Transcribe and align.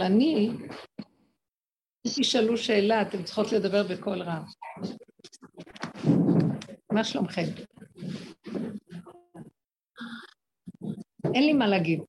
אני, 0.00 0.50
אם 2.06 2.12
תשאלו 2.20 2.56
שאלה, 2.56 3.02
אתן 3.02 3.22
צריכות 3.22 3.52
לדבר 3.52 3.82
בקול 3.82 4.22
רם. 4.22 4.44
מה 6.92 7.04
שלומכם? 7.04 7.42
אין 11.34 11.42
לי 11.46 11.52
מה 11.52 11.66
להגיד. 11.66 12.00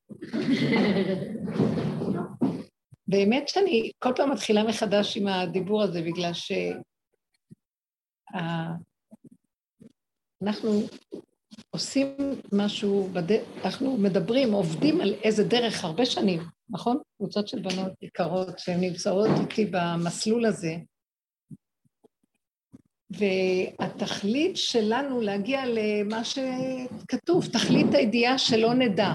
באמת 3.08 3.50
שאני 3.50 3.92
כל 4.00 4.10
פעם 4.16 4.32
מתחילה 4.32 4.64
מחדש 4.64 5.18
עם 5.18 5.28
הדיבור 5.28 5.84
הזה, 5.84 6.02
בגלל 6.02 6.34
ש... 6.34 6.52
אנחנו 10.44 10.70
עושים 11.70 12.08
משהו, 12.52 13.10
בד... 13.14 13.32
אנחנו 13.66 13.98
מדברים, 13.98 14.54
עובדים 14.54 15.02
על 15.02 15.14
איזה 15.14 15.44
דרך 15.44 15.84
הרבה 15.84 16.06
שנים, 16.06 16.42
נכון? 16.70 16.98
קבוצות 17.18 17.48
של 17.48 17.60
בנות 17.60 17.94
יקרות 18.02 18.60
שהן 18.60 18.80
נמצאות 18.80 19.30
איתי 19.42 19.66
במסלול 19.72 20.46
הזה, 20.46 20.76
והתכלית 23.10 24.58
שלנו 24.58 25.22
להגיע 25.22 25.62
למה 25.66 26.22
שכתוב, 26.24 27.46
תכלית 27.54 27.94
הידיעה 27.94 28.38
שלא 28.38 28.74
נדע. 28.74 29.14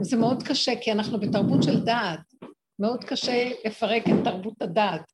זה 0.00 0.16
מאוד 0.16 0.42
קשה, 0.42 0.72
כי 0.80 0.92
אנחנו 0.92 1.20
בתרבות 1.20 1.62
של 1.62 1.84
דעת. 1.84 2.20
מאוד 2.78 3.04
קשה 3.04 3.50
לפרק 3.64 4.02
את 4.08 4.24
תרבות 4.24 4.62
הדעת. 4.62 5.12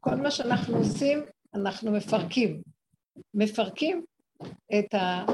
כל 0.00 0.14
מה 0.14 0.30
שאנחנו 0.30 0.76
עושים, 0.76 1.24
אנחנו 1.54 1.90
מפרקים. 1.90 2.62
מפרקים 3.34 4.04
את, 4.78 4.94
ה, 4.94 5.24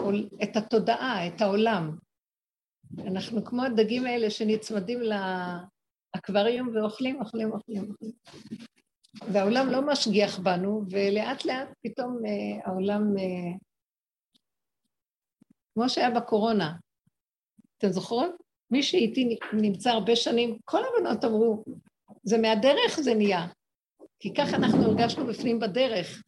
את 0.43 0.57
התודעה, 0.57 1.27
את 1.27 1.41
העולם. 1.41 1.97
אנחנו 2.99 3.45
כמו 3.45 3.62
הדגים 3.62 4.07
האלה 4.07 4.30
שנצמדים 4.30 5.01
לאקווריום 6.15 6.69
ואוכלים, 6.75 7.21
אוכלים, 7.21 7.53
אוכלים. 7.53 7.93
והעולם 9.33 9.66
לא 9.69 9.83
משגיח 9.87 10.38
בנו, 10.38 10.83
ולאט 10.91 11.45
לאט 11.45 11.68
פתאום 11.83 12.18
אה, 12.27 12.66
העולם, 12.66 13.18
אה, 13.18 13.57
כמו 15.74 15.88
שהיה 15.88 16.11
בקורונה, 16.11 16.77
אתם 17.79 17.88
זוכרות? 17.88 18.30
מי 18.71 18.83
שאיתי 18.83 19.38
נמצא 19.52 19.91
הרבה 19.91 20.16
שנים, 20.16 20.59
כל 20.65 20.80
הבנות 20.85 21.24
אמרו, 21.24 21.65
זה 22.23 22.38
מהדרך 22.38 23.01
זה 23.01 23.15
נהיה. 23.15 23.46
כי 24.18 24.35
ככה 24.35 24.57
אנחנו 24.57 24.83
הרגשנו 24.83 25.27
בפנים 25.27 25.61
בדרך, 25.61 26.23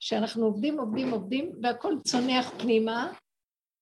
שאנחנו 0.00 0.44
עובדים, 0.44 0.80
עובדים, 0.80 1.10
עובדים, 1.10 1.52
והכל 1.62 1.94
צונח 2.04 2.50
פנימה, 2.58 3.12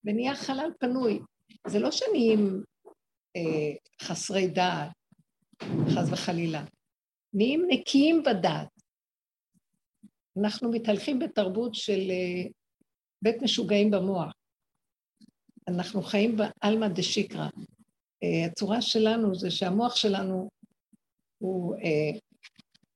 ונהיה 0.05 0.35
חלל 0.35 0.71
פנוי. 0.79 1.21
זה 1.67 1.79
לא 1.79 1.91
שנהיים 1.91 2.63
אה, 3.37 3.73
חסרי 4.03 4.49
דעת, 4.49 4.91
חס 5.63 6.13
וחלילה. 6.13 6.65
נהיים 7.35 7.67
נקיים 7.69 8.23
בדעת. 8.23 8.69
אנחנו 10.43 10.71
מתהלכים 10.71 11.19
בתרבות 11.19 11.75
של 11.75 12.11
אה, 12.11 12.51
בית 13.23 13.43
משוגעים 13.43 13.91
במוח. 13.91 14.33
אנחנו 15.69 16.03
חיים 16.03 16.37
בעלמא 16.37 16.89
דשיקרא. 16.89 17.49
אה, 18.23 18.47
הצורה 18.47 18.83
שלנו 18.83 19.35
זה 19.35 19.51
שהמוח 19.51 19.97
שלנו 19.97 20.49
הוא 21.39 21.75
אה, 21.77 22.19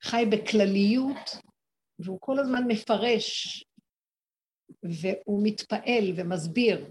חי 0.03 0.25
בכלליות, 0.33 1.37
והוא 1.99 2.19
כל 2.21 2.39
הזמן 2.39 2.63
מפרש, 2.69 3.65
והוא 4.83 5.41
מתפעל 5.45 6.05
ומסביר, 6.17 6.91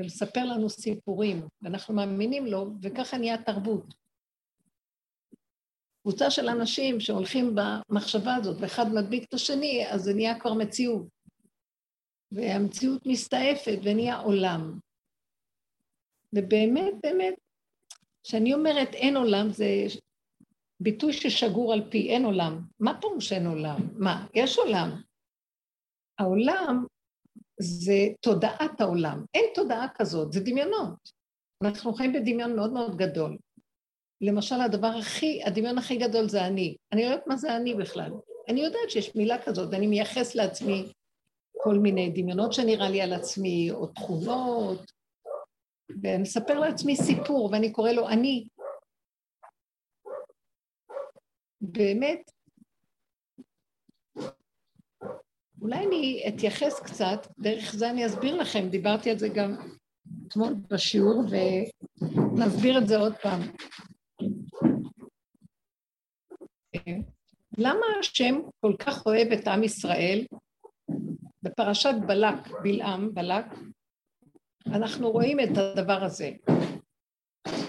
ולספר 0.00 0.44
לנו 0.44 0.68
סיפורים, 0.68 1.48
ואנחנו 1.62 1.94
מאמינים 1.94 2.46
לו, 2.46 2.70
וככה 2.82 3.18
נהיה 3.18 3.42
תרבות. 3.42 3.94
קבוצה 6.02 6.30
של 6.30 6.48
אנשים 6.48 7.00
שהולכים 7.00 7.54
במחשבה 7.54 8.34
הזאת, 8.34 8.56
ואחד 8.60 8.84
מדביק 8.94 9.24
את 9.28 9.34
השני, 9.34 9.86
אז 9.90 10.02
זה 10.02 10.14
נהיה 10.14 10.40
כבר 10.40 10.54
מציאות. 10.54 11.06
והמציאות 12.32 13.06
מסתעפת 13.06 13.78
ונהיה 13.82 14.16
עולם. 14.16 14.78
ובאמת, 16.34 16.94
באמת, 17.02 17.34
כשאני 18.22 18.54
אומרת 18.54 18.94
אין 18.94 19.16
עולם, 19.16 19.50
זה 19.50 19.66
ביטוי 20.80 21.12
ששגור 21.12 21.72
על 21.72 21.90
פי, 21.90 22.10
אין 22.10 22.24
עולם. 22.24 22.60
מה 22.80 23.00
פירוש 23.00 23.32
אין 23.32 23.46
עולם? 23.46 23.78
מה, 23.98 24.26
יש 24.34 24.58
עולם. 24.58 25.02
העולם 26.18 26.86
זה 27.60 28.06
תודעת 28.20 28.80
העולם. 28.80 29.24
אין 29.34 29.44
תודעה 29.54 29.86
כזאת, 29.94 30.32
זה 30.32 30.40
דמיונות. 30.40 31.20
אנחנו 31.64 31.92
חיים 31.94 32.12
בדמיון 32.12 32.56
מאוד 32.56 32.72
מאוד 32.72 32.96
גדול. 32.96 33.36
למשל, 34.20 34.60
הדבר 34.60 34.92
הכי, 35.00 35.42
הדמיון 35.44 35.78
הכי 35.78 35.96
גדול 35.96 36.28
זה 36.28 36.46
אני. 36.46 36.76
אני 36.92 37.04
לא 37.04 37.06
יודעת 37.10 37.26
מה 37.26 37.36
זה 37.36 37.56
אני 37.56 37.74
בכלל. 37.74 38.10
אני 38.48 38.60
יודעת 38.60 38.90
שיש 38.90 39.16
מילה 39.16 39.42
כזאת, 39.44 39.68
ואני 39.72 39.86
מייחס 39.86 40.34
לעצמי 40.34 40.92
כל 41.56 41.74
מיני 41.74 42.10
דמיונות 42.10 42.52
שנראה 42.52 42.90
לי 42.90 43.02
על 43.02 43.12
עצמי, 43.12 43.70
או 43.70 43.86
תכונות, 43.86 44.92
ואני 46.02 46.22
אספר 46.22 46.58
לעצמי 46.58 46.96
סיפור, 46.96 47.50
ואני 47.52 47.72
קורא 47.72 47.90
לו 47.90 48.08
אני. 48.08 48.48
באמת, 51.60 52.30
אולי 55.60 55.86
אני 55.86 56.24
אתייחס 56.28 56.80
קצת, 56.80 57.26
דרך 57.38 57.74
זה 57.74 57.90
אני 57.90 58.06
אסביר 58.06 58.36
לכם, 58.36 58.68
דיברתי 58.68 59.10
על 59.10 59.18
זה 59.18 59.28
גם 59.28 59.56
אתמול 60.28 60.54
בשיעור, 60.70 61.22
ונסביר 61.30 62.78
את 62.78 62.88
זה 62.88 62.96
עוד 62.96 63.14
פעם. 63.22 63.40
למה 67.58 67.86
השם 68.00 68.40
כל 68.60 68.74
כך 68.78 69.06
אוהב 69.06 69.32
את 69.32 69.48
עם 69.48 69.62
ישראל? 69.62 70.26
בפרשת 71.42 71.94
בלק, 72.06 72.48
בלעם, 72.62 73.14
בלק, 73.14 73.44
אנחנו 74.66 75.10
רואים 75.10 75.40
את 75.40 75.58
הדבר 75.58 76.04
הזה. 76.04 76.30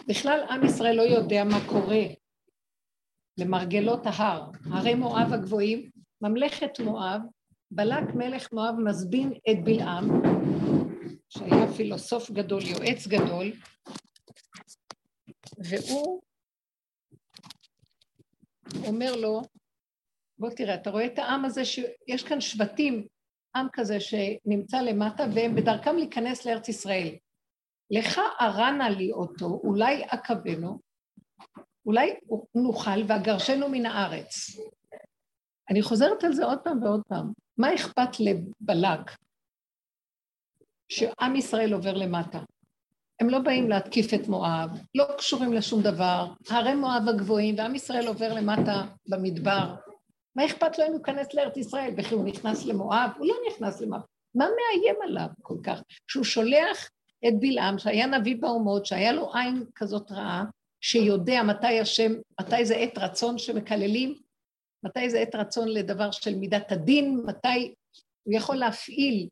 בכלל 0.08 0.40
עם 0.50 0.66
ישראל 0.66 0.96
לא 0.96 1.02
יודע 1.02 1.44
מה 1.44 1.60
קורה 1.70 2.02
למרגלות 3.38 4.02
ההר, 4.06 4.50
הרי 4.72 4.96
מואב 4.96 5.34
הגבוהים, 5.34 5.90
ממלכת 6.22 6.80
מואב, 6.80 7.22
בלק 7.74 8.16
מלך 8.16 8.54
מואב 8.54 8.76
מזבין 8.86 9.34
את 9.34 9.64
בלעם, 9.64 10.10
שהיה 11.30 11.74
פילוסוף 11.78 12.32
גדול, 12.32 12.62
יועץ 12.66 13.08
גדול, 13.08 13.52
והוא 15.58 16.22
אומר 18.88 19.16
לו, 19.16 19.42
בוא 20.38 20.50
תראה, 20.50 20.76
אתה 20.76 20.90
רואה 20.90 21.06
את 21.06 21.20
העם 21.20 21.46
הזה 21.46 21.66
שיש 21.66 22.24
כאן 22.24 22.42
שבטים, 22.42 23.08
עם 23.56 23.68
כזה 23.74 23.98
שנמצא 24.00 24.82
למטה 24.82 25.24
והם 25.36 25.56
בדרכם 25.56 25.96
להיכנס 25.96 26.46
לארץ 26.46 26.70
ישראל. 26.70 27.16
לך 27.92 28.22
ארנה 28.42 28.90
לי 28.90 29.12
אותו, 29.12 29.62
אולי 29.64 30.04
עכבנו, 30.04 30.80
אולי 31.86 32.14
נוכל 32.56 33.04
ואגרשנו 33.08 33.70
מן 33.70 33.86
הארץ. 33.86 34.36
אני 35.70 35.82
חוזרת 35.82 36.24
על 36.24 36.34
זה 36.34 36.46
עוד 36.46 36.60
פעם 36.64 36.84
ועוד 36.84 37.02
פעם. 37.08 37.32
מה 37.62 37.76
אכפת 37.76 38.20
לבלק 38.20 39.12
שעם 40.90 41.36
ישראל 41.36 41.74
עובר 41.74 41.94
למטה? 41.94 42.40
הם 43.20 43.30
לא 43.30 43.40
באים 43.40 43.70
להתקיף 43.70 44.14
את 44.14 44.28
מואב, 44.28 44.70
לא 44.96 45.06
קשורים 45.18 45.54
לשום 45.54 45.82
דבר, 45.82 46.28
הרי 46.50 46.76
מואב 46.76 47.04
הגבוהים, 47.10 47.56
ועם 47.58 47.76
ישראל 47.76 48.08
עובר 48.08 48.34
למטה 48.34 48.82
במדבר. 49.08 49.76
מה 50.36 50.46
אכפת 50.46 50.80
לו 50.80 50.86
אם 50.86 50.92
הוא 50.92 50.98
ייכנס 50.98 51.34
לארץ 51.34 51.58
ישראל? 51.58 51.94
וכי 51.98 52.16
הוא 52.16 52.26
נכנס 52.26 52.66
למואב? 52.66 53.10
הוא 53.18 53.28
לא 53.28 53.36
נכנס 53.50 53.82
למואב. 53.82 54.02
מה 54.36 54.46
מאיים 54.46 54.96
עליו 55.04 55.28
כל 55.42 55.58
כך? 55.64 55.82
שהוא 56.08 56.24
שולח 56.24 56.90
את 57.28 57.34
בלעם, 57.40 57.78
שהיה 57.78 58.06
נביא 58.06 58.36
באומות, 58.40 58.86
שהיה 58.86 59.12
לו 59.12 59.32
עין 59.36 59.66
כזאת 59.76 60.12
רעה, 60.12 60.44
שיודע 60.82 61.44
מתי 61.44 61.80
השם, 61.80 62.12
מתי 62.42 62.66
זה 62.66 62.76
עת 62.76 62.98
רצון 62.98 63.38
שמקללים, 63.38 64.16
מתי 64.84 65.10
זה 65.10 65.20
עת 65.20 65.36
רצון 65.36 65.68
לדבר 65.68 66.12
של 66.12 66.36
מידת 66.36 66.72
הדין, 66.72 67.22
מתי 67.26 67.74
הוא 68.24 68.34
יכול 68.34 68.56
להפעיל 68.56 69.28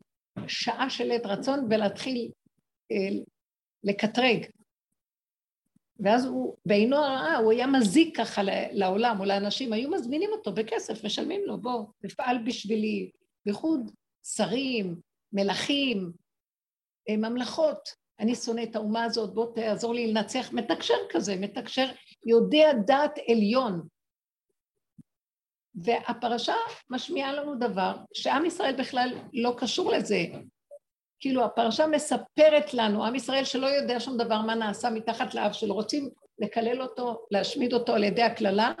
שעה 0.46 0.90
של 0.90 1.10
עת 1.10 1.26
רצון 1.26 1.66
ולהתחיל 1.70 2.30
אה, 2.92 3.18
לקטרג. 3.84 4.46
ואז 6.00 6.24
הוא, 6.24 6.56
בעינו 6.66 6.96
הרעה, 6.96 7.36
הוא 7.36 7.52
היה 7.52 7.66
מזיק 7.66 8.16
ככה 8.16 8.42
לעולם 8.72 9.20
או 9.20 9.24
לאנשים, 9.24 9.72
היו 9.72 9.90
מזמינים 9.90 10.30
אותו 10.32 10.52
בכסף, 10.52 11.04
משלמים 11.04 11.40
לו, 11.46 11.58
בוא, 11.58 11.84
תפעל 11.98 12.38
בשבילי, 12.46 13.10
בייחוד 13.46 13.90
שרים, 14.24 15.00
מלכים, 15.32 16.12
אה, 17.08 17.16
ממלכות. 17.16 17.88
אני 18.20 18.34
שונא 18.34 18.62
את 18.62 18.76
האומה 18.76 19.04
הזאת, 19.04 19.34
בוא 19.34 19.54
תעזור 19.54 19.94
לי 19.94 20.12
לנצח, 20.12 20.52
מתקשר 20.52 20.94
כזה, 21.10 21.36
מתקשר, 21.36 21.86
יודע 22.26 22.72
דעת 22.86 23.18
עליון. 23.28 23.88
והפרשה 25.74 26.54
משמיעה 26.90 27.32
לנו 27.32 27.54
דבר 27.54 27.96
שעם 28.14 28.44
ישראל 28.44 28.76
בכלל 28.76 29.10
לא 29.32 29.54
קשור 29.58 29.92
לזה. 29.92 30.24
כאילו 31.20 31.44
הפרשה 31.44 31.86
מספרת 31.86 32.74
לנו, 32.74 33.04
עם 33.04 33.14
ישראל 33.14 33.44
שלא 33.44 33.66
יודע 33.66 34.00
שום 34.00 34.16
דבר 34.16 34.40
מה 34.40 34.54
נעשה 34.54 34.90
מתחת 34.90 35.34
לאף 35.34 35.52
שלו, 35.52 35.74
רוצים 35.74 36.10
לקלל 36.38 36.82
אותו, 36.82 37.26
להשמיד 37.30 37.72
אותו 37.72 37.94
על 37.94 38.04
ידי 38.04 38.22
הקללה, 38.22 38.72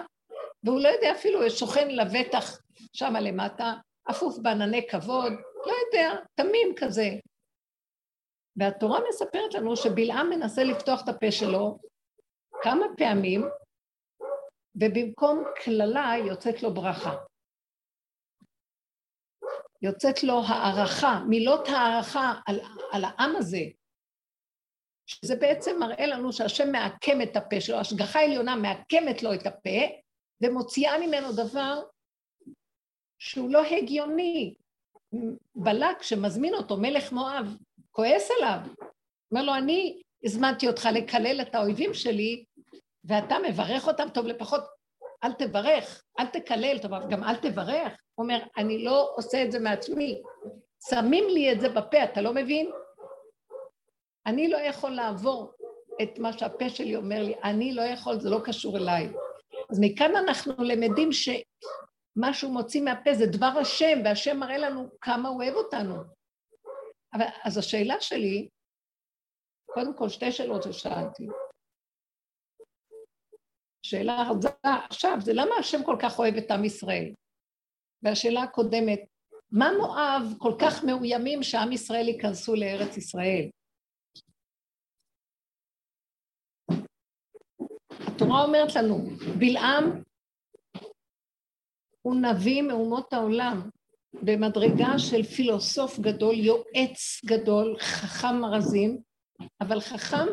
והוא 0.64 0.80
לא 0.80 0.88
יודע 0.88 1.12
אפילו, 1.12 1.42
הוא 1.42 1.48
שוכן 1.48 1.90
לבטח 1.90 2.58
שם 2.92 3.16
למטה, 3.16 3.74
אפוף 4.10 4.38
בענני 4.38 4.86
כבוד, 4.88 5.32
לא 5.66 5.72
יודע, 5.86 6.16
תמים 6.34 6.74
כזה. 6.76 7.08
והתורה 8.56 9.00
מספרת 9.08 9.54
לנו 9.54 9.76
שבלעם 9.76 10.30
מנסה 10.30 10.64
לפתוח 10.64 11.04
את 11.04 11.08
הפה 11.08 11.30
שלו 11.30 11.78
כמה 12.62 12.86
פעמים, 12.96 13.48
ובמקום 14.74 15.44
קללה 15.64 16.12
יוצאת 16.26 16.62
לו 16.62 16.74
ברכה. 16.74 17.16
יוצאת 19.82 20.22
לו 20.22 20.42
הערכה, 20.46 21.20
מילות 21.28 21.68
הערכה 21.68 22.34
על, 22.46 22.60
על 22.92 23.04
העם 23.04 23.36
הזה, 23.36 23.62
שזה 25.06 25.36
בעצם 25.36 25.76
מראה 25.80 26.06
לנו 26.06 26.32
שהשם 26.32 26.72
מעקם 26.72 27.22
את 27.22 27.36
הפה 27.36 27.60
שלו, 27.60 27.76
השגחה 27.76 28.20
עליונה 28.20 28.56
מעקמת 28.56 29.22
לו 29.22 29.34
את 29.34 29.46
הפה 29.46 29.80
ומוציאה 30.42 30.98
ממנו 31.06 31.32
דבר 31.32 31.82
שהוא 33.18 33.50
לא 33.50 33.62
הגיוני. 33.64 34.54
בלק 35.54 36.02
שמזמין 36.02 36.54
אותו, 36.54 36.76
מלך 36.76 37.12
מואב, 37.12 37.56
כועס 37.90 38.28
עליו, 38.38 38.58
אומר 39.32 39.42
לו, 39.44 39.54
אני 39.54 40.02
הזמנתי 40.24 40.68
אותך 40.68 40.88
לקלל 40.94 41.40
את 41.40 41.54
האויבים 41.54 41.94
שלי, 41.94 42.44
ואתה 43.04 43.36
מברך 43.48 43.86
אותם, 43.86 44.08
טוב 44.14 44.26
לפחות 44.26 44.64
אל 45.24 45.32
תברך, 45.32 46.02
אל 46.20 46.26
תקלל, 46.26 46.78
טוב, 46.78 46.92
גם 47.10 47.24
אל 47.24 47.36
תברך. 47.36 47.92
הוא 48.14 48.24
אומר, 48.24 48.38
אני 48.56 48.84
לא 48.84 49.12
עושה 49.16 49.44
את 49.44 49.52
זה 49.52 49.58
מעצמי, 49.58 50.22
שמים 50.90 51.24
לי 51.28 51.52
את 51.52 51.60
זה 51.60 51.68
בפה, 51.68 52.04
אתה 52.04 52.20
לא 52.20 52.34
מבין? 52.34 52.70
אני 54.26 54.48
לא 54.48 54.56
יכול 54.56 54.90
לעבור 54.90 55.52
את 56.02 56.18
מה 56.18 56.32
שהפה 56.32 56.68
שלי 56.70 56.96
אומר 56.96 57.22
לי, 57.22 57.34
אני 57.44 57.72
לא 57.72 57.82
יכול, 57.82 58.20
זה 58.20 58.30
לא 58.30 58.40
קשור 58.44 58.76
אליי. 58.76 59.12
אז 59.70 59.80
מכאן 59.80 60.16
אנחנו 60.16 60.52
למדים 60.64 61.12
שמה 61.12 62.34
שהוא 62.34 62.52
מוציא 62.52 62.82
מהפה 62.82 63.14
זה 63.14 63.26
דבר 63.26 63.52
השם, 63.60 63.98
והשם 64.04 64.38
מראה 64.38 64.58
לנו 64.58 64.88
כמה 65.00 65.28
הוא 65.28 65.42
אוהב 65.42 65.54
אותנו. 65.54 65.94
אבל, 67.14 67.26
אז 67.44 67.58
השאלה 67.58 68.00
שלי, 68.00 68.48
קודם 69.66 69.96
כל 69.96 70.08
שתי 70.08 70.32
שאלות 70.32 70.62
ששאלתי. 70.62 71.26
שאלה 73.82 74.22
הרזה 74.22 74.48
עכשיו, 74.64 75.16
זה 75.20 75.32
למה 75.34 75.54
השם 75.58 75.84
כל 75.84 75.96
כך 76.02 76.18
אוהב 76.18 76.34
את 76.34 76.50
עם 76.50 76.64
ישראל? 76.64 77.12
והשאלה 78.02 78.42
הקודמת, 78.42 79.00
מה 79.50 79.70
מואב 79.78 80.34
כל 80.38 80.52
כך 80.60 80.84
מאוימים 80.84 81.42
שעם 81.42 81.72
ישראל 81.72 82.08
ייכנסו 82.08 82.54
לארץ 82.54 82.96
ישראל? 82.96 83.50
התורה 87.90 88.44
אומרת 88.44 88.74
לנו, 88.76 88.96
בלעם 89.38 90.02
הוא 92.02 92.14
נביא 92.14 92.62
מאומות 92.62 93.12
העולם, 93.12 93.70
במדרגה 94.22 94.98
של 94.98 95.22
פילוסוף 95.22 95.98
גדול, 95.98 96.34
יועץ 96.34 97.24
גדול, 97.24 97.76
חכם 97.78 98.40
מרזים, 98.40 99.00
אבל 99.60 99.80
חכם 99.80 100.26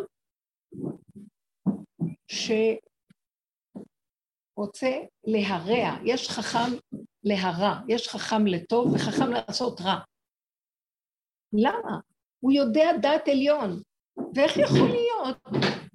שרוצה 4.57 4.91
להרע. 5.23 5.99
יש 6.05 6.29
חכם 6.29 6.97
להרע, 7.23 7.79
יש 7.87 8.07
חכם 8.07 8.45
לטוב 8.47 8.93
וחכם 8.93 9.31
לעשות 9.31 9.81
רע. 9.81 9.99
למה? 11.53 11.99
הוא 12.39 12.51
יודע 12.51 12.87
דעת 13.01 13.27
עליון, 13.27 13.81
ואיך 14.35 14.57
יכול 14.57 14.89
להיות 14.89 15.37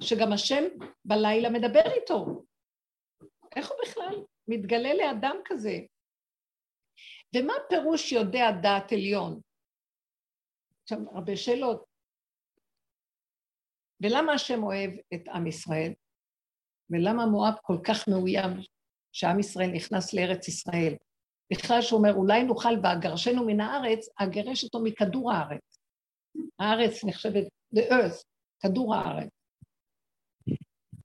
שגם 0.02 0.32
השם 0.32 0.64
בלילה 1.04 1.50
מדבר 1.50 1.92
איתו? 2.00 2.44
איך 3.56 3.68
הוא 3.70 3.78
בכלל 3.82 4.24
מתגלה 4.48 4.94
לאדם 4.94 5.36
כזה? 5.44 5.76
ומה 7.36 7.54
פירוש 7.68 8.12
יודע 8.12 8.44
דעת 8.62 8.92
עליון? 8.92 9.40
עכשיו, 10.82 10.98
הרבה 11.14 11.36
שאלות. 11.36 11.84
ולמה 14.02 14.32
השם 14.32 14.62
אוהב 14.62 14.90
את 15.14 15.28
עם 15.28 15.46
ישראל? 15.46 15.92
ולמה 16.92 17.26
מואב 17.26 17.54
כל 17.62 17.76
כך 17.84 18.08
מאוים 18.08 18.50
שעם 19.12 19.40
ישראל 19.40 19.70
נכנס 19.70 20.14
לארץ 20.14 20.48
ישראל? 20.48 20.94
בכלל 21.52 21.82
שהוא 21.82 21.98
אומר, 21.98 22.14
אולי 22.14 22.42
נוכל 22.42 22.68
ואגרשנו 22.82 23.46
מן 23.46 23.60
הארץ, 23.60 24.08
אגרש 24.16 24.64
אותו 24.64 24.80
מכדור 24.84 25.32
הארץ. 25.32 25.78
הארץ 26.58 27.04
נחשבת 27.04 27.44
the 27.76 27.90
earth, 27.90 28.24
כדור 28.60 28.94
הארץ. 28.94 29.30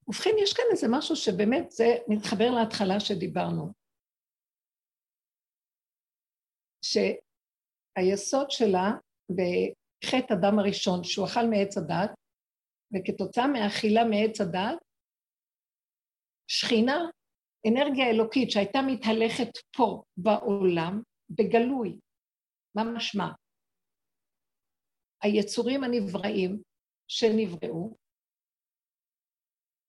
ובכן, 0.08 0.30
יש 0.44 0.54
כאן 0.54 0.66
איזה 0.72 0.88
משהו 0.90 1.16
שבאמת 1.16 1.72
זה 1.72 1.96
מתחבר 2.08 2.52
להתחלה 2.52 3.00
שדיברנו. 3.00 3.74
שהיסוד 6.82 8.52
שלה 8.52 8.92
בחטא 9.30 10.34
אדם 10.34 10.60
הראשון, 10.60 11.04
שהוא 11.04 11.26
אכל 11.26 11.46
מעץ 11.50 11.78
הדת, 11.78 12.12
וכתוצאה 12.94 13.48
מהאכילה 13.48 14.04
מעץ 14.04 14.42
הדת, 14.42 14.87
שכינה, 16.48 16.98
אנרגיה 17.68 18.10
אלוקית 18.10 18.52
שהייתה 18.52 18.80
מתהלכת 18.88 19.52
פה 19.78 20.04
בעולם, 20.18 21.02
בגלוי, 21.30 22.00
מה 22.76 22.84
משמע? 22.84 23.28
היצורים 25.24 25.84
הנבראים 25.84 26.62
שנבראו, 27.08 27.98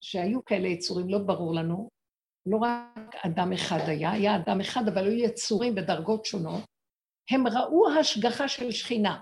שהיו 0.01 0.45
כאלה 0.45 0.69
יצורים, 0.69 1.09
לא 1.09 1.19
ברור 1.19 1.55
לנו, 1.55 1.89
לא 2.47 2.57
רק 2.57 3.15
אדם 3.27 3.53
אחד 3.53 3.79
היה, 3.89 4.13
היה 4.13 4.37
אדם 4.37 4.61
אחד, 4.61 4.81
אבל 4.93 5.05
היו 5.05 5.25
יצורים 5.25 5.75
בדרגות 5.75 6.25
שונות, 6.25 6.65
הם 7.31 7.47
ראו 7.47 7.99
השגחה 8.01 8.49
של 8.49 8.71
שכינה. 8.71 9.21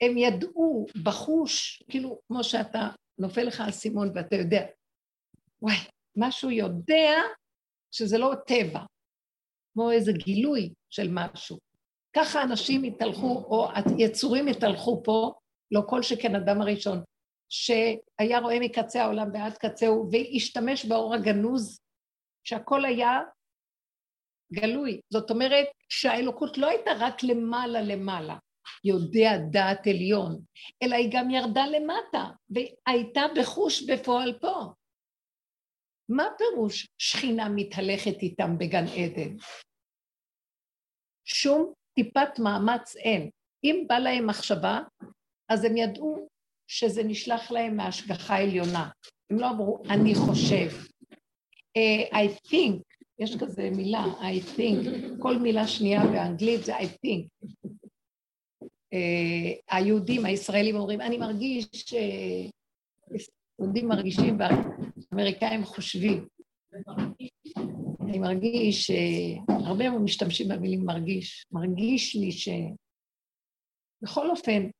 הם 0.00 0.18
ידעו 0.18 0.86
בחוש, 1.04 1.82
כאילו, 1.90 2.20
כמו 2.28 2.44
שאתה, 2.44 2.88
נופל 3.18 3.42
לך 3.42 3.60
האסימון 3.60 4.08
ואתה 4.14 4.36
יודע, 4.36 4.66
וואי, 5.62 5.76
משהו 6.16 6.50
יודע 6.50 7.20
שזה 7.90 8.18
לא 8.18 8.32
טבע, 8.46 8.80
כמו 9.72 9.90
איזה 9.90 10.12
גילוי 10.12 10.72
של 10.90 11.08
משהו. 11.10 11.58
ככה 12.16 12.42
אנשים 12.42 12.84
יתהלכו, 12.84 13.44
או 13.50 13.68
יצורים 13.98 14.48
יתהלכו 14.48 15.02
פה, 15.04 15.32
לא 15.70 15.82
כל 15.88 16.02
שכן 16.02 16.34
אדם 16.34 16.60
הראשון, 16.60 17.02
שהיה 17.48 18.38
רואה 18.38 18.60
מקצה 18.60 19.02
העולם 19.02 19.28
ועד 19.32 19.56
קצהו, 19.56 20.08
והשתמש 20.12 20.84
באור 20.84 21.14
הגנוז, 21.14 21.80
שהכל 22.44 22.84
היה 22.84 23.20
גלוי. 24.52 25.00
זאת 25.12 25.30
אומרת 25.30 25.66
שהאלוקות 25.88 26.58
לא 26.58 26.66
הייתה 26.66 26.90
רק 26.98 27.22
למעלה 27.22 27.82
למעלה, 27.82 28.36
יודע 28.84 29.32
דעת 29.50 29.86
עליון, 29.86 30.40
אלא 30.82 30.94
היא 30.94 31.10
גם 31.12 31.30
ירדה 31.30 31.66
למטה, 31.66 32.24
והייתה 32.50 33.22
בחוש 33.36 33.82
בפועל 33.90 34.38
פה. 34.40 34.72
מה 36.08 36.24
פירוש 36.38 36.88
שכינה 36.98 37.48
מתהלכת 37.48 38.22
איתם 38.22 38.58
בגן 38.58 38.84
עדן? 38.84 39.36
שום 41.24 41.72
טיפת 41.94 42.38
מאמץ 42.38 42.96
אין. 42.96 43.30
אם 43.64 43.84
בא 43.88 43.98
להם 43.98 44.26
מחשבה, 44.26 44.80
אז 45.48 45.64
הם 45.64 45.76
ידעו 45.76 46.28
שזה 46.66 47.04
נשלח 47.04 47.50
להם 47.50 47.76
מהשגחה 47.76 48.38
עליונה. 48.38 48.90
הם 49.30 49.38
לא 49.38 49.50
אמרו, 49.50 49.82
אני 49.90 50.14
חושב. 50.14 50.68
Uh, 51.78 52.14
I 52.14 52.48
think, 52.48 52.82
יש 53.18 53.36
כזה 53.40 53.70
מילה, 53.70 54.04
I 54.20 54.58
think, 54.58 54.88
כל 55.22 55.36
מילה 55.38 55.66
שנייה 55.66 56.02
באנגלית 56.06 56.64
זה 56.64 56.76
I 56.78 56.82
think. 56.84 57.46
Uh, 58.94 59.60
היהודים, 59.70 60.24
הישראלים 60.24 60.76
אומרים, 60.76 61.00
אני 61.00 61.18
מרגיש, 61.18 61.66
uh, 61.66 62.50
יהודים 63.58 63.88
מרגישים 63.88 64.38
והאמריקאים 64.38 65.64
חושבים. 65.64 66.28
אני 68.08 68.18
מרגיש, 68.18 68.90
הרבה 69.66 69.90
משתמשים 69.90 70.48
במילים 70.48 70.86
מרגיש, 70.86 71.46
מרגיש 71.52 72.16
לי 72.16 72.32
ש... 72.32 72.48
בכל 74.02 74.30
אופן, 74.30 74.70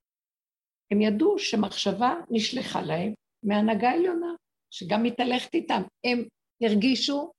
הם 0.91 1.01
ידעו 1.01 1.39
שמחשבה 1.39 2.15
נשלחה 2.31 2.83
להם 2.83 3.15
מהנהגה 3.43 3.91
עליונה, 3.91 4.35
שגם 4.71 5.03
מתהלכת 5.03 5.55
איתם. 5.55 5.83
הם 6.05 6.29
הרגישו, 6.63 7.33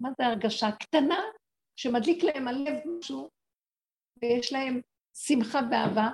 מה 0.00 0.08
זה 0.18 0.26
הרגשה? 0.26 0.66
קטנה, 0.80 1.20
שמדליק 1.76 2.24
להם 2.24 2.48
הלב 2.48 2.74
משהו, 2.98 3.28
ויש 4.22 4.52
להם 4.52 4.80
שמחה 5.14 5.58
ואהבה, 5.70 6.08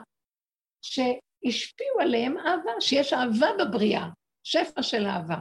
שהשפיעו 1.44 2.00
עליהם 2.00 2.38
אהבה, 2.38 2.80
שיש 2.80 3.12
אהבה 3.12 3.46
בבריאה, 3.58 4.08
שפע 4.44 4.82
של 4.82 5.06
אהבה. 5.06 5.36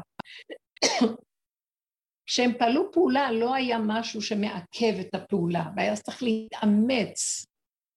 כשהם 2.25 2.51
פעלו 2.59 2.91
פעולה 2.91 3.31
לא 3.31 3.55
היה 3.55 3.77
משהו 3.87 4.21
שמעכב 4.21 4.99
את 4.99 5.15
הפעולה, 5.15 5.63
והיה 5.75 5.95
צריך 5.95 6.23
להתאמץ 6.23 7.45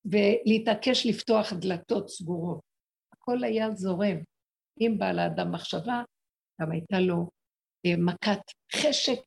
ולהתעקש 0.05 1.07
לפתוח 1.07 1.53
דלתות 1.53 2.09
סגורות. 2.09 2.61
הכל 3.13 3.45
היה 3.45 3.71
זורם. 3.75 4.17
אם 4.81 4.95
בא 4.99 5.13
לאדם 5.13 5.53
מחשבה, 5.53 6.03
גם 6.61 6.73
הייתה 6.73 7.01
לו 7.01 7.31
אה, 7.87 7.97
מכת 7.99 8.41
חשק 8.75 9.21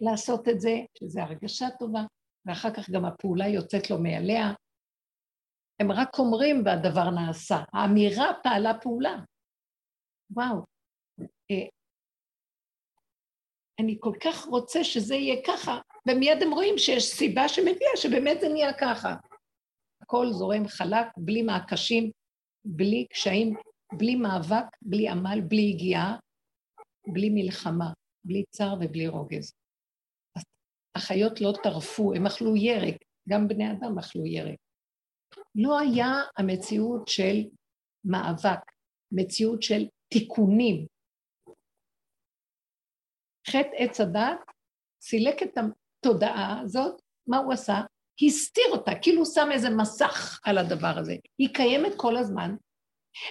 לעשות 0.00 0.48
את 0.48 0.60
זה, 0.60 0.76
שזו 0.98 1.20
הרגשה 1.20 1.66
טובה, 1.78 2.02
ואחר 2.46 2.74
כך 2.74 2.90
גם 2.90 3.04
הפעולה 3.04 3.48
יוצאת 3.48 3.90
לו 3.90 3.98
מעליה. 3.98 4.52
הם 5.80 5.92
רק 5.92 6.18
אומרים 6.18 6.62
והדבר 6.64 7.10
נעשה. 7.10 7.56
האמירה 7.72 8.30
פעלה 8.42 8.80
פעולה. 8.82 9.16
וואו. 10.30 10.64
אה, 11.20 11.66
אני 13.80 13.96
כל 14.00 14.12
כך 14.24 14.44
רוצה 14.44 14.84
שזה 14.84 15.14
יהיה 15.14 15.42
ככה, 15.46 15.78
ומיד 16.08 16.42
הם 16.42 16.50
רואים 16.50 16.78
שיש 16.78 17.04
סיבה 17.04 17.48
שמביאה 17.48 17.96
שבאמת 17.96 18.40
זה 18.40 18.48
נהיה 18.48 18.72
ככה. 18.80 19.14
הכל 20.02 20.26
זורם 20.32 20.68
חלק, 20.68 21.06
בלי 21.16 21.42
מעקשים, 21.42 22.10
בלי 22.64 23.06
קשיים, 23.10 23.54
בלי 23.92 24.16
מאבק, 24.16 24.66
בלי 24.82 25.08
עמל, 25.08 25.40
בלי 25.48 25.72
הגיעה, 25.74 26.16
בלי 27.12 27.30
מלחמה, 27.30 27.92
בלי 28.24 28.44
צער 28.50 28.74
ובלי 28.74 29.08
רוגז. 29.08 29.52
החיות 30.94 31.40
לא 31.40 31.52
טרפו, 31.62 32.14
הם 32.14 32.26
אכלו 32.26 32.56
ירק, 32.56 32.96
גם 33.28 33.48
בני 33.48 33.72
אדם 33.72 33.98
אכלו 33.98 34.26
ירק. 34.26 34.58
לא 35.58 35.78
היה 35.78 36.12
המציאות 36.36 37.08
של 37.08 37.36
מאבק, 38.04 38.60
מציאות 39.12 39.62
של 39.62 39.86
תיקונים. 40.08 40.86
חטא 43.48 43.76
עץ 43.76 44.00
הדת 44.00 44.38
סילק 45.00 45.42
את 45.42 45.58
התודעה 45.58 46.60
הזאת, 46.60 47.02
מה 47.26 47.38
הוא 47.38 47.52
עשה? 47.52 47.80
הסתיר 48.26 48.64
אותה, 48.70 48.90
כאילו 49.02 49.18
הוא 49.18 49.26
שם 49.34 49.48
איזה 49.52 49.70
מסך 49.70 50.40
על 50.44 50.58
הדבר 50.58 50.98
הזה. 50.98 51.16
היא 51.38 51.54
קיימת 51.54 51.92
כל 51.96 52.16
הזמן, 52.16 52.54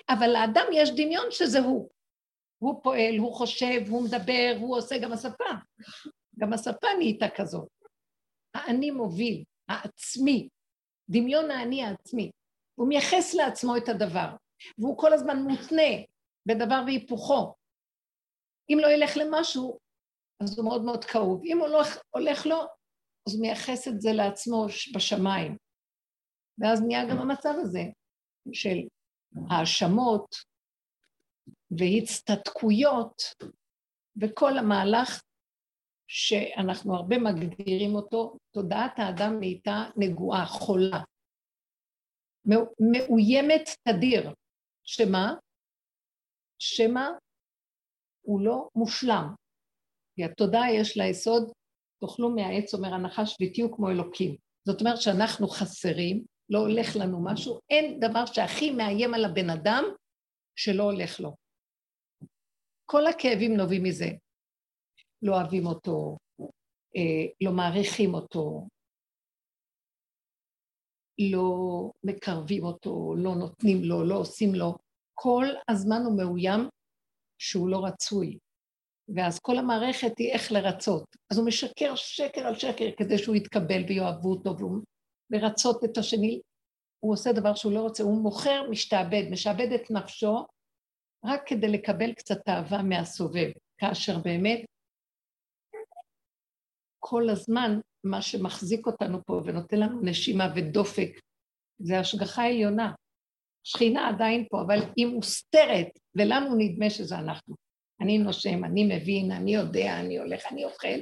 אבל 0.10 0.28
לאדם 0.28 0.66
יש 0.74 0.90
דמיון 0.90 1.26
שזה 1.32 1.60
הוא. 1.60 1.90
הוא 2.62 2.84
פועל, 2.84 3.18
הוא 3.18 3.34
חושב, 3.34 3.82
הוא 3.90 4.04
מדבר, 4.04 4.58
הוא 4.60 4.78
עושה 4.78 4.98
גם 4.98 5.14
השפה. 5.14 5.52
גם 6.40 6.54
השפה 6.54 6.88
נהייתה 6.98 7.26
כזאת. 7.36 7.68
האני 8.54 8.92
מוביל, 8.92 9.44
העצמי, 9.70 10.50
דמיון 11.10 11.52
האני 11.52 11.84
העצמי. 11.84 12.32
הוא 12.76 12.88
מייחס 12.88 13.34
לעצמו 13.34 13.78
את 13.78 13.90
הדבר, 13.90 14.36
והוא 14.78 14.98
כל 14.98 15.14
הזמן 15.14 15.38
מותנה 15.38 16.04
בדבר 16.46 16.82
והיפוכו. 16.86 17.54
אם 18.70 18.78
לא 18.82 18.88
ילך 18.88 19.18
למשהו, 19.18 19.80
אז 20.44 20.58
הוא 20.58 20.66
מאוד 20.66 20.82
מאוד 20.86 21.06
כאוב. 21.06 21.42
אם 21.46 21.60
הוא 21.60 21.68
לא 21.68 21.82
הולך 22.10 22.46
לו, 22.46 22.62
אז 23.28 23.34
הוא 23.34 23.42
מייחס 23.42 23.88
את 23.88 24.02
זה 24.02 24.10
לעצמו 24.14 24.66
בשמיים. 24.96 25.58
ואז 26.58 26.82
נהיה 26.82 27.06
גם 27.10 27.18
המצב 27.18 27.54
הזה 27.62 27.84
של 28.54 28.78
האשמות 29.50 30.36
והצטדקויות, 31.72 33.22
וכל 34.22 34.58
המהלך 34.58 35.22
שאנחנו 36.08 36.96
הרבה 36.96 37.18
מגדירים 37.18 37.96
אותו, 37.96 38.38
תודעת 38.54 39.00
האדם 39.00 39.40
נהייתה 39.40 39.84
נגועה, 39.98 40.46
חולה, 40.46 41.04
מאוימת 42.80 43.70
תדיר, 43.88 44.34
שמה? 44.84 45.34
שמה? 46.60 47.10
הוא 48.22 48.42
לא 48.42 48.70
מושלם, 48.76 49.34
כי 50.16 50.24
התודעה 50.24 50.74
יש 50.74 50.98
לה 50.98 51.06
יסוד, 51.06 51.52
תאכלו 52.02 52.30
מהעץ, 52.30 52.74
אומר 52.74 52.94
הנחש, 52.94 53.38
ותהיו 53.42 53.76
כמו 53.76 53.90
אלוקים. 53.90 54.36
זאת 54.68 54.82
אומרת 54.82 55.02
שאנחנו 55.02 55.48
חסרים, 55.48 56.26
לא 56.50 56.60
הולך 56.60 56.96
לנו 56.96 57.24
משהו, 57.24 57.60
אין 57.70 58.00
דבר 58.00 58.26
שהכי 58.26 58.72
מאיים 58.72 59.14
על 59.14 59.26
הבן 59.26 59.50
אדם 59.50 59.84
שלא 60.56 60.84
הולך 60.84 61.20
לו. 61.20 61.36
כל 62.86 63.08
הכאבים 63.08 63.58
נובעים 63.58 63.84
מזה. 63.84 64.06
לא 65.22 65.36
אוהבים 65.36 65.66
אותו, 65.66 66.18
אה, 66.96 67.26
לא 67.42 67.52
מעריכים 67.52 68.14
אותו, 68.14 68.68
לא 71.20 71.92
מקרבים 72.04 72.64
אותו, 72.64 73.16
לא 73.18 73.36
נותנים 73.36 73.84
לו, 73.84 74.06
לא 74.06 74.16
עושים 74.16 74.56
לו. 74.56 74.76
כל 75.14 75.46
הזמן 75.70 76.02
הוא 76.06 76.18
מאוים 76.18 76.70
שהוא 77.38 77.70
לא 77.70 77.86
רצוי. 77.86 78.38
ואז 79.16 79.40
כל 79.40 79.58
המערכת 79.58 80.18
היא 80.18 80.32
איך 80.32 80.52
לרצות. 80.52 81.16
אז 81.32 81.38
הוא 81.38 81.48
משקר 81.48 81.96
שקר 81.96 82.42
על 82.42 82.56
שקר 82.56 82.86
כדי 82.98 83.18
שהוא 83.18 83.36
יתקבל 83.36 83.84
ויאהבו 83.88 84.32
אותו, 84.32 84.58
והוא 84.58 84.82
מרצות 85.30 85.84
את 85.84 85.98
השני. 85.98 86.42
הוא 87.00 87.14
עושה 87.14 87.32
דבר 87.32 87.56
שהוא 87.56 87.74
לא 87.74 87.80
רוצה, 87.80 88.04
הוא 88.04 88.22
מוכר, 88.22 88.70
משתעבד, 88.70 89.24
משעבד 89.32 89.72
את 89.72 89.92
נפשו 89.92 90.46
רק 91.26 91.42
כדי 91.46 91.68
לקבל 91.68 92.14
קצת 92.14 92.50
אהבה 92.50 92.84
מהסובב, 92.84 93.52
כאשר 93.78 94.20
באמת 94.20 94.66
כל 97.00 97.30
הזמן 97.30 97.80
מה 98.04 98.22
שמחזיק 98.22 98.88
אותנו 98.88 99.26
פה 99.26 99.42
ונותן 99.46 99.80
לנו 99.80 100.02
נשימה 100.02 100.54
ודופק 100.56 101.20
זה 101.80 102.00
השגחה 102.00 102.46
עליונה. 102.46 102.94
שכינה 103.64 104.10
עדיין 104.10 104.48
פה, 104.50 104.62
אבל 104.62 104.80
היא 104.96 105.08
מוסתרת, 105.08 106.00
ולנו 106.16 106.56
נדמה 106.58 106.90
שזה 106.90 107.20
אנחנו. 107.20 107.56
אני 108.02 108.18
נושם, 108.18 108.66
אני 108.66 108.96
מבין, 108.96 109.32
אני 109.32 109.56
יודע, 109.56 110.00
אני 110.00 110.18
הולך, 110.18 110.44
אני 110.52 110.66
אוכל, 110.66 111.00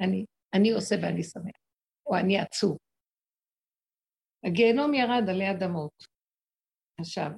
אני, 0.00 0.24
אני 0.54 0.70
עושה 0.70 0.94
ואני 1.02 1.22
שמח, 1.22 1.60
או 2.06 2.16
אני 2.16 2.38
עצוב. 2.38 2.78
הגיהנום 4.44 4.94
ירד 4.94 5.28
עלי 5.28 5.50
אדמות. 5.50 6.04
עכשיו, 7.00 7.30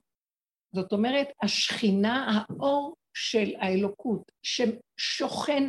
זאת 0.75 0.93
אומרת, 0.93 1.27
השכינה, 1.43 2.45
האור 2.49 2.95
של 3.15 3.55
האלוקות, 3.61 4.33
ששוכן 4.43 5.69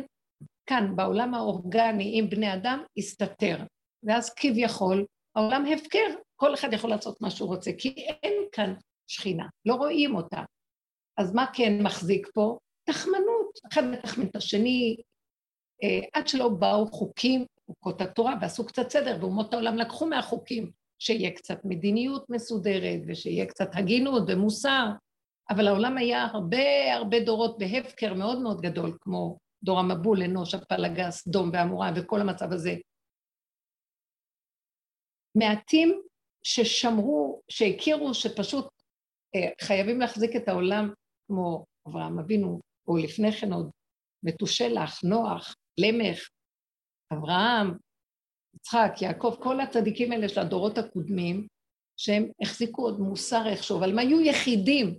כאן, 0.66 0.96
בעולם 0.96 1.34
האורגני, 1.34 2.18
עם 2.18 2.30
בני 2.30 2.54
אדם, 2.54 2.82
הסתתר. 2.96 3.56
ואז 4.02 4.34
כביכול, 4.34 5.04
העולם 5.36 5.64
הפקר, 5.66 6.06
כל 6.36 6.54
אחד 6.54 6.72
יכול 6.72 6.90
לעשות 6.90 7.20
מה 7.20 7.30
שהוא 7.30 7.48
רוצה, 7.48 7.70
כי 7.78 7.88
אין 8.22 8.34
כאן 8.52 8.74
שכינה, 9.06 9.46
לא 9.66 9.74
רואים 9.74 10.14
אותה. 10.14 10.42
אז 11.16 11.34
מה 11.34 11.46
כן 11.52 11.82
מחזיק 11.82 12.30
פה? 12.34 12.58
תחמנות, 12.84 13.58
אחד 13.72 13.84
מתחמן 13.84 14.26
את 14.26 14.36
השני, 14.36 14.96
אה, 15.82 16.00
עד 16.12 16.28
שלא 16.28 16.48
באו 16.48 16.86
חוקים, 16.86 17.44
חוקות 17.66 18.00
התורה, 18.00 18.34
ועשו 18.40 18.66
קצת 18.66 18.90
סדר, 18.90 19.16
ואומות 19.20 19.54
העולם 19.54 19.76
לקחו 19.76 20.06
מהחוקים, 20.06 20.70
שיהיה 20.98 21.30
קצת 21.30 21.58
מדיניות 21.64 22.30
מסודרת, 22.30 23.00
ושיהיה 23.06 23.46
קצת 23.46 23.68
הגינות 23.72 24.22
ומוסר, 24.28 24.86
אבל 25.50 25.68
העולם 25.68 25.96
היה 25.96 26.24
הרבה 26.24 26.94
הרבה 26.94 27.20
דורות 27.20 27.58
בהפקר 27.58 28.14
מאוד 28.14 28.42
מאוד 28.42 28.60
גדול, 28.60 28.96
כמו 29.00 29.38
דור 29.64 29.78
המבול, 29.78 30.22
אנוש, 30.22 30.54
הפלגה, 30.54 31.10
סדום 31.10 31.50
ועמורה 31.52 31.90
וכל 31.96 32.20
המצב 32.20 32.52
הזה. 32.52 32.74
מעטים 35.38 36.02
ששמרו, 36.42 37.42
שהכירו 37.48 38.14
שפשוט 38.14 38.68
אה, 39.34 39.66
חייבים 39.66 40.00
להחזיק 40.00 40.36
את 40.36 40.48
העולם 40.48 40.92
כמו 41.26 41.64
אברהם 41.88 42.18
אבינו, 42.18 42.60
או 42.88 42.96
לפני 42.96 43.32
כן 43.32 43.52
עוד 43.52 43.70
מתושלח, 44.22 45.04
נוח, 45.04 45.54
למך, 45.80 46.28
אברהם, 47.12 47.78
יצחק, 48.54 49.02
יעקב, 49.02 49.36
כל 49.42 49.60
הצדיקים 49.60 50.12
האלה 50.12 50.28
של 50.28 50.40
הדורות 50.40 50.78
הקודמים, 50.78 51.46
שהם 51.96 52.30
החזיקו 52.42 52.82
עוד 52.82 53.00
מוסר 53.00 53.46
איכשהו, 53.46 53.78
אבל 53.78 53.90
הם 53.90 53.98
היו 53.98 54.20
יחידים, 54.20 54.98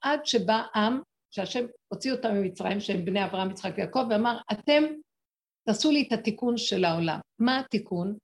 עד 0.00 0.26
שבא 0.26 0.62
עם, 0.74 1.00
שהשם 1.32 1.64
הוציא 1.88 2.12
אותם 2.12 2.34
ממצרים, 2.34 2.80
שהם 2.80 3.04
בני 3.04 3.24
אברהם, 3.24 3.50
יצחק 3.50 3.72
ויעקב, 3.76 4.06
ואמר, 4.10 4.38
אתם 4.52 4.82
תעשו 5.66 5.90
לי 5.90 6.04
את 6.08 6.12
התיקון 6.12 6.56
של 6.56 6.84
העולם. 6.84 7.18
מה 7.38 7.60
התיקון? 7.60 8.16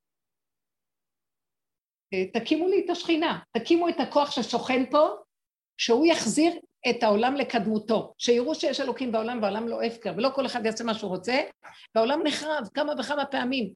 אה, 2.15 2.41
תקימו 2.41 2.69
לי 2.69 2.85
את 2.85 2.91
השכינה, 2.91 3.39
תקימו 3.57 3.89
את 3.89 4.01
הכוח 4.01 4.31
ששוכן 4.31 4.91
פה, 4.91 5.09
שהוא 5.77 6.07
יחזיר 6.07 6.53
את 6.91 7.03
העולם 7.03 7.35
לקדמותו, 7.35 8.15
שיראו 8.19 8.55
שיש 8.55 8.81
אלוקים 8.81 9.13
בעולם 9.13 9.43
והעולם 9.43 9.69
לא 9.69 9.83
הפקר, 9.83 10.13
ולא 10.17 10.31
כל 10.35 10.47
אחד 10.47 10.67
יעשה 10.67 10.85
מה 10.85 10.95
שהוא 10.95 11.11
רוצה, 11.11 11.41
והעולם 11.95 12.21
נחרב 12.25 12.69
כמה 12.75 12.93
וכמה 12.99 13.27
פעמים. 13.27 13.73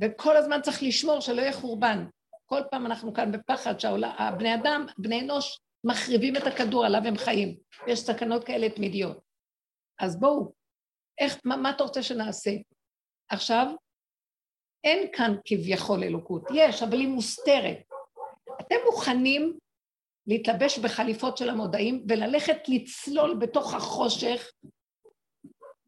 וכל 0.00 0.36
הזמן 0.36 0.62
צריך 0.62 0.82
לשמור 0.82 1.20
שלא 1.20 1.40
יהיה 1.40 1.52
חורבן. 1.52 2.04
כל 2.46 2.60
פעם 2.70 2.86
אנחנו 2.86 3.14
כאן 3.14 3.32
בפחד 3.32 3.80
שהבני 3.80 4.54
אדם, 4.54 4.86
בני 4.98 5.20
אנוש, 5.20 5.58
מחריבים 5.84 6.36
את 6.36 6.46
הכדור 6.46 6.86
עליו 6.86 7.00
הם 7.04 7.16
חיים. 7.16 7.56
יש 7.86 8.00
סכנות 8.00 8.44
כאלה 8.44 8.70
תמידיות. 8.70 9.20
אז 9.98 10.20
בואו, 10.20 10.52
איך, 11.18 11.40
מה, 11.44 11.56
מה 11.56 11.70
אתה 11.70 11.84
רוצה 11.84 12.02
שנעשה? 12.02 12.50
עכשיו, 13.28 13.66
אין 14.84 15.08
כאן 15.12 15.36
כביכול 15.44 16.02
אלוקות, 16.02 16.42
יש, 16.54 16.82
אבל 16.82 16.98
היא 16.98 17.08
מוסתרת. 17.08 17.78
אתם 18.60 18.76
מוכנים 18.86 19.58
להתלבש 20.26 20.78
בחליפות 20.78 21.36
של 21.36 21.50
המודעים 21.50 22.04
וללכת 22.08 22.56
לצלול 22.68 23.36
בתוך 23.40 23.74
החושך, 23.74 24.50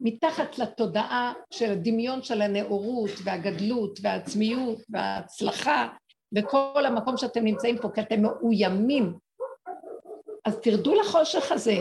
מתחת 0.01 0.59
לתודעה 0.59 1.33
של 1.51 1.71
הדמיון 1.71 2.23
של 2.23 2.43
הנאורות 2.43 3.11
והגדלות 3.25 3.99
והעצמיות 4.03 4.79
וההצלחה 4.89 5.89
וכל 6.37 6.87
המקום 6.87 7.17
שאתם 7.17 7.45
נמצאים 7.45 7.79
פה, 7.79 7.89
כי 7.95 8.01
אתם 8.01 8.23
מאוימים. 8.23 9.19
אז 10.45 10.59
תרדו 10.63 10.95
לחושך 10.95 11.53
הזה, 11.53 11.77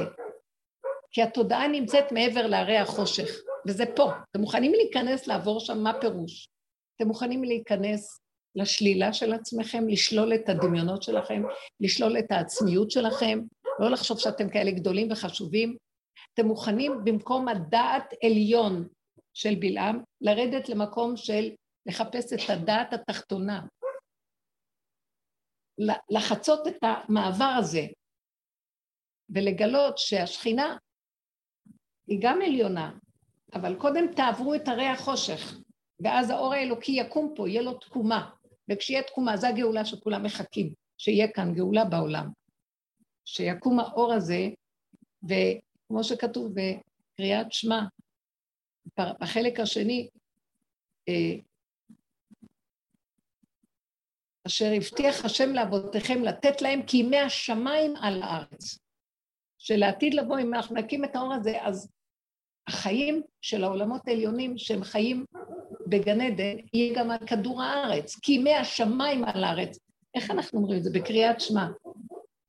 כי 1.11 1.23
התודעה 1.23 1.67
נמצאת 1.67 2.11
מעבר 2.11 2.47
להרי 2.47 2.77
החושך, 2.77 3.29
וזה 3.67 3.83
פה. 3.95 4.11
אתם 4.31 4.41
מוכנים 4.41 4.71
להיכנס, 4.71 5.27
לעבור 5.27 5.59
שם, 5.59 5.77
מה 5.83 6.01
פירוש? 6.01 6.49
אתם 6.95 7.07
מוכנים 7.07 7.43
להיכנס 7.43 8.19
לשלילה 8.55 9.13
של 9.13 9.33
עצמכם, 9.33 9.87
לשלול 9.87 10.33
את 10.33 10.49
הדמיונות 10.49 11.03
שלכם, 11.03 11.43
לשלול 11.79 12.19
את 12.19 12.31
העצמיות 12.31 12.91
שלכם, 12.91 13.39
לא 13.79 13.89
לחשוב 13.89 14.19
שאתם 14.19 14.49
כאלה 14.49 14.71
גדולים 14.71 15.11
וחשובים. 15.11 15.77
אתם 16.33 16.47
מוכנים 16.47 16.93
במקום 17.03 17.47
הדעת 17.47 18.13
עליון 18.23 18.87
של 19.33 19.55
בלעם, 19.59 20.03
לרדת 20.21 20.69
למקום 20.69 21.17
של 21.17 21.49
לחפש 21.85 22.33
את 22.33 22.49
הדעת 22.49 22.93
התחתונה, 22.93 23.61
לחצות 26.09 26.67
את 26.67 26.77
המעבר 26.81 27.53
הזה 27.59 27.85
ולגלות 29.29 29.97
שהשכינה 29.97 30.77
היא 32.07 32.19
גם 32.21 32.41
עליונה, 32.41 32.91
אבל 33.53 33.75
קודם 33.75 34.13
תעברו 34.15 34.55
את 34.55 34.67
הרי 34.67 34.85
החושך, 34.87 35.59
ואז 35.99 36.29
האור 36.29 36.53
האלוקי 36.53 36.91
יקום 36.91 37.33
פה, 37.35 37.49
יהיה 37.49 37.61
לו 37.61 37.73
תקומה, 37.73 38.29
וכשיהיה 38.69 39.03
תקומה, 39.03 39.37
זו 39.37 39.47
הגאולה 39.47 39.85
שכולם 39.85 40.23
מחכים, 40.23 40.73
שיהיה 40.97 41.27
כאן 41.31 41.53
גאולה 41.53 41.85
בעולם. 41.85 42.29
שיקום 43.25 43.79
האור 43.79 44.13
הזה, 44.13 44.47
וכמו 45.23 46.03
שכתוב 46.03 46.53
בקריאת 46.53 47.51
שמע, 47.51 47.81
בחלק 48.99 49.59
השני, 49.59 50.09
אה, 51.09 51.35
אשר 54.47 54.71
הבטיח 54.77 55.25
השם 55.25 55.49
לאבותיכם 55.49 56.23
לתת 56.23 56.61
להם 56.61 56.83
כימי 56.87 57.17
השמיים 57.17 57.95
על 57.95 58.23
הארץ. 58.23 58.79
שלעתיד 59.59 60.13
לבוא, 60.13 60.39
אם 60.39 60.53
אנחנו 60.53 60.75
נקים 60.75 61.05
את 61.05 61.15
האור 61.15 61.33
הזה, 61.33 61.57
אז 61.61 61.91
החיים 62.67 63.21
של 63.41 63.63
העולמות 63.63 64.07
העליונים, 64.07 64.57
שהם 64.57 64.83
חיים 64.83 65.25
בגן 65.87 66.21
עדן, 66.21 66.55
יהיה 66.73 66.93
גם 66.95 67.11
על 67.11 67.17
כדור 67.27 67.61
הארץ, 67.61 68.15
כימי 68.15 68.53
השמיים 68.53 69.23
על 69.23 69.43
הארץ. 69.43 69.79
איך 70.15 70.31
אנחנו 70.31 70.59
אומרים 70.59 70.77
את 70.77 70.83
זה? 70.83 70.89
בקריאת 70.93 71.41
שמע. 71.41 71.67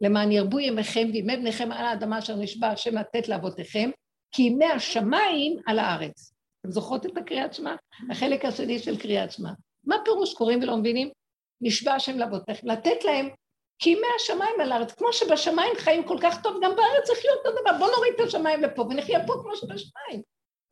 למען 0.01 0.33
ירבו 0.33 0.61
ימיכם 0.61 1.09
וימי 1.13 1.37
בניכם 1.37 1.73
על 1.73 1.85
האדמה 1.85 2.19
אשר 2.19 2.37
נשבע 2.37 2.69
השם 2.69 2.95
לתת 2.95 3.29
לאבותיכם, 3.29 3.91
כי 4.33 4.43
ימי 4.43 4.65
השמיים 4.65 5.57
על 5.67 5.79
הארץ. 5.79 6.33
אתם 6.61 6.71
זוכרות 6.71 7.07
את 7.07 7.17
הקריאת 7.17 7.55
שמע? 7.55 7.75
החלק 8.11 8.45
השני 8.45 8.79
של 8.79 8.99
קריאת 8.99 9.33
שמע. 9.33 9.51
מה 9.85 9.97
פירוש 10.05 10.35
קוראים 10.35 10.63
ולא 10.63 10.77
מבינים? 10.77 11.11
נשבע 11.61 11.95
השם 11.95 12.19
לאבותיכם, 12.19 12.69
לתת 12.69 13.05
להם 13.05 13.29
כי 13.81 13.91
ימי 13.91 14.07
השמיים 14.17 14.61
על 14.61 14.73
הארץ, 14.73 14.93
כמו 14.93 15.13
שבשמיים 15.13 15.73
חיים 15.79 16.07
כל 16.07 16.19
כך 16.23 16.43
טוב, 16.43 16.57
גם 16.63 16.77
בארץ 16.77 17.05
צריך 17.05 17.21
להיות 17.25 17.47
אותו 17.47 17.61
דבר, 17.61 17.79
בואו 17.79 17.91
נוריד 17.97 18.13
את 18.15 18.21
השמיים 18.21 18.63
לפה 18.63 18.83
ונחיה 18.83 19.27
פה 19.27 19.33
כמו 19.43 19.57
שבשמיים. 19.57 20.23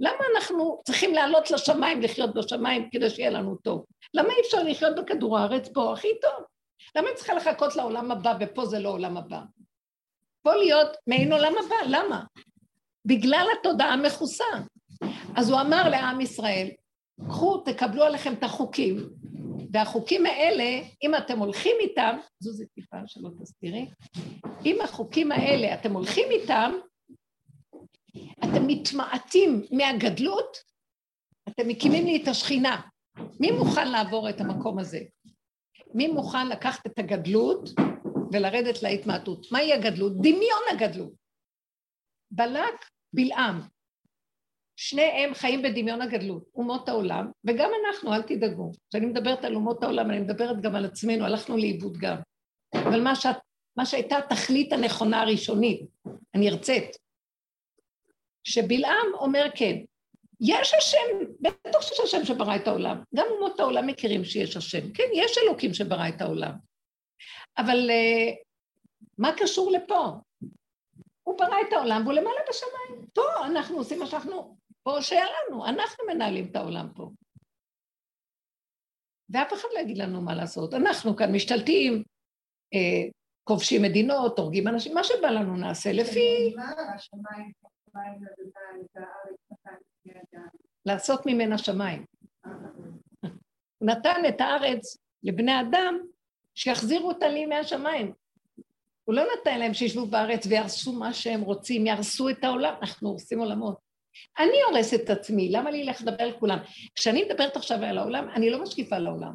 למה 0.00 0.24
אנחנו 0.36 0.82
צריכים 0.84 1.14
לעלות 1.14 1.50
לשמיים, 1.50 2.02
לחיות 2.02 2.34
בשמיים, 2.34 2.88
כדי 2.90 3.10
שיהיה 3.10 3.30
לנו 3.30 3.56
טוב? 3.56 3.84
למה 4.14 4.28
אי 4.28 4.40
אפשר 4.40 4.62
לחיות 4.62 4.96
בכדור 4.96 5.38
הארץ 5.38 5.68
פה 5.68 5.92
הכי 5.92 6.08
טוב? 6.22 6.44
למה 6.96 7.08
אני 7.08 7.16
צריכה 7.16 7.34
לחכות 7.34 7.76
לעולם 7.76 8.10
הבא 8.10 8.34
ופה 8.40 8.66
זה 8.66 8.78
לא 8.78 8.88
עולם 8.88 9.16
הבא? 9.16 9.40
פה 10.42 10.54
להיות 10.54 10.96
מעין 11.06 11.32
עולם 11.32 11.52
הבא, 11.64 11.76
למה? 11.86 12.22
בגלל 13.04 13.46
התודעה 13.60 13.92
המכוסה. 13.92 14.44
אז 15.36 15.50
הוא 15.50 15.60
אמר 15.60 15.88
לעם 15.88 16.20
ישראל, 16.20 16.68
קחו, 17.28 17.58
תקבלו 17.58 18.04
עליכם 18.04 18.32
את 18.32 18.42
החוקים, 18.42 19.08
והחוקים 19.72 20.26
האלה, 20.26 20.80
אם 21.02 21.14
אתם 21.14 21.38
הולכים 21.38 21.76
איתם, 21.80 22.16
זו 22.38 22.52
זה 22.52 22.64
טיפה 22.74 22.96
שלא 23.06 23.30
תסתירי, 23.40 23.86
אם 24.66 24.78
החוקים 24.84 25.32
האלה, 25.32 25.74
אתם 25.74 25.92
הולכים 25.92 26.30
איתם, 26.30 26.72
אתם 28.38 28.66
מתמעטים 28.66 29.62
מהגדלות, 29.70 30.56
אתם 31.48 31.68
מקימים 31.68 32.04
לי 32.04 32.22
את 32.22 32.28
השכינה. 32.28 32.80
מי 33.40 33.50
מוכן 33.50 33.90
לעבור 33.90 34.30
את 34.30 34.40
המקום 34.40 34.78
הזה? 34.78 35.00
מי 35.94 36.08
מוכן 36.08 36.48
לקחת 36.48 36.86
את 36.86 36.98
הגדלות 36.98 37.70
ולרדת 38.32 38.82
להתמעטות? 38.82 39.52
מהי 39.52 39.72
הגדלות? 39.72 40.12
דמיון 40.16 40.62
הגדלות. 40.72 41.12
בלק, 42.30 42.84
בלעם. 43.12 43.60
שניהם 44.80 45.34
חיים 45.34 45.62
בדמיון 45.62 46.02
הגדלות, 46.02 46.42
אומות 46.54 46.88
העולם, 46.88 47.30
וגם 47.44 47.70
אנחנו, 47.86 48.14
אל 48.14 48.22
תדאגו. 48.22 48.72
כשאני 48.90 49.06
מדברת 49.06 49.44
על 49.44 49.54
אומות 49.54 49.82
העולם, 49.82 50.10
אני 50.10 50.20
מדברת 50.20 50.60
גם 50.60 50.74
על 50.74 50.84
עצמנו, 50.84 51.24
הלכנו 51.24 51.56
לאיבוד 51.56 51.96
גם. 51.96 52.16
אבל 52.74 53.02
מה, 53.02 53.14
שאת, 53.16 53.36
מה 53.76 53.86
שהייתה 53.86 54.18
התכלית 54.18 54.72
הנכונה 54.72 55.20
הראשונית, 55.22 55.80
הנרצית, 56.34 56.96
שבלעם 58.44 59.06
אומר 59.14 59.46
כן, 59.54 59.76
יש 60.40 60.74
השם, 60.74 61.24
בטח 61.40 61.80
שיש 61.82 62.00
השם 62.00 62.24
שברא 62.24 62.56
את 62.56 62.68
העולם. 62.68 63.02
גם 63.14 63.26
אומות 63.30 63.60
העולם 63.60 63.86
מכירים 63.86 64.24
שיש 64.24 64.56
השם. 64.56 64.92
כן, 64.92 65.08
יש 65.14 65.38
אלוקים 65.38 65.74
שברא 65.74 66.08
את 66.08 66.20
העולם. 66.20 66.52
אבל 67.58 67.90
uh, 67.90 68.34
מה 69.18 69.32
קשור 69.36 69.72
לפה? 69.72 70.10
הוא 71.22 71.38
ברא 71.38 71.56
את 71.68 71.72
העולם 71.72 72.02
והוא 72.02 72.14
למעלה 72.14 72.40
בשמיים. 72.48 73.06
פה 73.12 73.22
אנחנו 73.46 73.76
עושים 73.76 73.98
מה 73.98 74.06
שאנחנו, 74.06 74.57
פה 74.88 75.02
שהיה 75.02 75.24
לנו, 75.24 75.66
אנחנו 75.66 76.04
מנהלים 76.06 76.46
את 76.50 76.56
העולם 76.56 76.88
פה. 76.94 77.10
ואף 79.30 79.52
אחד 79.52 79.68
לא 79.74 79.80
יגיד 79.80 79.98
לנו 79.98 80.20
מה 80.20 80.34
לעשות. 80.34 80.74
אנחנו 80.74 81.16
כאן 81.16 81.34
משתלטים, 81.34 82.02
אה, 82.74 83.10
כובשים 83.44 83.82
מדינות, 83.82 84.38
הורגים 84.38 84.68
אנשים, 84.68 84.94
מה 84.94 85.04
שבא 85.04 85.28
לנו 85.28 85.56
נעשה 85.56 85.92
לפי... 85.92 86.54
לעשות 90.86 91.26
ממנה 91.26 91.58
שמיים. 91.58 92.04
הוא 93.78 93.88
נתן 93.88 94.22
את 94.28 94.40
הארץ 94.40 94.98
לבני 95.22 95.60
אדם 95.60 95.98
שיחזירו 96.54 97.08
אותה 97.08 97.28
לימי 97.28 97.54
השמיים. 97.54 98.12
הוא 99.04 99.14
לא 99.14 99.22
נתן 99.22 99.58
להם 99.58 99.74
שישבו 99.74 100.06
בארץ 100.06 100.46
ויהרסו 100.46 100.92
מה 100.92 101.12
שהם 101.12 101.40
רוצים, 101.40 101.86
יהרסו 101.86 102.28
את 102.28 102.44
העולם, 102.44 102.74
אנחנו 102.80 103.08
הורסים 103.08 103.38
עולמות. 103.38 103.87
אני 104.38 104.62
הורסת 104.68 105.00
את 105.04 105.10
עצמי, 105.10 105.48
למה 105.48 105.70
לי 105.70 105.84
ללכת 105.84 106.00
לדבר 106.00 106.24
על 106.24 106.32
כולם? 106.32 106.58
כשאני 106.94 107.24
מדברת 107.24 107.56
עכשיו 107.56 107.84
על 107.84 107.98
העולם, 107.98 108.28
אני 108.34 108.50
לא 108.50 108.62
משקיפה 108.62 108.96
על 108.96 109.06
העולם. 109.06 109.32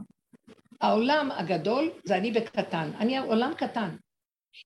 העולם 0.81 1.31
הגדול 1.31 1.91
זה 2.03 2.17
אני 2.17 2.31
בקטן, 2.31 2.91
אני 2.99 3.17
עולם 3.17 3.53
קטן. 3.57 3.95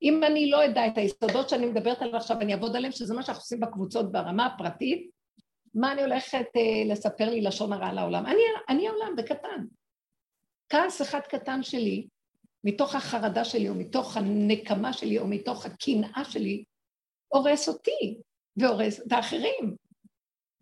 אם 0.02 0.24
אני 0.24 0.50
לא 0.50 0.66
אדע 0.66 0.88
את 0.88 0.98
היסודות 0.98 1.50
שאני 1.50 1.66
מדברת 1.66 2.02
עליו 2.02 2.16
עכשיו, 2.16 2.42
אני 2.42 2.54
אעבוד 2.54 2.76
עליהם, 2.76 2.92
שזה 2.92 3.14
מה 3.14 3.24
שאנחנו 3.24 3.42
עושים 3.42 3.60
בקבוצות 3.60 4.12
ברמה 4.12 4.46
הפרטית, 4.46 5.10
מה 5.76 5.92
אני 5.92 6.02
הולכת 6.02 6.46
uh, 6.58 6.92
לספר 6.92 7.30
לי 7.30 7.42
לשון 7.42 7.74
הרע 7.74 7.88
על 7.88 7.98
העולם? 7.98 8.26
אני, 8.26 8.42
אני 8.70 8.88
העולם 8.88 9.16
בקטן. 9.16 9.66
כעס 10.70 11.02
אחד 11.02 11.20
קטן 11.20 11.64
שלי, 11.64 12.08
מתוך 12.64 12.96
החרדה 12.96 13.46
שלי, 13.46 13.70
או 13.70 13.76
מתוך 13.76 14.18
הנקמה 14.18 14.94
שלי, 14.94 15.20
או 15.20 15.28
מתוך 15.28 15.66
הקנאה 15.66 16.24
שלי, 16.24 16.64
הורס 17.28 17.68
אותי, 17.68 18.18
והורס 18.58 19.00
את 19.00 19.12
האחרים. 19.12 19.76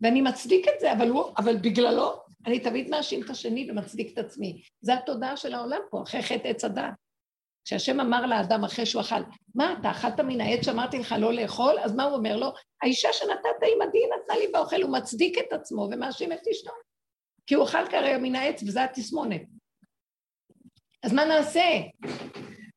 ואני 0.00 0.20
מצדיק 0.20 0.68
את 0.68 0.80
זה, 0.80 0.92
אבל, 0.92 1.08
הוא, 1.08 1.24
אבל 1.38 1.56
בגללו 1.56 2.20
אני 2.46 2.60
תמיד 2.60 2.90
מאשים 2.90 3.22
את 3.22 3.30
השני 3.30 3.70
ומצדיק 3.70 4.12
את 4.12 4.18
עצמי. 4.18 4.62
זו 4.80 4.92
התודעה 4.92 5.36
של 5.36 5.54
העולם 5.54 5.80
פה, 5.90 6.02
אחרי 6.02 6.22
חטא 6.22 6.48
עץ 6.48 6.64
הדת. 6.64 6.84
כשהשם 7.64 8.00
אמר 8.00 8.26
לאדם 8.26 8.64
אחרי 8.64 8.86
שהוא 8.86 9.00
אכל, 9.00 9.20
מה, 9.54 9.74
אתה 9.80 9.90
אכלת 9.90 10.20
מן 10.20 10.40
העץ 10.40 10.64
שאמרתי 10.64 10.98
לך 10.98 11.14
לא 11.18 11.32
לאכול? 11.32 11.78
אז 11.78 11.94
מה 11.94 12.04
הוא 12.04 12.16
אומר 12.16 12.36
לו? 12.36 12.52
האישה 12.82 13.08
שנתת 13.12 13.62
עימדי 13.62 13.98
נתנה 14.06 14.36
לי 14.36 14.46
באוכל, 14.52 14.82
הוא 14.82 14.92
מצדיק 14.92 15.38
את 15.38 15.52
עצמו 15.52 15.88
ומאשים 15.92 16.32
את 16.32 16.48
אשתו. 16.50 16.72
כי 17.46 17.54
הוא 17.54 17.64
אכל 17.64 17.86
כרגע 17.90 18.18
מן 18.18 18.34
העץ 18.34 18.62
וזו 18.62 18.80
התסמונת. 18.80 19.42
אז 21.02 21.12
מה 21.12 21.24
נעשה? 21.24 21.64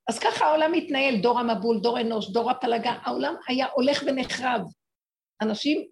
אז 0.08 0.20
ככה 0.20 0.46
העולם 0.46 0.72
מתנהל, 0.72 1.16
דור 1.22 1.40
המבול, 1.40 1.80
דור 1.80 2.00
אנוש, 2.02 2.32
דור 2.32 2.52
הפלגה, 2.52 2.92
העולם 3.02 3.36
היה 3.48 3.68
הולך 3.74 4.04
ונחרב. 4.08 4.62
אנשים 5.42 5.88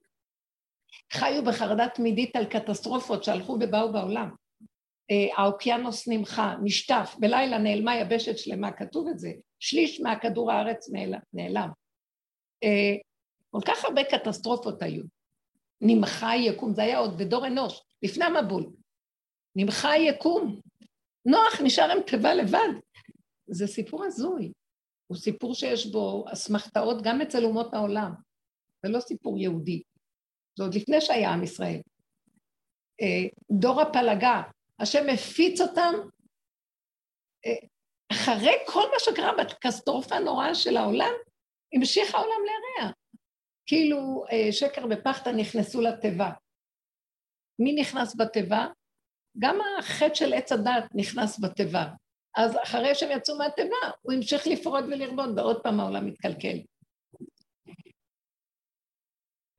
חיו 1.13 1.43
בחרדה 1.45 1.87
תמידית 1.89 2.35
על 2.35 2.45
קטסטרופות 2.45 3.23
שהלכו 3.23 3.57
ובאו 3.61 3.93
בעולם. 3.93 4.29
אה, 5.11 5.43
האוקיינוס 5.43 6.07
נמחה, 6.07 6.55
נשטף, 6.63 7.15
בלילה 7.19 7.57
נעלמה 7.57 7.95
יבשת 7.95 8.37
שלמה, 8.37 8.71
כתוב 8.71 9.07
את 9.07 9.19
זה, 9.19 9.31
שליש 9.59 10.01
מהכדור 10.01 10.51
הארץ 10.51 10.89
נעלם. 11.33 11.69
אה, 12.63 12.95
כל 13.49 13.61
כך 13.65 13.85
הרבה 13.85 14.03
קטסטרופות 14.03 14.81
היו. 14.81 15.03
נמחה 15.81 16.35
יקום, 16.35 16.73
זה 16.73 16.81
היה 16.81 16.97
עוד 16.97 17.17
בדור 17.17 17.47
אנוש, 17.47 17.81
לפני 18.03 18.25
המבול. 18.25 18.69
נמחה 19.55 19.97
יקום. 19.97 20.61
נוח 21.25 21.61
נשאר 21.63 21.91
עם 21.91 22.01
תיבה 22.01 22.33
לבד. 22.33 22.69
זה 23.47 23.67
סיפור 23.67 24.05
הזוי. 24.05 24.51
הוא 25.07 25.17
סיפור 25.17 25.55
שיש 25.55 25.91
בו 25.91 26.25
אסמכתאות 26.33 26.97
גם 27.03 27.21
אצל 27.21 27.45
אומות 27.45 27.73
העולם. 27.73 28.13
זה 28.83 28.89
לא 28.89 28.99
סיפור 28.99 29.37
יהודי. 29.37 29.83
זה 30.57 30.63
עוד 30.63 30.75
לפני 30.75 31.01
שהיה 31.01 31.33
עם 31.33 31.43
ישראל. 31.43 31.81
אה, 33.01 33.29
דור 33.51 33.81
הפלגה, 33.81 34.41
השם 34.79 35.07
מפיץ 35.13 35.61
אותם 35.61 35.93
אה, 37.45 37.67
אחרי 38.11 38.53
כל 38.67 38.83
מה 38.93 38.99
שקרה 38.99 39.31
בקטסטרופה 39.37 40.15
הנוראה 40.15 40.55
של 40.55 40.77
העולם, 40.77 41.11
המשיך 41.73 42.15
העולם 42.15 42.41
להרע. 42.45 42.91
כאילו 43.65 44.23
אה, 44.31 44.51
שקר 44.51 44.85
ופחתא 44.89 45.29
נכנסו 45.29 45.81
לתיבה. 45.81 46.31
מי 47.59 47.73
נכנס 47.73 48.15
בתיבה? 48.17 48.67
גם 49.39 49.59
החטא 49.79 50.15
של 50.15 50.33
עץ 50.33 50.51
הדת 50.51 50.83
נכנס 50.95 51.39
בתיבה. 51.39 51.85
אז 52.37 52.57
אחרי 52.63 52.95
שהם 52.95 53.17
יצאו 53.17 53.37
מהתיבה, 53.37 53.77
הוא 54.01 54.13
המשיך 54.13 54.47
לפרוד 54.47 54.83
ולרבוד, 54.85 55.39
ועוד 55.39 55.63
פעם 55.63 55.79
העולם 55.79 56.05
מתקלקל. 56.05 56.57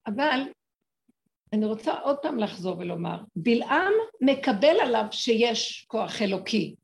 אבל 0.06 0.40
אני 1.52 1.66
רוצה 1.66 1.92
עוד 2.00 2.16
פעם 2.18 2.38
לחזור 2.38 2.78
ולומר, 2.78 3.18
בלעם 3.36 3.92
מקבל 4.20 4.76
עליו 4.80 5.04
שיש 5.10 5.84
כוח 5.88 6.22
אלוקי. 6.22 6.74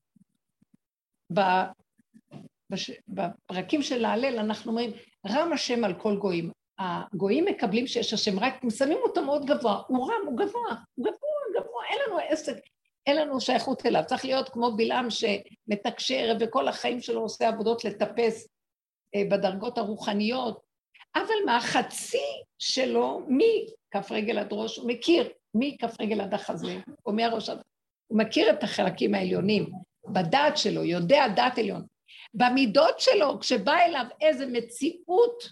בפרקים 3.08 3.82
של 3.82 4.04
ההלל 4.04 4.38
אנחנו 4.38 4.70
אומרים, 4.70 4.90
רם 5.26 5.52
השם 5.52 5.84
על 5.84 5.94
כל 5.94 6.16
גויים. 6.16 6.50
הגויים 6.78 7.44
מקבלים 7.44 7.86
שיש 7.86 8.12
השם, 8.12 8.38
רק 8.38 8.54
הם 8.62 8.70
שמים 8.70 8.98
אותו 9.02 9.24
מאוד 9.24 9.46
גבוה. 9.46 9.82
הוא 9.86 10.10
רם, 10.10 10.26
הוא 10.26 10.36
גבוה, 10.36 10.74
הוא 10.94 11.06
גבוה, 11.06 11.60
גבוה, 11.60 11.84
אין 11.90 11.98
לנו 12.06 12.18
עסק, 12.28 12.56
אין 13.06 13.16
לנו 13.16 13.40
שייכות 13.40 13.86
אליו. 13.86 14.02
צריך 14.06 14.24
להיות 14.24 14.48
כמו 14.48 14.76
בלעם 14.76 15.08
שמתקשר 15.10 16.36
וכל 16.40 16.68
החיים 16.68 17.00
שלו 17.00 17.20
עושה 17.20 17.48
עבודות 17.48 17.84
לטפס 17.84 18.48
אה, 19.14 19.22
בדרגות 19.30 19.78
הרוחניות, 19.78 20.60
אבל 21.16 21.34
מהחצי 21.46 22.42
שלו, 22.58 23.20
מכף 23.94 24.12
רגל 24.12 24.38
עד 24.38 24.48
ראש, 24.52 24.76
הוא 24.76 24.88
מכיר, 24.88 25.28
מכף 25.54 26.00
רגל 26.00 26.20
עד 26.20 26.34
החזה, 26.34 26.78
או 27.06 27.12
מהראש 27.12 27.48
עד... 27.48 27.62
הוא 28.06 28.18
מכיר 28.18 28.50
את 28.50 28.62
החלקים 28.62 29.14
העליונים, 29.14 29.72
בדעת 30.08 30.56
שלו, 30.56 30.84
יודע 30.84 31.28
דעת 31.36 31.58
עליון. 31.58 31.86
במידות 32.34 33.00
שלו, 33.00 33.40
כשבא 33.40 33.76
אליו 33.78 34.04
איזה 34.20 34.46
מציאות, 34.46 35.42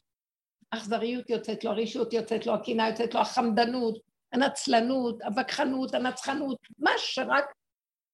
אכזריות 0.71 1.31
יוצאת 1.31 1.65
לו, 1.65 1.71
הרשעות 1.71 2.13
יוצאת 2.13 2.47
לו, 2.47 2.55
הקנאה 2.55 2.89
יוצאת 2.89 3.15
לו, 3.15 3.21
החמדנות, 3.21 3.99
הנצלנות, 4.33 5.23
הווכחנות, 5.23 5.95
הנצחנות, 5.95 6.59
מה 6.79 6.91
שרק 6.97 7.45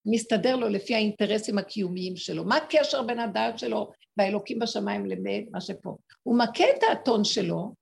מסתדר 0.07 0.57
לו 0.57 0.69
לפי 0.69 0.95
האינטרסים 0.95 1.59
הקיומיים 1.59 2.17
שלו. 2.17 2.45
מה 2.45 2.57
הקשר 2.57 3.03
בין 3.03 3.21
הדעת 3.21 3.59
שלו 3.59 3.91
והאלוקים 4.17 4.59
בשמיים 4.59 5.07
לבין 5.07 5.49
מה 5.51 5.61
שפה? 5.61 5.97
הוא 6.23 6.39
מכה 6.39 6.65
את 6.65 6.83
האתון 6.89 7.25
שלו, 7.25 7.75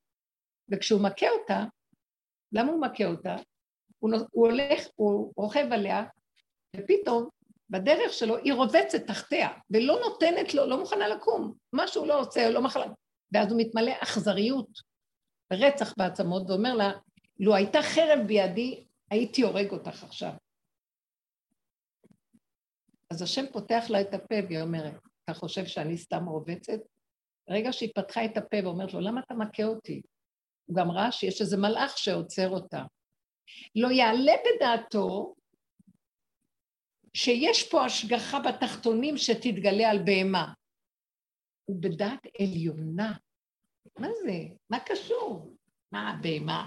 וכשהוא 0.71 1.01
מכה 1.01 1.27
אותה, 1.31 1.65
למה 2.57 2.73
הוא 2.73 2.81
מכה 2.81 3.05
אותה? 3.05 3.37
הוא, 3.99 4.11
הוא 4.31 4.47
הולך, 4.47 4.87
הוא 4.97 5.33
רוכב 5.37 5.67
עליה, 5.73 6.05
ופתאום 6.77 7.29
בדרך 7.71 8.13
שלו 8.13 8.37
היא 8.37 8.53
רובצת 8.53 9.07
תחתיה, 9.07 9.49
ולא 9.71 10.01
נותנת 10.01 10.55
לו, 10.55 10.67
לא 10.67 10.79
מוכנה 10.79 11.09
לקום. 11.09 11.55
מה 11.73 11.89
שהוא 11.89 12.07
לא 12.07 12.21
עושה, 12.21 12.51
לא 12.51 12.63
מחלה. 12.63 12.87
ואז 13.33 13.53
הוא 13.53 13.61
מתמלא 13.61 13.93
אכזריות, 14.03 14.69
רצח 15.53 15.95
בעצמות, 15.99 16.51
ואומר 16.51 16.75
לה, 16.75 16.93
לו 17.39 17.55
הייתה 17.55 17.83
חרב 17.83 18.19
בידי, 18.27 18.87
הייתי 19.11 19.43
הורג 19.43 19.71
אותך 19.71 20.05
עכשיו. 20.05 20.33
אז 23.11 23.23
השם 23.23 23.45
פותח 23.53 23.85
לה 23.89 24.01
את 24.01 24.15
הפה 24.15 24.35
והיא 24.49 24.61
אומרת, 24.61 24.95
אתה 25.25 25.35
חושב 25.35 25.67
שאני 25.67 25.99
סתם 25.99 26.25
רובצת? 26.25 26.79
ברגע 27.49 27.73
שהיא 27.73 27.91
פתחה 27.95 28.25
את 28.25 28.37
הפה 28.37 28.57
ואומרת 28.65 28.95
לו, 28.95 29.01
למה 29.01 29.21
אתה 29.21 29.35
מכה 29.35 29.65
אותי? 29.65 30.03
הוא 30.67 30.77
גם 30.77 30.91
ראה 30.91 31.13
שיש 31.13 31.41
איזה 31.41 31.57
מלאך 31.57 31.99
שעוצר 31.99 32.49
אותה. 32.49 32.83
לא 33.77 33.89
יעלה 33.89 34.33
בדעתו 34.45 35.35
שיש 37.15 37.71
פה 37.71 37.85
השגחה 37.85 38.41
בתחתונים 38.41 39.17
שתתגלה 39.17 39.91
על 39.91 39.99
בהמה. 40.05 40.53
הוא 41.65 41.83
בדעת 41.83 42.27
עליונה. 42.41 43.13
מה 43.99 44.09
זה? 44.23 44.33
מה 44.71 44.81
קשור? 44.81 45.57
מה 45.93 46.11
הבהמה? 46.11 46.67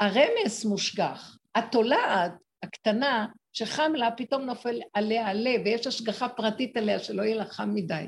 הרמס 0.00 0.64
מושגח. 0.64 1.38
התולעת 1.54 2.32
הקטנה 2.62 3.26
שחם 3.52 3.92
לה, 3.94 4.10
פתאום 4.16 4.42
נופל 4.42 4.80
עליה 4.94 5.28
הלב, 5.28 5.60
ויש 5.64 5.86
השגחה 5.86 6.28
פרטית 6.28 6.76
עליה 6.76 6.98
שלא 6.98 7.22
יהיה 7.22 7.36
לה 7.36 7.44
חם 7.44 7.70
מדי. 7.74 8.04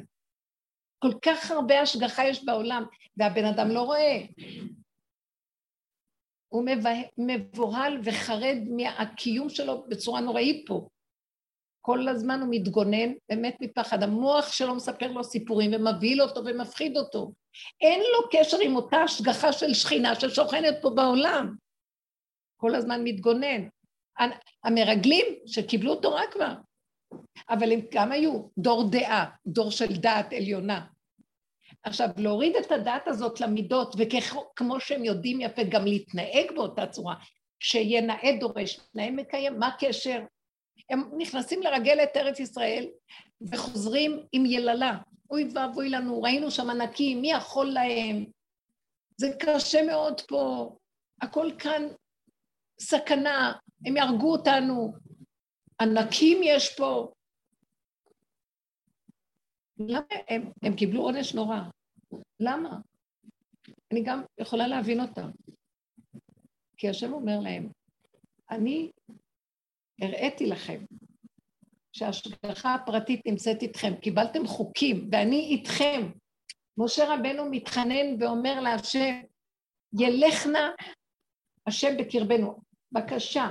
כל 1.04 1.18
כך 1.22 1.50
הרבה 1.50 1.80
השגחה 1.80 2.24
יש 2.24 2.44
בעולם, 2.44 2.84
והבן 3.16 3.44
אדם 3.44 3.68
לא 3.68 3.82
רואה. 3.82 4.18
הוא 6.48 6.64
מבוהל 7.18 8.00
וחרד 8.04 8.56
מהקיום 8.70 9.48
שלו 9.48 9.84
בצורה 9.88 10.20
נוראית 10.20 10.66
פה. 10.66 10.88
כל 11.80 12.08
הזמן 12.08 12.40
הוא 12.40 12.48
מתגונן, 12.50 13.12
באמת 13.28 13.56
מפחד. 13.60 14.02
המוח 14.02 14.52
שלו 14.52 14.74
מספר 14.74 15.12
לו 15.12 15.24
סיפורים 15.24 15.70
ומבהיל 15.74 16.22
אותו 16.22 16.40
ומפחיד 16.44 16.96
אותו. 16.96 17.32
אין 17.80 18.00
לו 18.00 18.28
קשר 18.32 18.56
עם 18.62 18.76
אותה 18.76 18.96
השגחה 18.96 19.52
של 19.52 19.74
שכינה 19.74 20.14
ששוכנת 20.14 20.74
פה 20.82 20.90
בעולם. 20.90 21.54
כל 22.56 22.74
הזמן 22.74 23.00
מתגונן. 23.04 23.68
המרגלים 24.64 25.26
שקיבלו 25.46 25.96
תורה 25.96 26.22
כבר, 26.32 26.54
אבל 27.48 27.72
הם 27.72 27.80
גם 27.92 28.12
היו 28.12 28.42
דור 28.58 28.90
דעה, 28.90 29.30
דור 29.46 29.70
של 29.70 29.96
דעת 29.96 30.32
עליונה. 30.32 30.93
עכשיו, 31.84 32.08
להוריד 32.16 32.56
את 32.56 32.72
הדעת 32.72 33.08
הזאת 33.08 33.40
למידות, 33.40 33.94
וכמו 33.98 34.80
שהם 34.80 35.04
יודעים 35.04 35.40
יפה 35.40 35.62
גם 35.62 35.84
להתנהג 35.84 36.52
באותה 36.54 36.86
צורה, 36.86 37.14
שיהיה 37.60 38.00
נאה 38.00 38.36
דורש, 38.40 38.80
נאה 38.94 39.10
מקיים, 39.10 39.58
מה 39.58 39.66
הקשר? 39.66 40.20
הם 40.90 41.10
נכנסים 41.18 41.62
לרגל 41.62 42.02
את 42.02 42.16
ארץ 42.16 42.40
ישראל 42.40 42.88
וחוזרים 43.52 44.26
עם 44.32 44.46
יללה. 44.46 44.98
אוי 45.30 45.48
ואבוי 45.54 45.88
לנו, 45.88 46.22
ראינו 46.22 46.50
שם 46.50 46.70
ענקים, 46.70 47.20
מי 47.20 47.30
יכול 47.30 47.66
להם? 47.66 48.24
זה 49.16 49.30
קשה 49.38 49.82
מאוד 49.82 50.20
פה, 50.20 50.74
הכל 51.22 51.50
כאן 51.58 51.82
סכנה, 52.80 53.52
הם 53.86 53.96
יהרגו 53.96 54.32
אותנו, 54.32 54.92
ענקים 55.80 56.40
יש 56.42 56.76
פה. 56.76 57.12
למה 59.78 60.00
הם, 60.28 60.50
הם 60.62 60.76
קיבלו 60.76 61.02
עונש 61.02 61.34
נורא? 61.34 61.60
למה? 62.40 62.78
אני 63.92 64.02
גם 64.02 64.22
יכולה 64.40 64.66
להבין 64.66 65.00
אותם. 65.00 65.30
כי 66.76 66.88
השם 66.88 67.12
אומר 67.12 67.40
להם, 67.40 67.68
אני 68.50 68.90
הראיתי 70.00 70.46
לכם 70.46 70.84
שההשגחה 71.92 72.74
הפרטית 72.74 73.20
נמצאת 73.26 73.62
איתכם, 73.62 73.94
קיבלתם 74.00 74.46
חוקים 74.46 75.08
ואני 75.12 75.40
איתכם. 75.40 76.10
משה 76.78 77.14
רבנו 77.14 77.50
מתחנן 77.50 78.22
ואומר 78.22 78.60
להשם, 78.60 79.20
ילכנה 79.98 80.70
השם 81.66 81.96
בקרבנו. 81.98 82.58
בבקשה, 82.92 83.50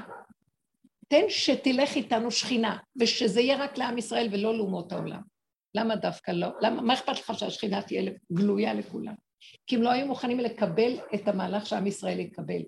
תן 1.08 1.26
שתלך 1.30 1.96
איתנו 1.96 2.32
שכינה, 2.32 2.78
ושזה 3.02 3.42
יהיה 3.42 3.64
רק 3.64 3.78
לעם 3.78 3.98
ישראל 3.98 4.28
ולא 4.32 4.58
לאומות 4.58 4.92
העולם. 4.92 5.33
למה 5.76 5.96
דווקא 5.96 6.32
לא? 6.32 6.48
למה, 6.62 6.82
מה 6.82 6.94
אכפת 6.94 7.20
לך 7.20 7.32
שהשכינה 7.40 7.82
תהיה 7.82 8.12
גלויה 8.34 8.74
לכולם? 8.74 9.16
כי 9.68 9.76
הם 9.76 9.82
לא 9.82 9.90
היו 9.92 10.08
מוכנים 10.08 10.40
לקבל 10.40 10.92
את 11.16 11.28
המהלך 11.28 11.66
שעם 11.66 11.88
ישראל 11.88 12.20
יקבל. 12.20 12.62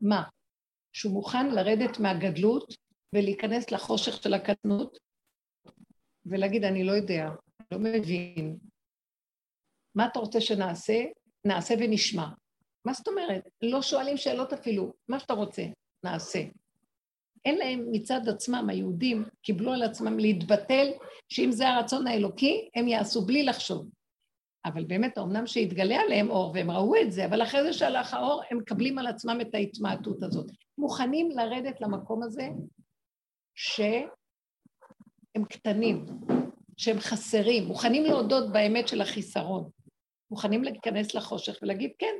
מה? 0.00 0.22
שהוא 0.92 1.12
מוכן 1.12 1.50
לרדת 1.50 1.98
מהגדלות 1.98 2.74
ולהיכנס 3.12 3.70
לחושך 3.70 4.22
של 4.22 4.34
הקטנות 4.34 4.98
ולהגיד, 6.26 6.64
אני 6.64 6.84
לא 6.84 6.92
יודע, 6.92 7.28
לא 7.72 7.78
מבין. 7.78 8.58
מה 9.94 10.06
אתה 10.06 10.18
רוצה 10.18 10.40
שנעשה? 10.40 11.04
נעשה 11.44 11.74
ונשמע. 11.78 12.26
מה 12.84 12.92
זאת 12.92 13.08
אומרת? 13.08 13.48
לא 13.62 13.82
שואלים 13.82 14.16
שאלות 14.16 14.52
אפילו, 14.52 14.92
מה 15.08 15.20
שאתה 15.20 15.32
רוצה, 15.32 15.62
נעשה. 16.04 16.40
אין 17.46 17.58
להם 17.58 17.86
מצד 17.90 18.28
עצמם, 18.28 18.66
היהודים 18.70 19.24
קיבלו 19.42 19.72
על 19.72 19.82
עצמם 19.82 20.18
להתבטל, 20.18 20.86
שאם 21.28 21.52
זה 21.52 21.68
הרצון 21.68 22.06
האלוקי, 22.06 22.68
הם 22.74 22.88
יעשו 22.88 23.26
בלי 23.26 23.42
לחשוב. 23.42 23.88
אבל 24.64 24.84
באמת, 24.84 25.18
אמנם 25.18 25.46
שהתגלה 25.46 25.96
עליהם 26.00 26.30
אור, 26.30 26.52
והם 26.54 26.70
ראו 26.70 26.96
את 26.96 27.12
זה, 27.12 27.26
אבל 27.26 27.42
אחרי 27.42 27.62
זה 27.62 27.72
שהלך 27.72 28.14
האור, 28.14 28.42
הם 28.50 28.58
מקבלים 28.58 28.98
על 28.98 29.06
עצמם 29.06 29.38
את 29.40 29.54
ההתמעטות 29.54 30.22
הזאת. 30.22 30.46
מוכנים 30.78 31.30
לרדת 31.30 31.80
למקום 31.80 32.22
הזה 32.22 32.48
שהם 33.54 34.08
קטנים, 35.48 36.06
שהם 36.76 36.98
חסרים, 37.00 37.64
מוכנים 37.64 38.04
להודות 38.04 38.52
באמת 38.52 38.88
של 38.88 39.00
החיסרון. 39.00 39.70
מוכנים 40.30 40.64
להיכנס 40.64 41.14
לחושך 41.14 41.58
ולהגיד, 41.62 41.90
כן, 41.98 42.14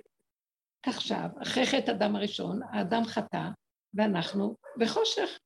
עכשיו, 0.87 1.29
אחרי 1.43 1.67
חטא 1.67 1.91
אדם 1.91 2.17
הראשון, 2.17 2.61
האדם 2.71 3.05
חטא, 3.05 3.49
ואנחנו 3.97 4.57
בחושך. 4.81 5.39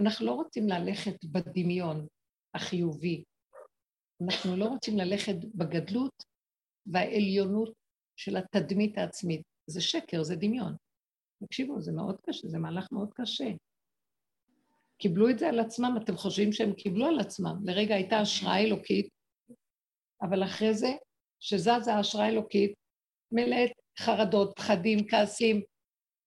אנחנו 0.00 0.26
לא 0.26 0.32
רוצים 0.32 0.68
ללכת 0.68 1.24
בדמיון 1.24 2.06
החיובי, 2.54 3.24
אנחנו 4.24 4.56
לא 4.56 4.64
רוצים 4.64 4.98
ללכת 4.98 5.34
בגדלות 5.54 6.24
והעליונות 6.86 7.72
של 8.16 8.36
התדמית 8.36 8.98
העצמית. 8.98 9.42
זה 9.66 9.80
שקר, 9.80 10.22
זה 10.22 10.36
דמיון. 10.36 10.76
תקשיבו, 11.44 11.80
זה 11.80 11.92
מאוד 11.92 12.16
קשה, 12.26 12.48
זה 12.48 12.58
מהלך 12.58 12.92
מאוד 12.92 13.10
קשה. 13.14 13.50
קיבלו 14.98 15.30
את 15.30 15.38
זה 15.38 15.48
על 15.48 15.60
עצמם, 15.60 15.94
אתם 16.02 16.16
חושבים 16.16 16.52
שהם 16.52 16.72
קיבלו 16.72 17.06
על 17.06 17.20
עצמם. 17.20 17.56
לרגע 17.64 17.94
הייתה 17.94 18.18
השראה 18.18 18.58
אלוקית, 18.58 19.08
אבל 20.22 20.44
אחרי 20.44 20.74
זה 20.74 20.90
שזזה 21.40 21.94
ההשראה 21.94 22.24
האלוקית, 22.24 22.74
מלאת 23.32 23.70
חרדות, 23.98 24.52
פחדים, 24.56 24.98
כעסים. 25.08 25.62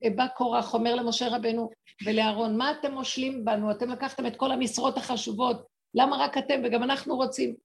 בא 0.10 0.28
קורח, 0.28 0.74
אומר 0.74 0.96
למשה 0.96 1.28
רבנו 1.28 1.70
ולאהרון, 2.06 2.58
מה 2.58 2.72
אתם 2.72 2.92
מושלים 2.92 3.46
בנו? 3.46 3.72
אתם 3.72 3.90
לקחתם 3.90 4.26
את 4.26 4.36
כל 4.36 4.52
המשרות 4.52 4.98
החשובות, 4.98 5.68
למה 5.94 6.18
רק 6.18 6.38
אתם 6.38 6.62
וגם 6.64 6.84
אנחנו 6.84 7.16
רוצים? 7.16 7.56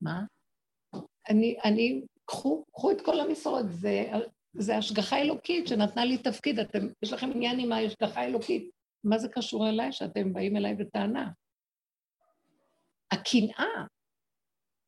מה? 0.00 0.20
אני, 1.30 1.56
אני, 1.64 2.02
קחו, 2.24 2.64
קחו 2.72 2.90
את 2.90 3.00
כל 3.00 3.20
המשרות, 3.20 3.64
זה, 3.68 4.10
זה 4.52 4.76
השגחה 4.76 5.18
אלוקית 5.18 5.68
שנתנה 5.68 6.04
לי 6.04 6.18
תפקיד, 6.18 6.58
אתם, 6.58 6.78
יש 7.02 7.12
לכם 7.12 7.30
עניין 7.34 7.60
עם 7.60 7.72
ההשגחה 7.72 8.20
האלוקית, 8.20 8.70
מה 9.04 9.18
זה 9.18 9.28
קשור 9.28 9.68
אליי 9.68 9.92
שאתם 9.92 10.32
באים 10.32 10.56
אליי 10.56 10.74
בטענה? 10.74 11.30
הקנאה, 13.12 13.84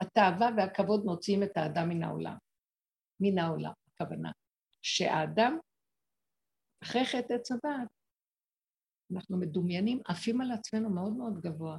התאווה 0.00 0.48
והכבוד 0.56 1.04
מוציאים 1.04 1.42
את 1.42 1.56
האדם 1.56 1.88
מן 1.88 2.02
העולם. 2.02 2.36
מן 3.20 3.38
העולם, 3.38 3.72
הכוונה. 3.94 4.30
שהאדם, 4.82 5.58
אחרי 6.82 7.04
חטא 7.04 7.32
עץ 7.32 7.52
הדת, 7.52 7.88
אנחנו 9.14 9.36
מדומיינים, 9.36 10.00
עפים 10.06 10.40
על 10.40 10.52
עצמנו 10.52 10.90
מאוד 10.90 11.12
מאוד 11.12 11.40
גבוה, 11.40 11.78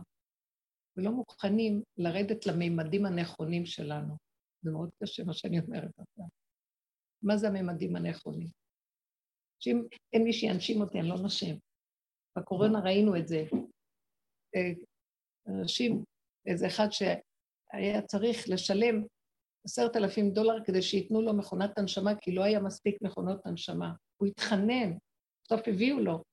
ולא 0.98 1.12
מוכנים 1.12 1.84
לרדת 1.98 2.46
למימדים 2.46 3.06
הנכונים 3.06 3.66
שלנו. 3.66 4.18
זה 4.62 4.72
מאוד 4.72 4.90
קשה 5.04 5.24
מה 5.24 5.34
שאני 5.34 5.60
אומרת 5.60 5.92
עכשיו. 6.00 6.26
מה 7.24 7.38
זה 7.38 7.48
הממדים 7.48 7.96
הנכונים? 7.96 8.48
שאם 9.60 9.82
אין 10.14 10.24
מי 10.24 10.34
שינשים 10.34 10.82
אותי, 10.82 11.00
אני 11.00 11.10
לא 11.10 11.16
נשם. 11.26 11.56
בקורונה 12.38 12.80
ראינו 12.80 13.18
את 13.18 13.28
זה. 13.28 13.44
אה, 14.56 14.72
אנשים, 15.48 16.04
איזה 16.46 16.68
אחד 16.68 16.88
שהיה 16.92 18.02
צריך 18.02 18.38
לשלם 18.50 19.04
עשרת 19.66 19.96
אלפים 19.96 20.32
דולר 20.32 20.64
כדי 20.66 20.82
שייתנו 20.82 21.22
לו 21.22 21.38
מכונת 21.38 21.78
הנשמה, 21.78 22.12
כי 22.22 22.32
לא 22.36 22.44
היה 22.44 22.60
מספיק 22.60 23.02
מכונות 23.02 23.46
הנשמה. 23.46 23.94
הוא 24.18 24.28
התחנן, 24.28 24.98
בסוף 25.44 25.62
הביאו 25.68 26.00
לו. 26.00 26.24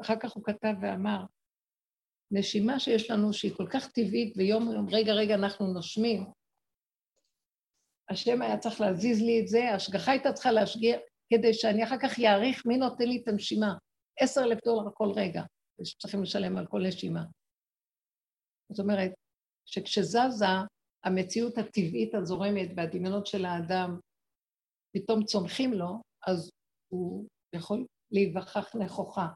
אחר 0.00 0.14
כך 0.20 0.32
הוא 0.32 0.44
כתב 0.44 0.74
ואמר, 0.82 1.24
נשימה 2.30 2.80
שיש 2.80 3.10
לנו 3.10 3.32
שהיא 3.32 3.54
כל 3.56 3.66
כך 3.72 3.90
טבעית, 3.90 4.36
ויום 4.36 4.72
יום, 4.72 4.86
רגע 4.88 5.12
רגע 5.12 5.34
אנחנו 5.34 5.66
נושמים, 5.66 6.24
השם 8.10 8.42
היה 8.42 8.58
צריך 8.58 8.80
להזיז 8.80 9.22
לי 9.22 9.40
את 9.40 9.48
זה, 9.48 9.64
ההשגחה 9.64 10.10
הייתה 10.12 10.32
צריכה 10.32 10.52
להשגיע 10.52 10.98
כדי 11.32 11.54
שאני 11.54 11.84
אחר 11.84 11.96
כך 12.02 12.18
יעריך 12.18 12.66
מי 12.66 12.76
נותן 12.76 13.04
לי 13.04 13.22
את 13.22 13.28
הנשימה. 13.28 13.74
עשר 14.20 14.40
אלף 14.40 14.58
דולר 14.64 14.90
כל 14.94 15.12
רגע, 15.16 15.42
שצריכים 15.84 16.22
לשלם 16.22 16.56
על 16.56 16.66
כל 16.66 16.86
נשימה. 16.86 17.24
זאת 18.72 18.80
אומרת, 18.80 19.12
שכשזזה 19.66 20.46
המציאות 21.04 21.58
הטבעית 21.58 22.14
הזורמת 22.14 22.68
והדמיונות 22.76 23.26
של 23.26 23.44
האדם 23.44 23.98
פתאום 24.96 25.24
צומחים 25.24 25.72
לו, 25.72 26.02
אז 26.26 26.50
הוא 26.88 27.28
יכול 27.52 27.86
להיווכח 28.10 28.76
נכוחה. 28.76 29.26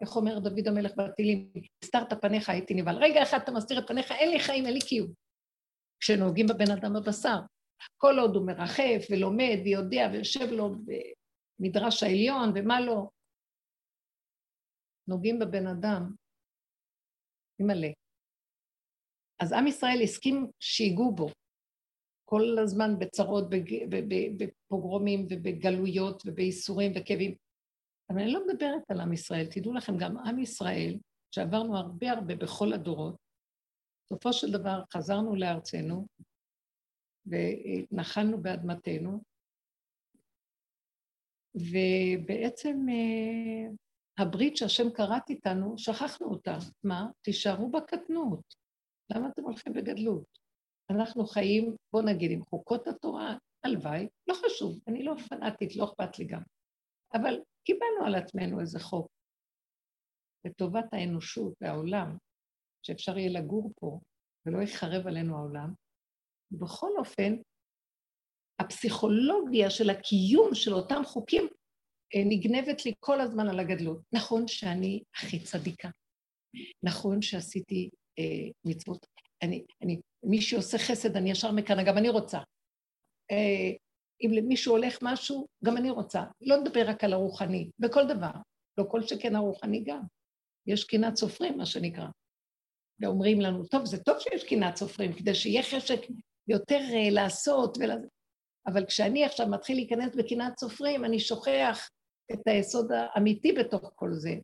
איך 0.00 0.16
אומר 0.16 0.38
דוד 0.38 0.68
המלך 0.68 0.92
בתהילים? 0.96 1.52
הסתרת 1.84 2.22
פניך 2.22 2.48
הייתי 2.48 2.74
נבהל. 2.74 2.96
רגע 2.96 3.22
אחד 3.22 3.38
אתה 3.42 3.52
מסתיר 3.52 3.78
את 3.78 3.88
פניך, 3.88 4.12
אין 4.12 4.30
לי 4.30 4.40
חיים, 4.40 4.66
אין 4.66 4.74
לי 4.74 4.80
קיום. 4.80 5.12
כשנוהגים 6.00 6.46
בבן 6.46 6.70
אדם 6.78 6.92
בבשר. 6.92 7.38
כל 7.96 8.18
עוד 8.18 8.36
הוא 8.36 8.46
מרחף 8.46 9.06
ולומד 9.10 9.58
ויודע 9.64 10.08
ויושב 10.12 10.50
לו 10.50 10.70
במדרש 11.60 12.02
העליון 12.02 12.52
ומה 12.54 12.80
לא. 12.80 13.08
נוגעים 15.08 15.38
בבן 15.38 15.66
אדם, 15.66 16.14
מלא. 17.60 17.88
אז 19.42 19.52
עם 19.52 19.66
ישראל 19.66 20.02
הסכים 20.02 20.46
שיגעו 20.60 21.14
בו 21.14 21.28
כל 22.24 22.58
הזמן 22.62 22.98
בצרות, 22.98 23.44
בפוגרומים 24.38 25.26
ובגלויות 25.30 26.22
ובייסורים 26.26 26.92
וכאבים. 26.96 27.34
אבל 28.10 28.18
אני 28.18 28.32
לא 28.32 28.46
מדברת 28.46 28.90
על 28.90 29.00
עם 29.00 29.12
ישראל, 29.12 29.46
תדעו 29.46 29.72
לכם, 29.72 29.96
גם 29.96 30.18
עם 30.18 30.38
ישראל, 30.38 30.98
שעברנו 31.34 31.76
הרבה 31.76 32.10
הרבה 32.10 32.36
בכל 32.36 32.72
הדורות, 32.72 33.16
בסופו 34.04 34.32
של 34.32 34.52
דבר 34.52 34.82
חזרנו 34.92 35.36
לארצנו, 35.36 36.06
ונחלנו 37.26 38.42
באדמתנו, 38.42 39.22
ובעצם 41.54 42.86
אה, 42.88 43.70
הברית 44.18 44.56
שהשם 44.56 44.90
כרת 44.94 45.30
איתנו, 45.30 45.78
שכחנו 45.78 46.26
אותה. 46.26 46.58
מה? 46.84 47.06
תישארו 47.22 47.70
בקטנות. 47.70 48.54
למה 49.10 49.28
אתם 49.28 49.42
הולכים 49.42 49.72
בגדלות? 49.72 50.38
אנחנו 50.90 51.26
חיים, 51.26 51.76
בוא 51.92 52.02
נגיד, 52.02 52.30
עם 52.30 52.44
חוקות 52.44 52.86
התורה, 52.86 53.36
הלוואי, 53.64 54.08
לא 54.26 54.34
חשוב, 54.34 54.78
אני 54.88 55.02
לא 55.02 55.14
פנאטית, 55.28 55.76
לא 55.76 55.84
אכפת 55.84 56.18
לי 56.18 56.24
גם. 56.24 56.42
אבל 57.14 57.40
קיבלנו 57.64 58.06
על 58.06 58.14
עצמנו 58.14 58.60
איזה 58.60 58.80
חוק 58.80 59.08
לטובת 60.46 60.84
האנושות 60.92 61.52
והעולם, 61.60 62.16
שאפשר 62.86 63.18
יהיה 63.18 63.40
לגור 63.40 63.72
פה 63.80 64.00
ולא 64.46 64.62
יחרב 64.62 65.06
עלינו 65.06 65.36
העולם, 65.36 65.74
בכל 66.50 66.90
אופן, 66.98 67.36
הפסיכולוגיה 68.60 69.70
של 69.70 69.90
הקיום 69.90 70.54
של 70.54 70.74
אותם 70.74 71.02
חוקים 71.04 71.48
אה, 72.14 72.22
נגנבת 72.24 72.86
לי 72.86 72.92
כל 73.00 73.20
הזמן 73.20 73.48
על 73.48 73.60
הגדלות. 73.60 74.00
נכון 74.12 74.48
שאני 74.48 75.02
הכי 75.14 75.44
צדיקה, 75.44 75.88
נכון 76.82 77.22
שעשיתי 77.22 77.90
אה, 78.18 78.50
מצוות, 78.64 79.06
אני, 79.42 79.64
אני, 79.82 80.00
מי 80.22 80.42
שעושה 80.42 80.78
חסד, 80.78 81.16
אני 81.16 81.30
ישר 81.30 81.52
מכאן, 81.52 81.76
גם 81.86 81.98
אני 81.98 82.08
רוצה. 82.08 82.38
אה, 83.30 83.70
אם 84.22 84.30
למישהו 84.32 84.72
הולך 84.72 84.98
משהו, 85.02 85.46
גם 85.64 85.76
אני 85.76 85.90
רוצה. 85.90 86.22
לא 86.40 86.56
נדבר 86.56 86.88
רק 86.88 87.04
על 87.04 87.12
הרוחני, 87.12 87.70
בכל 87.78 88.06
דבר. 88.06 88.30
לא 88.78 88.84
כל 88.88 89.02
שכן 89.02 89.36
הרוחני 89.36 89.84
גם. 89.84 90.02
יש 90.66 90.84
קנאת 90.84 91.16
סופרים, 91.16 91.58
מה 91.58 91.66
שנקרא. 91.66 92.06
ואומרים 93.00 93.40
לנו, 93.40 93.66
טוב, 93.66 93.84
זה 93.84 94.02
טוב 94.04 94.18
שיש 94.18 94.44
קנאת 94.44 94.76
סופרים, 94.76 95.12
כדי 95.12 95.34
שיהיה 95.34 95.62
חשק 95.62 96.00
יותר 96.48 96.78
uh, 96.78 97.10
לעשות, 97.10 97.78
ולה... 97.80 97.94
אבל 98.66 98.86
כשאני 98.86 99.24
עכשיו 99.24 99.46
מתחיל 99.46 99.76
להיכנס 99.76 100.14
בקנאת 100.14 100.58
סופרים, 100.58 101.04
אני 101.04 101.20
שוכח 101.20 101.90
את 102.32 102.40
היסוד 102.46 102.92
האמיתי 102.92 103.52
בתוך 103.52 103.92
כל 103.94 104.12
זה. 104.12 104.34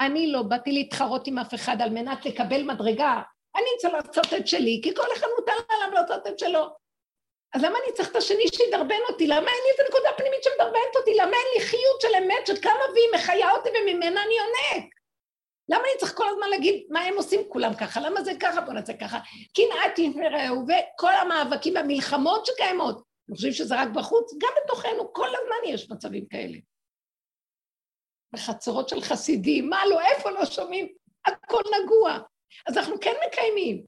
אני 0.00 0.32
לא 0.32 0.42
באתי 0.42 0.72
להתחרות 0.72 1.26
עם 1.26 1.38
אף 1.38 1.54
אחד 1.54 1.76
על 1.80 1.90
מנת 1.90 2.26
לקבל 2.26 2.62
מדרגה. 2.62 3.22
אני 3.56 3.66
צריך 3.78 3.94
לעשות 3.94 4.32
את 4.40 4.46
שלי, 4.46 4.80
כי 4.84 4.94
כל 4.94 5.06
אחד 5.18 5.26
מותר 5.38 5.52
עליו 5.68 6.00
לעשות 6.00 6.26
את 6.26 6.38
שלו. 6.38 6.81
אז 7.54 7.62
למה 7.62 7.78
אני 7.84 7.92
צריך 7.94 8.10
את 8.10 8.16
השני 8.16 8.44
שידרבן 8.54 9.00
אותי? 9.08 9.26
למה 9.26 9.36
אין 9.36 9.62
לי 9.64 9.70
איזה 9.72 9.82
נקודה 9.88 10.08
פנימית 10.16 10.42
שמדרבנת 10.42 10.96
אותי? 10.96 11.14
למה 11.14 11.36
אין 11.36 11.46
לי 11.54 11.60
חיות 11.60 12.00
של 12.00 12.08
אמת 12.18 12.46
שקמה 12.46 12.84
והיא 12.94 13.08
מחיה 13.14 13.50
אותי 13.50 13.68
וממנה 13.68 14.22
אני 14.22 14.34
יונק? 14.34 14.92
למה 15.68 15.82
אני 15.82 15.98
צריך 15.98 16.16
כל 16.16 16.28
הזמן 16.28 16.48
להגיד 16.50 16.86
מה 16.90 17.00
הם 17.00 17.16
עושים 17.16 17.40
כולם 17.48 17.74
ככה? 17.74 18.00
למה 18.00 18.22
זה 18.22 18.32
ככה? 18.40 18.60
בוא 18.60 18.72
נעשה 18.72 18.92
ככה. 18.96 19.18
קנאת 19.54 20.14
ורעהו 20.16 20.64
וכל 20.64 21.12
המאבקים 21.14 21.74
והמלחמות 21.74 22.46
שקיימות. 22.46 23.02
אני 23.28 23.36
חושבים 23.36 23.52
שזה 23.52 23.80
רק 23.80 23.88
בחוץ? 23.88 24.32
גם 24.38 24.50
בתוכנו, 24.64 25.12
כל 25.12 25.28
הזמן 25.28 25.74
יש 25.74 25.90
מצבים 25.90 26.26
כאלה. 26.26 26.58
בחצרות 28.32 28.88
של 28.88 29.00
חסידים, 29.00 29.70
מה 29.70 29.86
לא, 29.86 30.00
איפה 30.00 30.30
לא 30.30 30.44
שומעים? 30.44 30.88
הכל 31.26 31.62
נגוע. 31.82 32.18
אז 32.68 32.76
אנחנו 32.76 33.00
כן 33.00 33.14
מקיימים, 33.26 33.84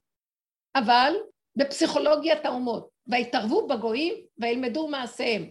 אבל 0.75 1.13
בפסיכולוגיית 1.55 2.45
האומות, 2.45 2.94
ויתערבו 3.07 3.67
בגויים 3.67 4.13
וילמדו 4.37 4.87
מעשיהם. 4.87 5.49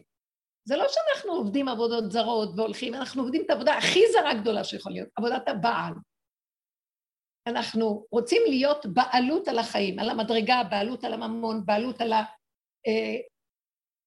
זה 0.69 0.77
לא 0.77 0.85
שאנחנו 0.89 1.33
עובדים 1.33 1.69
עבודות 1.69 2.13
זרות 2.13 2.49
והולכים, 2.57 2.95
אנחנו 2.95 3.23
עובדים 3.23 3.43
את 3.45 3.51
העבודה 3.51 3.77
הכי 3.77 4.01
זרה 4.13 4.35
גדולה 4.35 4.65
שיכולה 4.65 4.95
להיות, 4.95 5.09
עבודת 5.17 5.49
הבעל. 5.49 5.93
אנחנו 7.47 8.07
רוצים 8.11 8.43
להיות 8.47 8.87
בעלות 8.87 9.49
על 9.49 9.59
החיים, 9.59 9.99
על 9.99 10.11
המדרגה, 10.11 10.63
בעלות 10.71 11.05
על 11.05 11.13
הממון, 11.13 11.67
בעלות 11.67 12.01
על 12.01 12.13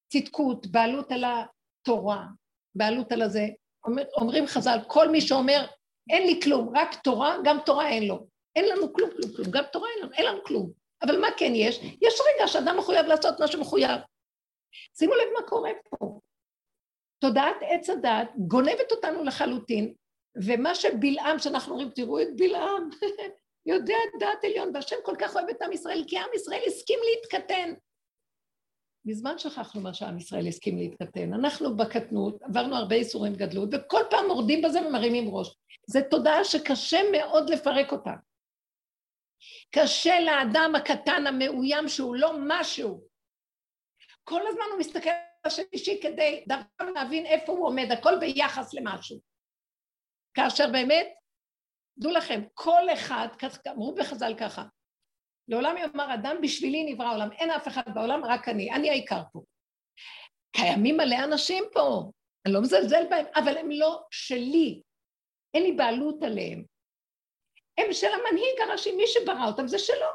הצדקות, 0.06 0.66
בעלות 0.66 1.12
על 1.12 1.24
התורה, 1.24 2.26
בעלות 2.74 3.12
על 3.12 3.22
הזה. 3.22 3.46
אומר, 3.84 4.02
אומרים 4.16 4.46
חז"ל, 4.46 4.78
כל 4.86 5.08
מי 5.08 5.20
שאומר, 5.20 5.66
אין 6.10 6.26
לי 6.26 6.40
כלום, 6.42 6.76
רק 6.76 6.94
תורה, 7.04 7.36
גם 7.44 7.58
תורה 7.66 7.88
אין 7.88 8.08
לו. 8.08 8.26
אין 8.56 8.68
לנו 8.68 8.92
כלום, 8.92 9.10
כלום, 9.10 9.32
כלום, 9.36 9.50
גם 9.50 9.64
תורה 9.72 9.88
אין 9.88 10.02
לנו, 10.02 10.12
אין 10.12 10.26
לנו 10.26 10.44
כלום. 10.44 10.72
אבל 11.02 11.20
מה 11.20 11.28
כן 11.36 11.52
יש? 11.54 11.80
יש 12.02 12.20
רגע 12.34 12.48
שאדם 12.48 12.76
מחויב 12.78 13.06
לעשות 13.06 13.40
מה 13.40 13.46
שמחויב. 13.46 14.00
שימו 14.98 15.14
לב 15.14 15.28
מה 15.40 15.48
קורה 15.48 15.70
פה. 15.90 16.20
תודעת 17.18 17.56
עץ 17.60 17.90
הדת 17.90 18.28
גונבת 18.36 18.92
אותנו 18.92 19.24
לחלוטין, 19.24 19.94
ומה 20.44 20.74
שבלעם, 20.74 21.38
שאנחנו 21.38 21.72
אומרים, 21.72 21.90
תראו 21.90 22.22
את 22.22 22.36
בלעם, 22.36 22.90
יודע 23.70 23.96
דעת 24.20 24.44
עליון, 24.44 24.70
והשם 24.74 24.96
כל 25.04 25.14
כך 25.18 25.36
אוהב 25.36 25.48
את 25.48 25.62
עם 25.62 25.72
ישראל, 25.72 26.04
כי 26.06 26.18
עם 26.18 26.28
ישראל 26.34 26.60
הסכים 26.66 26.98
להתקטן. 27.04 27.74
מזמן 29.04 29.38
שכחנו 29.38 29.80
מה 29.80 29.94
שעם 29.94 30.18
ישראל 30.18 30.46
הסכים 30.46 30.78
להתקטן. 30.78 31.34
אנחנו 31.34 31.76
בקטנות, 31.76 32.42
עברנו 32.42 32.76
הרבה 32.76 32.94
איסורים 32.94 33.34
גדלות, 33.34 33.68
וכל 33.72 34.00
פעם 34.10 34.26
מורדים 34.26 34.62
בזה 34.62 34.86
ומרימים 34.86 35.34
ראש. 35.34 35.56
זו 35.86 36.00
תודעה 36.10 36.44
שקשה 36.44 36.98
מאוד 37.12 37.50
לפרק 37.50 37.92
אותה. 37.92 38.10
קשה 39.70 40.20
לאדם 40.20 40.72
הקטן 40.76 41.26
המאוים 41.26 41.88
שהוא 41.88 42.16
לא 42.16 42.32
משהו. 42.48 43.08
כל 44.24 44.40
הזמן 44.46 44.64
הוא 44.70 44.78
מסתכל 44.78 45.10
על 45.10 45.24
השלישי 45.44 46.00
כדי 46.02 46.44
דווקא 46.48 46.84
להבין 46.94 47.26
איפה 47.26 47.52
הוא 47.52 47.66
עומד, 47.66 47.92
הכל 47.92 48.18
ביחס 48.20 48.74
למשהו. 48.74 49.20
כאשר 50.34 50.64
באמת, 50.72 51.06
דעו 51.98 52.12
לכם, 52.12 52.40
כל 52.54 52.92
אחד, 52.92 53.28
אמרו 53.68 53.94
בחז"ל 53.94 54.34
ככה, 54.40 54.64
לעולם 55.48 55.76
יאמר 55.76 56.14
אדם 56.14 56.36
בשבילי 56.42 56.92
נברא 56.92 57.06
העולם, 57.06 57.32
אין 57.32 57.50
אף 57.50 57.68
אחד 57.68 57.94
בעולם, 57.94 58.24
רק 58.24 58.48
אני, 58.48 58.72
אני 58.72 58.90
העיקר 58.90 59.22
פה. 59.32 59.42
קיימים 60.52 60.96
מלא 60.96 61.16
אנשים 61.24 61.64
פה, 61.72 62.10
אני 62.46 62.54
לא 62.54 62.60
מזלזל 62.60 63.08
בהם, 63.10 63.26
אבל 63.34 63.58
הם 63.58 63.70
לא 63.70 64.02
שלי, 64.10 64.82
אין 65.54 65.62
לי 65.62 65.72
בעלות 65.72 66.22
עליהם. 66.22 66.64
הם 67.78 67.92
של 67.92 68.06
המנהיג 68.06 68.60
הראשי, 68.68 68.92
מי 68.92 69.06
שברא 69.06 69.46
אותם 69.46 69.68
זה 69.68 69.78
שלו. 69.78 70.06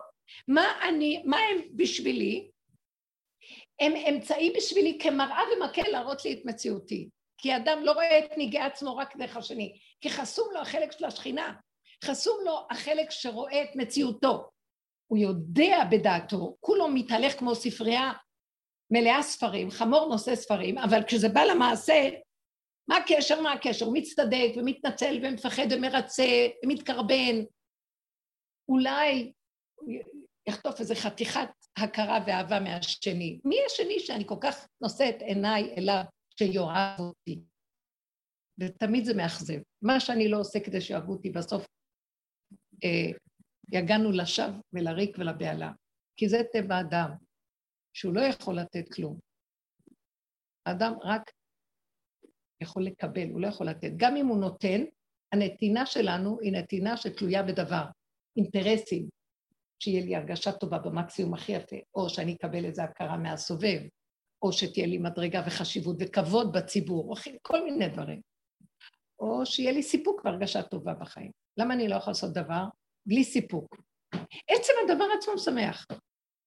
מה 0.48 0.88
אני, 0.88 1.24
מה 1.26 1.38
הם 1.38 1.58
בשבילי? 1.76 2.50
הם 3.80 3.94
אמצעי 3.96 4.54
בשבילי 4.58 4.98
כמראה 5.02 5.42
ומקל 5.56 5.92
להראות 5.92 6.26
לי 6.26 6.34
את 6.34 6.46
מציאותי. 6.46 7.10
כי 7.38 7.56
אדם 7.56 7.84
לא 7.84 7.92
רואה 7.92 8.20
את 8.20 8.38
ניגי 8.38 8.60
עצמו 8.60 8.98
רק 8.98 9.18
דרך 9.18 9.38
השני, 9.38 9.80
כי 10.02 10.10
חסום 10.10 10.48
לו 10.54 10.60
החלק 10.60 10.92
של 10.92 11.06
השכינה, 11.06 11.54
חסום 12.04 12.38
לו 12.46 12.68
החלק 12.70 13.12
שרואה 13.12 13.64
את 13.64 13.76
מציאותו. 13.76 14.50
הוא 15.08 15.18
יודע 15.18 15.78
בדעתו, 15.92 16.56
כולו 16.60 16.88
מתהלך 16.88 17.40
כמו 17.40 17.56
ספרייה 17.56 18.12
מלאה 18.92 19.22
ספרים, 19.22 19.72
חמור 19.72 20.10
נושא 20.10 20.36
ספרים, 20.36 20.78
אבל 20.78 21.04
כשזה 21.04 21.30
בא 21.30 21.44
למעשה, 21.44 22.10
מה 22.88 22.98
הקשר, 22.98 23.42
מה 23.42 23.54
הקשר? 23.54 23.86
מצטדק 23.94 24.52
ומתנצל 24.58 25.20
ומפחד 25.24 25.68
ומרצה 25.72 26.48
ומתקרבן. 26.66 27.36
אולי 28.70 29.32
יחטוף 30.48 30.80
איזה 30.80 30.96
חתיכת 30.96 31.50
הכרה 31.78 32.20
ואהבה 32.28 32.60
מהשני. 32.60 33.40
מי 33.46 33.56
השני 33.66 34.00
שאני 34.00 34.24
כל 34.28 34.38
כך 34.42 34.68
נושאת 34.82 35.22
עיניי 35.22 35.74
אליו 35.78 36.04
שיאהב 36.40 37.00
אותי? 37.00 37.40
ותמיד 38.60 39.06
זה 39.06 39.14
מאכזב. 39.14 39.60
מה 39.82 40.00
שאני 40.00 40.28
לא 40.28 40.40
עושה 40.40 40.60
כדי 40.60 40.82
שיאהבו 40.82 41.14
אותי, 41.14 41.30
בסוף 41.30 41.66
אה, 42.84 43.18
יגענו 43.72 44.12
לשווא 44.12 44.62
ולריק 44.74 45.18
ולבהלה. 45.20 45.72
כי 46.18 46.30
זה 46.30 46.38
טבע 46.54 46.80
אדם, 46.80 47.10
שהוא 47.94 48.14
לא 48.14 48.22
יכול 48.22 48.60
לתת 48.60 48.94
כלום. 48.94 49.20
האדם 50.66 50.94
רק 51.04 51.32
יכול 52.64 52.86
לקבל, 52.86 53.30
הוא 53.30 53.42
לא 53.42 53.48
יכול 53.48 53.68
לתת. 53.68 53.92
גם 53.98 54.16
אם 54.16 54.28
הוא 54.28 54.38
נותן, 54.38 54.84
הנתינה 55.34 55.86
שלנו 55.86 56.40
היא 56.42 56.54
נתינה 56.54 56.98
שתלויה 56.98 57.44
בדבר, 57.44 57.84
אינטרסים, 58.38 59.10
שיהיה 59.80 60.06
לי 60.06 60.16
הרגשה 60.16 60.52
טובה 60.52 60.78
במקסימום 60.78 61.34
הכי 61.34 61.52
יפה, 61.52 61.76
או 61.96 62.10
שאני 62.10 62.34
אקבל 62.34 62.66
איזו 62.66 62.82
הכרה 62.82 63.18
מהסובב, 63.18 63.80
או 64.42 64.54
שתהיה 64.54 64.88
לי 64.88 64.98
מדרגה 64.98 65.44
וחשיבות 65.48 65.96
וכבוד 66.00 66.52
בציבור, 66.54 67.10
או 67.10 67.16
כל 67.42 67.64
מיני 67.64 67.90
דברים. 67.90 68.22
או 69.20 69.46
שיהיה 69.46 69.72
לי 69.72 69.84
סיפוק 69.84 70.26
והרגשה 70.26 70.64
טובה 70.64 70.94
בחיים. 70.94 71.32
למה 71.58 71.74
אני 71.74 71.88
לא 71.88 71.96
יכולה 71.96 72.12
לעשות 72.12 72.34
דבר 72.34 72.64
בלי 73.06 73.24
סיפוק? 73.24 73.76
עצם 74.48 74.74
הדבר 74.84 75.06
עצמו 75.18 75.34
משמח. 75.34 75.86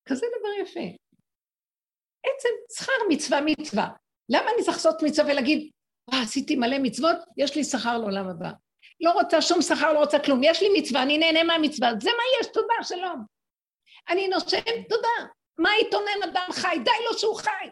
כזה 0.08 0.26
דבר 0.38 0.62
יפה. 0.62 0.96
עצם 2.26 2.48
שכר 2.78 2.92
מצווה 3.08 3.40
מצווה. 3.40 3.88
למה 4.28 4.50
אני 4.54 4.62
צריך 4.64 4.76
לעשות 4.76 5.02
מצווה 5.02 5.32
ולהגיד, 5.32 5.70
וואה, 6.10 6.22
עשיתי 6.22 6.56
מלא 6.56 6.78
מצוות, 6.82 7.16
יש 7.36 7.56
לי 7.56 7.64
שכר 7.64 7.98
לעולם 7.98 8.28
הבא. 8.28 8.50
לא 9.00 9.10
רוצה 9.10 9.42
שום 9.42 9.62
שכר, 9.62 9.92
לא 9.92 9.98
רוצה 9.98 10.18
כלום. 10.18 10.40
יש 10.42 10.62
לי 10.62 10.68
מצווה, 10.80 11.02
אני 11.02 11.18
נהנה 11.18 11.44
מהמצווה. 11.44 11.90
זה 12.00 12.10
מה 12.10 12.22
יש, 12.40 12.46
תודה, 12.52 12.74
שלום. 12.82 13.24
אני 14.08 14.28
נושם, 14.28 14.82
תודה. 14.88 15.32
מה 15.58 15.70
יתונן 15.80 16.22
אדם 16.24 16.48
חי? 16.52 16.76
די 16.84 17.04
לו 17.04 17.18
שהוא 17.18 17.36
חי. 17.36 17.70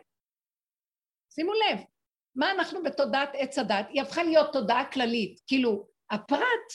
שימו 1.35 1.53
לב, 1.53 1.79
מה 2.35 2.51
אנחנו 2.51 2.83
בתודעת 2.83 3.31
עץ 3.33 3.59
הדת? 3.59 3.87
היא 3.89 4.03
הפכה 4.03 4.23
להיות 4.23 4.53
תודעה 4.53 4.93
כללית. 4.93 5.41
כאילו, 5.47 5.87
הפרט 6.11 6.73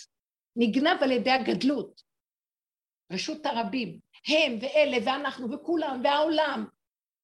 נגנב 0.55 1.03
על 1.03 1.11
ידי 1.11 1.31
הגדלות. 1.31 2.01
רשות 3.11 3.45
הרבים. 3.45 3.99
הם 4.27 4.57
ואלה 4.61 4.97
ואנחנו 5.05 5.51
וכולם 5.51 6.01
והעולם. 6.03 6.65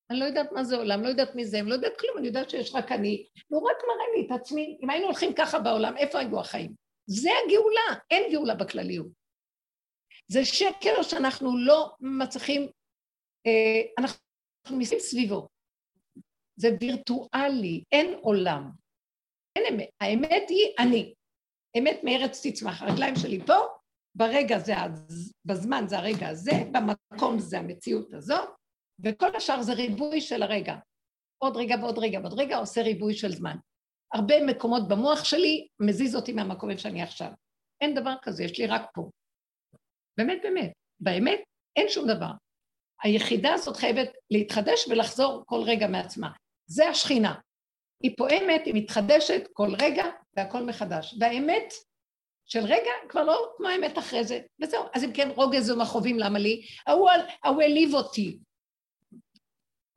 אני 0.10 0.20
לא 0.20 0.26
יודעת 0.26 0.52
מה 0.52 0.64
זה 0.64 0.76
עולם, 0.76 1.04
לא 1.04 1.08
יודעת 1.08 1.36
מי 1.36 1.46
זה, 1.46 1.60
אני 1.60 1.70
לא 1.70 1.74
יודעת 1.74 2.00
כלום, 2.00 2.18
אני 2.18 2.28
יודעת 2.28 2.50
שיש 2.50 2.76
רק 2.76 2.92
אני, 2.92 3.28
והוא 3.52 3.70
רק 3.70 3.78
מראה 3.88 4.06
לי 4.16 4.28
את 4.28 4.42
עצמי. 4.42 4.78
אם 4.82 4.90
היינו 4.90 5.06
הולכים 5.06 5.34
ככה 5.38 5.60
בעולם, 5.60 5.98
איפה 5.98 6.20
היו 6.20 6.40
החיים? 6.40 6.74
זה 7.06 7.30
הגאולה, 7.46 8.00
אין 8.12 8.32
גאולה 8.32 8.56
בכלליות. 8.56 9.08
זה 10.28 10.46
שקר 10.46 11.02
שאנחנו 11.02 11.58
לא 11.58 11.96
מצליחים, 12.00 12.62
אה, 13.48 13.82
אנחנו 13.98 14.20
מסתכלים 14.72 15.00
סביבו. 15.00 15.48
זה 16.56 16.70
וירטואלי, 16.82 17.84
אין 17.92 18.14
עולם. 18.22 18.72
אין 19.56 19.74
אמת. 19.74 19.90
האמת 20.02 20.50
היא 20.50 20.74
אני. 20.80 21.14
אמת 21.78 22.00
מארץ 22.04 22.46
תצמח. 22.46 22.82
הרגליים 22.82 23.16
שלי 23.16 23.40
פה, 23.46 23.58
ברגע 24.16 24.60
זה, 24.60 24.74
בזמן 25.46 25.86
זה 25.88 25.98
הרגע 25.98 26.28
הזה, 26.28 26.52
במקום 26.72 27.40
זה 27.40 27.60
המציאות 27.60 28.14
הזאת, 28.14 28.50
וכל 29.04 29.36
השאר 29.36 29.62
זה 29.62 29.74
ריבוי 29.74 30.22
של 30.22 30.44
הרגע. 30.44 30.76
עוד 31.38 31.58
רגע 31.58 31.76
ועוד 31.82 31.98
רגע 31.98 32.20
ועוד 32.20 32.40
רגע 32.40 32.58
עושה 32.58 32.82
ריבוי 32.82 33.14
של 33.14 33.32
זמן. 33.32 33.56
הרבה 34.14 34.36
מקומות 34.46 34.88
במוח 34.88 35.24
שלי 35.24 35.68
מזיז 35.80 36.16
אותי 36.16 36.34
מהמקום 36.34 36.72
איפה 36.72 36.82
שאני 36.82 37.02
עכשיו. 37.02 37.32
אין 37.82 37.96
דבר 37.96 38.14
כזה, 38.22 38.44
יש 38.44 38.60
לי 38.60 38.68
רק 38.68 38.82
פה. 38.94 39.10
באמת, 40.18 40.38
באמת. 40.44 40.72
באמת, 41.00 41.40
אין 41.76 41.90
שום 41.90 42.08
דבר. 42.08 42.32
היחידה 43.04 43.54
הזאת 43.54 43.78
חייבת 43.78 44.10
להתחדש 44.32 44.88
ולחזור 44.88 45.44
כל 45.46 45.62
רגע 45.66 45.88
מעצמה. 45.88 46.32
זה 46.68 46.90
השכינה. 46.90 47.36
היא 48.04 48.18
פועמת, 48.18 48.62
היא 48.66 48.74
מתחדשת 48.76 49.48
כל 49.54 49.70
רגע 49.82 50.06
והכל 50.38 50.64
מחדש. 50.64 51.16
והאמת 51.20 51.74
של 52.46 52.60
רגע 52.64 52.92
כבר 53.10 53.24
לא 53.24 53.54
כמו 53.58 53.68
האמת 53.68 53.98
אחרי 53.98 54.24
זה, 54.24 54.40
וזהו. 54.62 54.84
אז 54.94 55.04
אם 55.04 55.14
כן, 55.14 55.30
רוגז 55.36 55.72
ומכאובים, 55.72 56.20
למה 56.20 56.40
לי? 56.40 56.66
ההוא 56.88 57.62
העליב 57.62 57.94
אותי. 57.94 58.40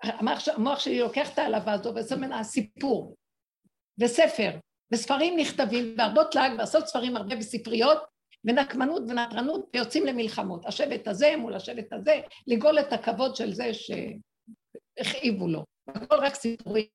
המוח 0.03 0.79
שלי 0.79 1.01
לוקח 1.01 1.33
את 1.33 1.39
העלבה 1.39 1.73
הזו 1.73 1.95
ועושה 1.95 2.17
ממנה 2.17 2.45
סיפור. 2.45 3.17
וספר, 4.01 4.51
וספרים 4.93 5.39
נכתבים, 5.39 5.95
והרבות 5.99 6.35
לעג, 6.35 6.53
ועשות 6.59 6.87
ספרים 6.87 7.17
הרבה 7.17 7.37
בספריות, 7.37 7.99
ונקמנות 8.45 9.03
ונטרנות, 9.09 9.71
ויוצאים 9.75 10.07
למלחמות. 10.07 10.67
השבט 10.67 11.09
הזה 11.09 11.35
מול 11.39 11.55
השבט 11.55 11.93
הזה, 11.93 12.21
לגאול 12.47 12.79
את 12.81 12.93
הכבוד 12.93 13.37
של 13.37 13.53
זה 13.53 13.71
שהכאיבו 13.75 15.49
לו. 15.49 15.65
הכל 15.89 16.17
רק 16.17 16.35
סיפורים. 16.35 16.87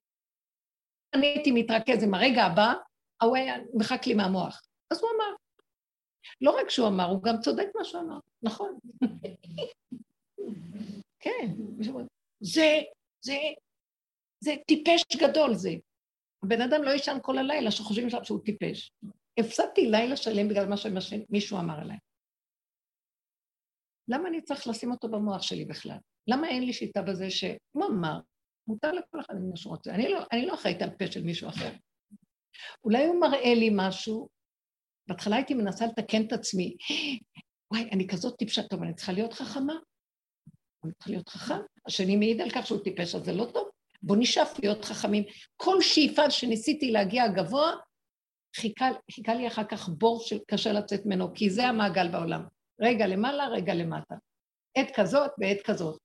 אני 1.14 1.26
הייתי 1.26 1.52
מתרכז 1.52 2.02
עם 2.02 2.14
הרגע 2.14 2.44
הבא, 2.44 2.72
ההוא 3.20 3.36
היה 3.36 3.56
מחק 3.74 4.06
לי 4.06 4.14
מהמוח. 4.14 4.62
אז 4.90 5.00
הוא 5.02 5.10
אמר. 5.16 5.34
לא 6.40 6.50
רק 6.60 6.70
שהוא 6.70 6.88
אמר, 6.88 7.04
הוא 7.04 7.22
גם 7.22 7.40
צודק 7.40 7.66
מה 7.74 7.84
שהוא 7.84 8.00
אמר, 8.02 8.18
נכון. 8.42 8.78
כן, 11.24 11.48
זה, 12.44 12.82
זה, 13.24 13.36
זה 14.40 14.54
טיפש 14.66 15.02
גדול 15.16 15.54
זה. 15.54 15.70
הבן 16.44 16.60
אדם 16.60 16.82
לא 16.82 16.90
יישן 16.90 17.18
כל 17.22 17.38
הלילה 17.38 17.70
שחושבים 17.70 18.06
עכשיו 18.06 18.24
שהוא 18.24 18.44
טיפש. 18.44 18.92
הפסדתי 19.40 19.86
לילה 19.86 20.16
שלם 20.16 20.48
בגלל 20.48 20.68
מה 20.68 20.76
שמישהו 21.00 21.58
אמר 21.58 21.80
עליי. 21.80 21.96
למה 24.08 24.28
אני 24.28 24.42
צריך 24.42 24.66
לשים 24.66 24.90
אותו 24.90 25.08
במוח 25.08 25.42
שלי 25.42 25.64
בכלל? 25.64 25.96
למה 26.28 26.48
אין 26.48 26.64
לי 26.64 26.72
שיטה 26.72 27.02
בזה 27.02 27.30
שהוא 27.30 27.86
אמר, 27.90 28.20
מותר 28.66 28.92
לכל 28.92 29.20
אחד 29.20 29.34
מה 29.50 29.56
שהוא 29.56 29.70
רוצה. 29.70 29.94
אני 29.94 30.08
לא, 30.08 30.20
אני 30.32 30.46
לא 30.46 30.54
אחראית 30.54 30.82
על 30.82 30.90
פה 30.90 31.06
של 31.06 31.22
מישהו 31.22 31.48
אחר. 31.48 31.70
אולי 32.84 33.06
הוא 33.06 33.20
מראה 33.20 33.54
לי 33.54 33.70
משהו, 33.76 34.28
בהתחלה 35.08 35.36
הייתי 35.36 35.54
מנסה 35.54 35.86
לתקן 35.86 36.26
את 36.26 36.32
עצמי. 36.32 36.76
וואי, 37.72 37.90
אני 37.92 38.08
כזאת 38.08 38.38
טיפשה, 38.38 38.62
טוב, 38.62 38.82
אני 38.82 38.94
צריכה 38.94 39.12
להיות 39.12 39.32
חכמה? 39.32 39.74
אני 40.84 40.92
צריכה 40.92 41.10
להיות 41.10 41.28
חכם? 41.28 41.60
השני 41.86 42.16
מעיד 42.16 42.40
על 42.40 42.50
כך 42.50 42.66
שהוא 42.66 42.84
טיפש, 42.84 43.14
אז 43.14 43.24
זה 43.24 43.32
לא 43.32 43.44
טוב. 43.44 43.68
בוא 44.02 44.16
נשאף 44.18 44.58
להיות 44.62 44.84
חכמים. 44.84 45.24
כל 45.56 45.80
שאיפה 45.80 46.30
שניסיתי 46.30 46.90
להגיע 46.90 47.28
גבוה, 47.28 47.72
חיכה, 48.56 48.88
חיכה 49.12 49.34
לי 49.34 49.46
אחר 49.46 49.64
כך 49.64 49.88
בור 49.88 50.20
שקשה 50.20 50.72
לצאת 50.72 51.06
ממנו, 51.06 51.34
כי 51.34 51.50
זה 51.50 51.66
המעגל 51.66 52.08
בעולם. 52.08 52.44
רגע 52.80 53.06
למעלה, 53.06 53.46
רגע 53.46 53.74
למטה. 53.74 54.14
עת 54.74 54.90
כזאת 54.94 55.30
ועת 55.38 55.62
כזאת. 55.64 56.00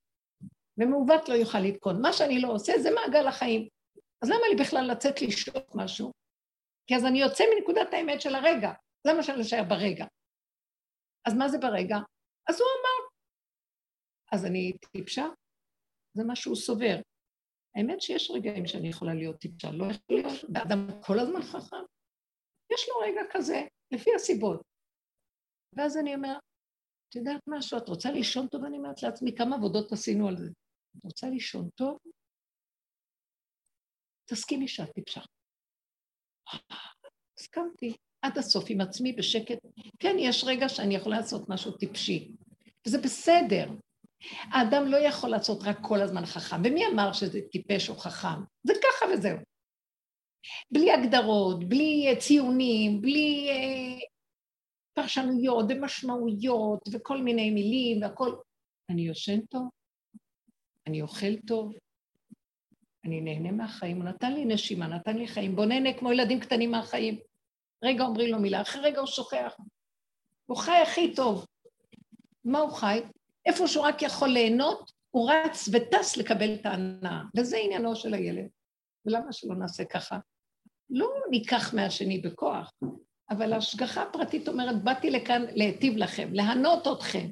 ומעוות 0.78 1.28
לא 1.28 1.34
יוכל 1.34 1.58
לתקון. 1.58 2.02
מה 2.02 2.12
שאני 2.12 2.40
לא 2.40 2.52
עושה 2.52 2.72
זה 2.78 2.90
מעגל 2.90 3.26
החיים. 3.26 3.68
אז 4.22 4.30
למה 4.30 4.48
לי 4.50 4.56
בכלל 4.56 4.90
לצאת 4.90 5.22
לשאוף 5.22 5.74
משהו? 5.74 6.12
כי 6.86 6.96
אז 6.96 7.04
אני 7.04 7.20
יוצא 7.20 7.44
מנקודת 7.54 7.94
האמת 7.94 8.20
של 8.20 8.34
הרגע. 8.34 8.72
למה 9.04 9.22
שאני 9.22 9.42
אשאר 9.42 9.62
ברגע? 9.68 10.06
אז 11.26 11.34
מה 11.34 11.48
זה 11.48 11.58
ברגע? 11.58 11.96
אז 12.48 12.60
הוא 12.60 12.68
אמר. 12.80 12.99
אז 14.32 14.44
אני 14.46 14.72
טיפשה? 14.92 15.26
זה 16.14 16.24
מה 16.24 16.36
שהוא 16.36 16.56
סובר. 16.56 16.96
האמת 17.74 18.00
שיש 18.00 18.30
רגעים 18.30 18.66
שאני 18.66 18.88
יכולה 18.88 19.14
להיות 19.14 19.36
טיפשה, 19.36 19.70
לא 19.70 19.84
יכול 19.84 20.16
להיות, 20.16 20.44
ואדם 20.54 20.88
כל 21.06 21.18
הזמן 21.18 21.42
חכם. 21.42 21.84
יש 22.72 22.88
לו 22.88 22.94
רגע 22.98 23.20
כזה, 23.30 23.60
לפי 23.90 24.10
הסיבות. 24.14 24.62
ואז 25.76 25.96
אני 25.96 26.14
אומר, 26.14 26.38
את 27.08 27.14
יודעת 27.16 27.40
משהו, 27.46 27.78
את 27.78 27.88
רוצה 27.88 28.10
לישון 28.10 28.46
טוב? 28.48 28.64
אני 28.64 28.78
אומרת 28.78 29.02
לעצמי, 29.02 29.36
כמה 29.36 29.56
עבודות 29.56 29.92
עשינו 29.92 30.28
על 30.28 30.36
זה. 30.36 30.46
את 30.98 31.04
רוצה 31.04 31.26
לישון 31.26 31.68
טוב? 31.74 31.98
תסכימי 34.30 34.68
שאת 34.68 34.90
טיפשה. 34.94 35.20
הסכמתי 37.38 37.96
עד 38.22 38.38
הסוף 38.38 38.64
עם 38.68 38.80
עצמי 38.80 39.12
בשקט. 39.12 39.58
כן, 39.98 40.16
יש 40.18 40.44
רגע 40.46 40.68
שאני 40.68 40.94
יכולה 40.94 41.16
לעשות 41.16 41.48
משהו 41.48 41.72
טיפשי, 41.76 42.32
וזה 42.86 42.98
בסדר. 43.04 43.66
האדם 44.52 44.86
לא 44.86 44.96
יכול 44.96 45.30
לעשות 45.30 45.62
רק 45.62 45.78
כל 45.82 46.00
הזמן 46.00 46.26
חכם. 46.26 46.56
ומי 46.64 46.86
אמר 46.86 47.12
שזה 47.12 47.40
טיפש 47.52 47.88
או 47.88 47.94
חכם? 47.94 48.42
זה 48.64 48.72
ככה 48.74 49.06
וזהו. 49.12 49.38
בלי 50.70 50.92
הגדרות, 50.92 51.68
בלי 51.68 52.16
ציונים, 52.18 53.00
בלי 53.00 53.48
אה, 53.50 54.06
פרשנויות 54.94 55.66
ומשמעויות 55.68 56.80
וכל 56.92 57.22
מיני 57.22 57.50
מילים 57.50 58.02
והכל. 58.02 58.34
אני 58.90 59.02
יושן 59.02 59.40
טוב, 59.40 59.68
אני 60.86 61.02
אוכל 61.02 61.36
טוב, 61.46 61.74
אני 63.04 63.20
נהנה 63.20 63.50
מהחיים, 63.50 63.96
הוא 63.96 64.04
נתן 64.04 64.32
לי 64.32 64.44
נשימה, 64.44 64.86
נתן 64.86 65.16
לי 65.16 65.28
חיים, 65.28 65.56
בוא 65.56 65.66
נהנה 65.66 65.98
כמו 65.98 66.12
ילדים 66.12 66.40
קטנים 66.40 66.70
מהחיים. 66.70 67.18
רגע 67.84 68.04
אומרים 68.04 68.32
לו 68.32 68.38
מילה, 68.38 68.60
אחרי 68.60 68.82
רגע 68.82 69.00
הוא 69.00 69.06
שוכח. 69.06 69.56
הוא 70.46 70.56
חי 70.56 70.76
הכי 70.82 71.14
טוב. 71.14 71.46
מה 72.44 72.58
הוא 72.58 72.70
חי? 72.70 73.00
איפה 73.50 73.68
שהוא 73.68 73.84
רק 73.84 74.02
יכול 74.02 74.28
ליהנות, 74.28 74.92
הוא 75.10 75.30
רץ 75.30 75.68
וטס 75.72 76.16
לקבל 76.16 76.54
את 76.54 76.66
ההנאה. 76.66 77.22
וזה 77.36 77.56
עניינו 77.56 77.96
של 77.96 78.14
הילד. 78.14 78.48
ולמה 79.06 79.32
שלא 79.32 79.54
נעשה 79.54 79.84
ככה? 79.84 80.18
לא 80.90 81.08
ניקח 81.30 81.74
מהשני 81.74 82.18
בכוח, 82.18 82.72
אבל 83.30 83.52
ההשגחה 83.52 84.02
הפרטית 84.02 84.48
אומרת, 84.48 84.84
באתי 84.84 85.10
לכאן 85.10 85.44
להיטיב 85.54 85.96
לכם, 85.96 86.28
להנות 86.32 86.86
אתכם. 86.88 87.28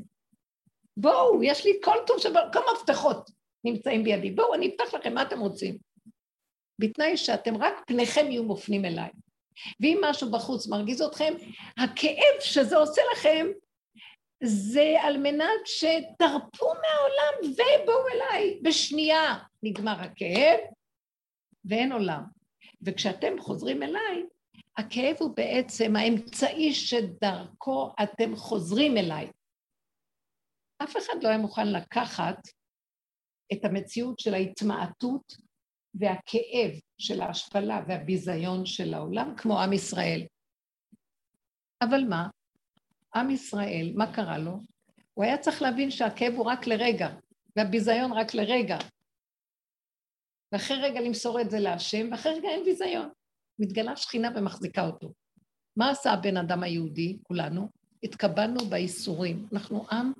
בואו, 0.97 1.43
יש 1.43 1.65
לי 1.65 1.73
כל 1.85 1.97
טוב 2.07 2.19
שבו, 2.19 2.39
כל 2.53 2.61
מפתחות 2.75 3.31
נמצאים 3.65 4.05
בידי. 4.05 4.31
בואו, 4.31 4.55
אני 4.55 4.69
אפתח 4.69 4.95
לכם, 4.95 5.15
מה 5.15 5.23
אתם 5.23 5.41
רוצים? 5.41 5.79
בתנאי 6.79 7.17
שאתם 7.17 7.57
רק 7.57 7.75
פניכם 7.87 8.27
יהיו 8.31 8.45
מופנים 8.45 8.85
אליי. 8.85 9.11
ואם 9.81 10.01
משהו 10.05 10.31
בחוץ 10.31 10.67
מרגיז 10.67 11.03
אתכם, 11.03 11.35
הכאב 11.79 12.41
שזה 12.41 12.77
עושה 12.77 13.03
לכם 13.13 13.47
זה 14.45 14.95
על 15.03 15.17
מנת 15.19 15.61
שתרפו 15.65 16.67
מהעולם 16.67 17.53
ובואו 17.53 18.09
אליי. 18.15 18.61
בשנייה 18.63 19.39
נגמר 19.63 20.01
הכאב 20.01 20.59
ואין 21.65 21.93
עולם. 21.93 22.23
וכשאתם 22.83 23.41
חוזרים 23.41 23.83
אליי, 23.83 24.27
הכאב 24.77 25.17
הוא 25.21 25.37
בעצם 25.37 25.97
האמצעי 25.97 26.75
שדרכו 26.75 27.93
אתם 28.03 28.37
חוזרים 28.37 28.97
אליי. 28.97 29.31
אף 30.83 30.97
אחד 30.97 31.23
לא 31.23 31.29
היה 31.29 31.39
מוכן 31.39 31.67
לקחת 31.73 32.39
את 33.53 33.65
המציאות 33.65 34.19
של 34.19 34.35
ההתמעטות 34.35 35.33
והכאב 35.95 36.71
של 36.99 37.21
ההשפלה 37.21 37.81
והביזיון 37.89 38.67
של 38.67 38.95
העולם 38.95 39.35
כמו 39.37 39.61
עם 39.61 39.73
ישראל. 39.73 40.27
אבל 41.83 42.05
מה? 42.09 42.29
עם 43.15 43.31
ישראל, 43.31 43.93
מה 43.95 44.15
קרה 44.15 44.39
לו? 44.39 44.61
הוא 45.15 45.25
היה 45.25 45.39
צריך 45.39 45.63
להבין 45.63 45.91
שהכאב 45.91 46.33
הוא 46.35 46.47
רק 46.47 46.67
לרגע, 46.67 47.09
והביזיון 47.57 48.13
רק 48.13 48.35
לרגע. 48.35 48.79
ואחרי 50.53 50.77
רגע 50.77 51.01
למסור 51.01 51.41
את 51.41 51.51
זה 51.51 51.59
להשם, 51.59 52.09
ואחרי 52.11 52.33
רגע 52.33 52.49
אין 52.49 52.65
ביזיון. 52.65 53.09
מתגלה 53.59 53.97
שכינה 53.97 54.29
ומחזיקה 54.37 54.87
אותו. 54.87 55.13
מה 55.77 55.91
עשה 55.91 56.13
הבן 56.13 56.37
אדם 56.37 56.63
היהודי, 56.63 57.19
כולנו? 57.23 57.69
התקבלנו 58.03 58.61
בייסורים. 58.71 59.47
אנחנו 59.53 59.87
עם 59.93 60.13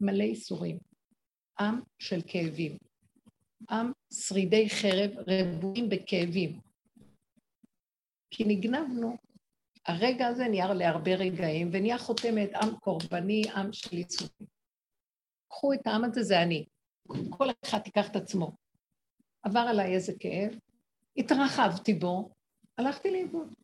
מלא 0.00 0.22
ייסורים. 0.22 0.78
עם 1.60 1.80
של 1.98 2.20
כאבים. 2.26 2.76
עם 3.70 3.92
שרידי 4.12 4.70
חרב 4.70 5.10
רבועים 5.26 5.88
בכאבים. 5.88 6.60
כי 8.30 8.44
נגנבנו. 8.44 9.16
הרגע 9.86 10.26
הזה 10.26 10.48
נהיה 10.48 10.74
להרבה 10.74 11.14
רגעים, 11.14 11.70
ונהיה 11.72 11.98
חותמת 11.98 12.54
עם 12.54 12.76
קורבני, 12.76 13.42
עם 13.56 13.72
של 13.72 13.96
ייסורים. 13.96 14.46
קחו 15.48 15.72
את 15.72 15.86
העם 15.86 16.04
הזה, 16.04 16.22
זה 16.22 16.42
אני. 16.42 16.64
כל 17.30 17.46
אחד 17.64 17.78
תיקח 17.78 18.10
את 18.10 18.16
עצמו. 18.16 18.52
עבר 19.42 19.60
עליי 19.60 19.94
איזה 19.94 20.12
כאב, 20.20 20.58
התרחבתי 21.16 21.94
בו, 21.94 22.30
הלכתי 22.78 23.10
לאיבוד. 23.10 23.54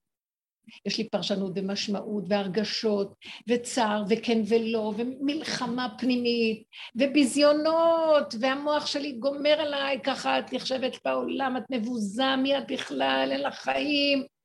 יש 0.87 0.99
לי 0.99 1.09
פרשנות 1.09 1.53
ומשמעות 1.55 2.25
והרגשות 2.29 3.15
וצער 3.49 4.03
וכן 4.09 4.39
ולא 4.49 4.93
ומלחמה 4.97 5.95
פנימית 5.99 6.63
וביזיונות 6.97 8.35
והמוח 8.41 8.87
שלי 8.87 9.13
גומר 9.13 9.61
עליי 9.61 10.01
ככה 10.03 10.39
את 10.39 10.53
נחשבת 10.53 10.93
בעולם, 11.05 11.57
את 11.57 11.63
מבוזה, 11.71 12.37
מי 12.37 12.59
את 12.59 12.65
בכלל, 12.69 13.29
אין 13.33 13.43
לך 13.43 13.55
חיים. 13.55 14.38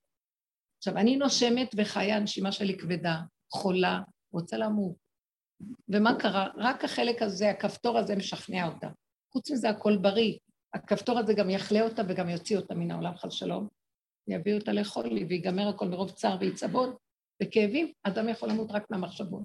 עכשיו 0.83 0.97
אני 0.97 1.15
נושמת 1.17 1.75
וחיה, 1.77 2.17
הנשימה 2.17 2.51
שלי 2.51 2.77
כבדה, 2.77 3.21
חולה, 3.51 4.01
רוצה 4.31 4.57
למות. 4.57 4.95
ומה 5.89 6.19
קרה? 6.19 6.47
רק 6.57 6.83
החלק 6.83 7.21
הזה, 7.21 7.49
הכפתור 7.49 7.97
הזה 7.97 8.15
משכנע 8.15 8.67
אותה. 8.67 8.87
חוץ 9.33 9.51
מזה 9.51 9.69
הכל 9.69 9.97
בריא. 9.97 10.37
הכפתור 10.73 11.19
הזה 11.19 11.33
גם 11.33 11.49
יחלה 11.49 11.81
אותה 11.81 12.01
וגם 12.09 12.29
יוציא 12.29 12.57
אותה 12.57 12.75
מן 12.75 12.91
העולם 12.91 13.17
חס 13.17 13.33
שלום. 13.33 13.67
יביא 14.27 14.53
אותה 14.53 14.71
לחולי 14.71 15.25
ויגמר 15.25 15.67
הכל 15.67 15.87
מרוב 15.87 16.11
צער 16.11 16.37
ועיצבון 16.39 16.95
וכאבים, 17.43 17.91
אדם 18.03 18.29
יכול 18.29 18.49
למות 18.49 18.71
רק 18.71 18.83
מהמחשבות. 18.89 19.43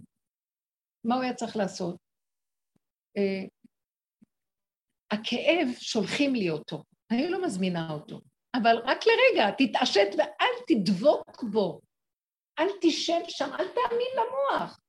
מה 1.05 1.15
הוא 1.15 1.23
היה 1.23 1.35
צריך 1.35 1.57
לעשות? 1.57 1.97
Uh, 3.19 3.49
הכאב, 5.11 5.69
שולחים 5.79 6.35
לי 6.35 6.51
אותו. 6.51 6.85
אני 7.11 7.31
לא 7.31 7.45
מזמינה 7.47 7.91
אותו, 7.91 8.21
אבל 8.55 8.77
רק 8.85 9.05
לרגע, 9.07 9.51
תתעשת 9.51 10.09
ואל 10.19 10.55
תדבוק 10.69 11.43
בו. 11.43 11.81
אל 12.59 12.67
תשב 12.81 13.21
שם, 13.29 13.51
אל 13.59 13.69
תאמין 13.69 14.09
למוח. 14.17 14.81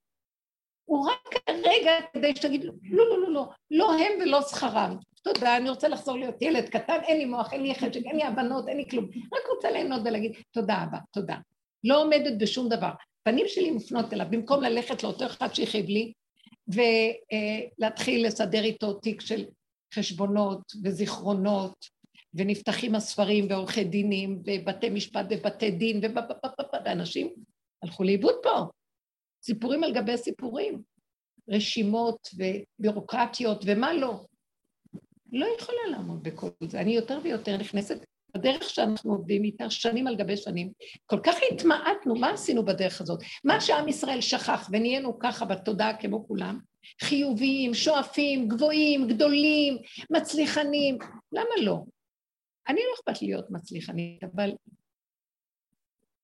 הוא 0.85 1.09
רק 1.09 1.35
הרגע 1.47 1.91
כדי 2.13 2.35
שתגיד, 2.35 2.63
לו, 2.63 2.73
לא, 2.83 3.09
לא, 3.09 3.19
לא, 3.21 3.33
לא, 3.33 3.49
לא 3.71 3.93
הם 3.93 4.11
ולא 4.21 4.41
שכרם. 4.41 4.97
תודה, 5.23 5.57
אני 5.57 5.69
רוצה 5.69 5.87
לחזור 5.87 6.17
להיות 6.17 6.41
ילד 6.41 6.69
קטן, 6.69 6.99
אין 7.03 7.17
לי 7.17 7.25
מוח, 7.25 7.53
אין 7.53 7.63
לי 7.63 7.75
חשק, 7.75 8.05
אין 8.05 8.15
לי 8.15 8.23
הבנות, 8.23 8.67
אין 8.67 8.77
לי 8.77 8.89
כלום. 8.89 9.05
רק 9.05 9.47
רוצה 9.55 9.71
ליהנות 9.71 10.01
ולהגיד, 10.05 10.31
תודה 10.51 10.83
אבא, 10.83 10.97
תודה. 11.11 11.35
לא 11.83 12.01
עומדת 12.01 12.41
בשום 12.41 12.69
דבר. 12.69 12.91
פנים 13.23 13.45
שלי 13.47 13.71
מופנות 13.71 14.13
אליו, 14.13 14.25
במקום 14.29 14.63
ללכת 14.63 15.03
לאותו 15.03 15.25
אחד 15.25 15.53
שהכאיב 15.53 15.85
לי, 15.85 16.13
ולהתחיל 16.67 18.27
לסדר 18.27 18.63
איתו 18.63 18.93
תיק 18.93 19.21
של 19.21 19.45
חשבונות 19.93 20.61
וזיכרונות, 20.83 21.85
ונפתחים 22.33 22.95
הספרים 22.95 23.47
ועורכי 23.49 23.83
דינים, 23.83 24.41
ובתי 24.45 24.89
משפט 24.89 25.25
ובתי 25.29 25.71
דין, 25.71 26.01
ואנשים 26.85 27.33
הלכו 27.83 28.03
לאיבוד 28.03 28.35
פה. 28.43 28.65
סיפורים 29.43 29.83
על 29.83 29.93
גבי 29.93 30.17
סיפורים, 30.17 30.81
רשימות 31.49 32.27
ובירוקרטיות 32.35 33.63
ומה 33.65 33.93
לא. 33.93 34.25
לא 35.31 35.47
יכולה 35.59 35.77
לעמוד 35.91 36.23
בכל 36.23 36.49
זה. 36.69 36.79
אני 36.79 36.95
יותר 36.95 37.19
ויותר 37.23 37.57
נכנסת 37.57 38.05
בדרך 38.35 38.69
שאנחנו 38.69 39.11
עובדים 39.11 39.43
איתה 39.43 39.69
שנים 39.69 40.07
על 40.07 40.15
גבי 40.15 40.37
שנים. 40.37 40.71
כל 41.05 41.19
כך 41.23 41.35
התמעטנו, 41.51 42.15
מה 42.15 42.29
עשינו 42.29 42.65
בדרך 42.65 43.01
הזאת? 43.01 43.19
מה 43.43 43.61
שעם 43.61 43.87
ישראל 43.87 44.21
שכח 44.21 44.69
ונהיינו 44.71 45.19
ככה 45.19 45.45
בתודעה 45.45 45.97
כמו 45.97 46.27
כולם, 46.27 46.59
חיוביים, 47.03 47.73
שואפים, 47.73 48.47
גבוהים, 48.47 49.07
גדולים, 49.07 49.77
מצליחנים, 50.09 50.97
למה 51.31 51.63
לא? 51.63 51.77
אני 52.69 52.81
לא 52.87 52.93
אכפת 52.95 53.21
להיות 53.21 53.51
מצליחנית, 53.51 54.23
אבל 54.23 54.51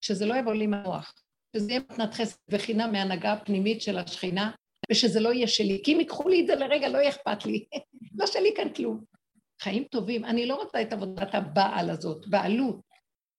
שזה 0.01 0.25
לא 0.25 0.35
יבוא 0.35 0.53
לי 0.53 0.67
מהמוח, 0.67 1.13
שזה 1.55 1.71
יהיה 1.71 1.79
מתנת 1.79 2.13
חסד 2.13 2.37
וחינם 2.49 2.91
מהנהגה 2.91 3.33
הפנימית 3.33 3.81
של 3.81 3.97
השכינה, 3.97 4.51
ושזה 4.91 5.19
לא 5.19 5.33
יהיה 5.33 5.47
שלי, 5.47 5.81
כי 5.83 5.93
אם 5.93 5.99
ייקחו 5.99 6.29
לי 6.29 6.41
את 6.41 6.47
זה 6.47 6.55
לרגע, 6.55 6.89
לא 6.89 6.97
יהיה 6.97 7.09
אכפת 7.09 7.45
לי. 7.45 7.65
לא 8.19 8.27
שלי 8.27 8.53
כאן 8.55 8.73
כלום. 8.73 9.03
חיים 9.61 9.83
טובים. 9.83 10.25
אני 10.25 10.45
לא 10.45 10.55
רוצה 10.55 10.81
את 10.81 10.93
עבודת 10.93 11.35
הבעל 11.35 11.89
הזאת, 11.89 12.27
בעלות. 12.27 12.79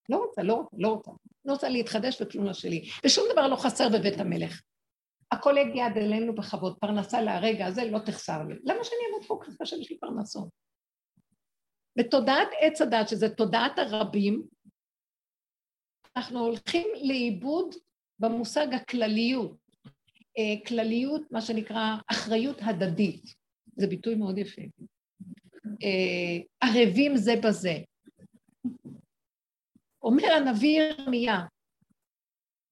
לא 0.08 0.16
רוצה, 0.16 0.42
לא 0.42 0.54
רוצה, 0.54 0.76
לא 0.78 0.88
רוצה. 0.88 1.10
לא 1.44 1.52
רוצה 1.52 1.68
להתחדש 1.68 2.22
וכלום 2.22 2.46
לא 2.46 2.52
שלי. 2.52 2.88
ושום 3.04 3.24
דבר 3.32 3.48
לא 3.48 3.56
חסר 3.56 3.88
בבית 3.88 4.20
המלך. 4.20 4.62
הכל 5.32 5.54
יגיע 5.58 5.86
עד 5.86 5.96
אלינו 5.96 6.34
בכבוד, 6.34 6.78
פרנסה 6.80 7.22
להרגע 7.22 7.66
הזה 7.66 7.84
לא 7.84 7.98
תחסר 7.98 8.42
לי. 8.48 8.54
למה 8.64 8.84
שאני 8.84 9.00
אעמוד 9.06 9.26
פה 9.26 9.38
ככה 9.42 9.66
שיש 9.66 9.90
לי 9.90 9.98
פרנסות? 9.98 10.48
בתודעת 11.96 12.48
עץ 12.60 12.80
הדת, 12.80 13.08
שזה 13.08 13.28
תודעת 13.28 13.78
הרבים, 13.78 14.42
אנחנו 16.16 16.40
הולכים 16.40 16.86
לאיבוד 17.02 17.74
במושג 18.18 18.66
הכלליות. 18.74 19.56
אה, 20.38 20.66
כלליות, 20.66 21.22
מה 21.30 21.40
שנקרא 21.40 21.96
אחריות 22.06 22.56
הדדית. 22.62 23.34
זה 23.76 23.86
ביטוי 23.86 24.14
מאוד 24.14 24.38
יפה. 24.38 24.62
אה, 25.82 26.38
ערבים 26.60 27.16
זה 27.16 27.34
בזה. 27.44 27.78
אומר 30.02 30.32
הנביא 30.32 30.80
ירמיה, 30.80 31.40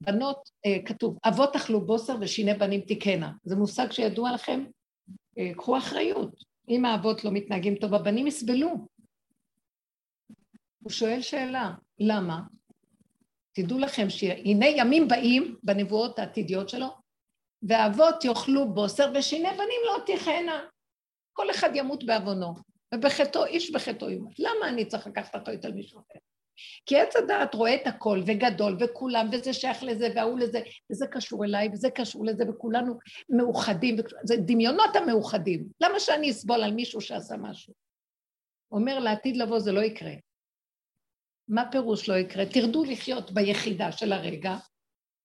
בנות, 0.00 0.50
אה, 0.66 0.86
כתוב, 0.86 1.18
אבות 1.24 1.56
אכלו 1.56 1.86
בוסר 1.86 2.16
ושיני 2.20 2.54
בנים 2.54 2.80
תיקנה. 2.80 3.32
זה 3.44 3.56
מושג 3.56 3.90
שידוע 3.90 4.32
לכם? 4.32 4.64
קחו 5.56 5.78
אחריות. 5.78 6.44
אם 6.68 6.84
האבות 6.84 7.24
לא 7.24 7.30
מתנהגים 7.32 7.74
טוב, 7.74 7.94
הבנים 7.94 8.26
יסבלו. 8.26 8.86
הוא 10.84 10.92
שואל 10.92 11.20
שאלה, 11.20 11.72
למה? 11.98 12.40
תדעו 13.52 13.78
לכם 13.78 14.10
שהנה 14.10 14.66
ימים 14.66 15.08
באים 15.08 15.56
בנבואות 15.62 16.18
העתידיות 16.18 16.68
שלו, 16.68 16.88
ואבות 17.68 18.24
יאכלו 18.24 18.74
בוסר 18.74 19.12
ושיני 19.14 19.48
בנים 19.48 19.80
לא 19.86 19.96
תכהנה. 20.06 20.66
כל 21.32 21.50
אחד 21.50 21.70
ימות 21.74 22.04
בעוונו, 22.04 22.54
ובחטאו, 22.94 23.44
איש 23.44 23.70
בחטאו 23.70 24.10
ימות. 24.10 24.38
למה 24.38 24.68
אני 24.68 24.84
צריך 24.84 25.06
לקחת 25.06 25.36
אחריות 25.36 25.64
על 25.64 25.72
מישהו 25.72 26.00
אחר? 26.00 26.18
כי 26.86 27.00
עץ 27.00 27.16
הדעת 27.16 27.54
רואה 27.54 27.74
את 27.74 27.86
הכל, 27.86 28.20
וגדול, 28.26 28.76
וכולם, 28.80 29.28
וזה 29.32 29.52
שייך 29.52 29.82
לזה, 29.82 30.08
וההוא 30.14 30.38
לזה, 30.38 30.60
וזה 30.92 31.06
קשור 31.06 31.44
אליי, 31.44 31.68
וזה 31.72 31.90
קשור 31.90 32.24
לזה, 32.24 32.44
וכולנו 32.50 32.98
מאוחדים, 33.28 33.96
זה 34.24 34.36
דמיונות 34.36 34.96
המאוחדים. 34.96 35.64
למה 35.80 36.00
שאני 36.00 36.30
אסבול 36.30 36.62
על 36.62 36.72
מישהו 36.72 37.00
שעשה 37.00 37.36
משהו? 37.36 37.74
אומר 38.72 38.98
לעתיד 38.98 39.36
לבוא 39.36 39.58
זה 39.58 39.72
לא 39.72 39.80
יקרה. 39.80 40.12
מה 41.48 41.70
פירוש 41.70 42.08
לא 42.08 42.14
יקרה? 42.14 42.46
תרדו 42.46 42.84
לחיות 42.84 43.32
ביחידה 43.32 43.92
של 43.92 44.12
הרגע, 44.12 44.56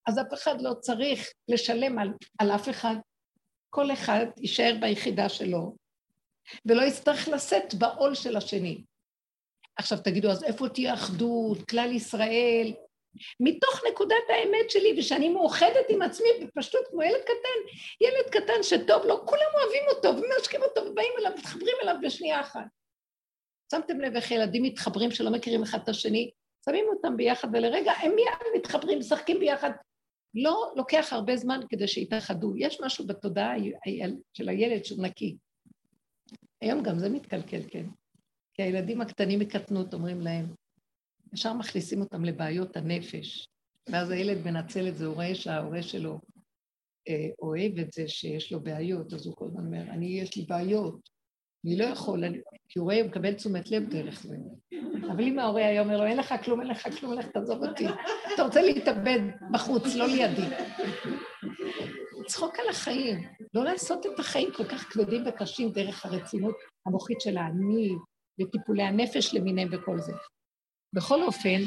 אז 0.06 0.18
אף 0.18 0.34
אחד 0.34 0.60
לא 0.60 0.74
צריך 0.74 1.32
לשלם 1.48 1.98
על, 1.98 2.08
על 2.38 2.50
אף 2.50 2.68
אחד. 2.68 2.94
כל 3.70 3.92
אחד 3.92 4.26
יישאר 4.36 4.74
ביחידה 4.80 5.28
שלו, 5.28 5.76
ולא 6.66 6.82
יצטרך 6.82 7.28
לשאת 7.28 7.74
בעול 7.74 8.14
של 8.14 8.36
השני. 8.36 8.84
עכשיו 9.76 9.98
תגידו, 9.98 10.30
אז 10.30 10.44
איפה 10.44 10.68
תהיה 10.68 10.94
אחדות, 10.94 11.68
כלל 11.70 11.92
ישראל? 11.92 12.72
מתוך 13.40 13.82
נקודת 13.90 14.24
האמת 14.28 14.70
שלי, 14.70 14.94
ושאני 14.98 15.28
מאוחדת 15.28 15.86
עם 15.88 16.02
עצמי 16.02 16.28
בפשטות 16.42 16.88
כמו 16.90 17.02
ילד 17.02 17.22
קטן, 17.22 17.76
ילד 18.00 18.30
קטן 18.30 18.62
שטוב 18.62 19.04
לו, 19.04 19.26
כולם 19.26 19.50
אוהבים 19.54 19.82
אותו 19.88 20.08
ומנשקים 20.08 20.62
אותו 20.62 20.80
ובאים 20.80 21.12
אליו, 21.18 21.32
מתחברים 21.38 21.76
אליו 21.82 21.96
בשנייה 22.02 22.40
אחת. 22.40 22.79
שמתם 23.70 24.00
לב 24.00 24.16
איך 24.16 24.30
ילדים 24.30 24.62
מתחברים 24.62 25.10
שלא 25.10 25.30
מכירים 25.30 25.62
אחד 25.62 25.78
את 25.82 25.88
השני? 25.88 26.30
שמים 26.64 26.84
אותם 26.88 27.16
ביחד 27.16 27.48
ולרגע 27.52 27.92
הם 27.92 28.12
מיד 28.14 28.60
מתחברים, 28.60 28.98
משחקים 28.98 29.40
ביחד. 29.40 29.70
לא 30.34 30.72
לוקח 30.76 31.12
הרבה 31.12 31.36
זמן 31.36 31.60
כדי 31.68 31.88
שיתאחדו. 31.88 32.54
יש 32.56 32.80
משהו 32.80 33.06
בתודעה 33.06 33.54
של 34.32 34.48
הילד 34.48 34.84
שהוא 34.84 35.02
נקי. 35.02 35.36
היום 36.60 36.82
גם 36.82 36.98
זה 36.98 37.08
מתקלקל, 37.08 37.62
כן. 37.68 37.86
כי 38.54 38.62
הילדים 38.62 39.00
הקטנים 39.00 39.38
מקטנות, 39.38 39.94
אומרים 39.94 40.20
להם, 40.20 40.46
ישר 41.32 41.52
מכניסים 41.52 42.00
אותם 42.00 42.24
לבעיות 42.24 42.76
הנפש, 42.76 43.48
ואז 43.88 44.10
הילד 44.10 44.44
מנצל 44.44 44.88
את 44.88 44.96
זה, 44.96 45.06
הוא 45.06 45.14
רואה 45.14 45.34
שההורה 45.34 45.82
שלו 45.82 46.20
אה, 47.08 47.28
אוהב 47.42 47.78
את 47.78 47.92
זה 47.92 48.08
שיש 48.08 48.52
לו 48.52 48.60
בעיות, 48.60 49.12
אז 49.12 49.26
הוא 49.26 49.36
כל 49.36 49.46
הזמן 49.46 49.66
אומר, 49.66 49.82
אני, 49.82 50.06
יש 50.06 50.36
לי 50.36 50.44
בעיות, 50.48 51.10
אני 51.64 51.76
לא 51.78 51.84
יכול, 51.84 52.24
אני... 52.24 52.38
כי 52.68 52.78
הוא 52.78 52.84
רואה, 52.84 53.00
הוא 53.00 53.08
מקבל 53.08 53.34
תשומת 53.34 53.70
לב 53.70 53.88
דרך 53.88 54.22
זה. 54.22 54.36
אבל 55.12 55.24
אם 55.24 55.38
ההורה 55.38 55.66
היה 55.66 55.82
אומר 55.82 55.96
לו, 55.96 56.04
אין 56.04 56.16
לך 56.16 56.34
כלום, 56.44 56.60
אין 56.60 56.68
לך 56.68 56.88
כלום, 57.00 57.12
לך 57.12 57.26
תעזוב 57.26 57.64
אותי. 57.64 57.86
אתה 58.34 58.42
רוצה 58.42 58.62
להתאבד 58.62 59.20
בחוץ, 59.52 59.94
לא 59.94 60.06
לידי. 60.06 60.56
לצחוק 62.20 62.58
על 62.58 62.68
החיים, 62.68 63.28
לא 63.54 63.64
לעשות 63.64 64.06
את 64.06 64.18
החיים 64.18 64.52
כל 64.56 64.64
כך 64.64 64.92
כבדים 64.92 65.22
וקשים 65.26 65.72
דרך 65.72 66.06
הרצינות 66.06 66.56
המוחית 66.86 67.20
של 67.20 67.36
האני 67.36 67.90
וטיפולי 68.40 68.82
הנפש 68.82 69.34
למיניהם 69.34 69.68
וכל 69.72 69.98
זה. 69.98 70.12
בכל 70.92 71.22
אופן, 71.22 71.60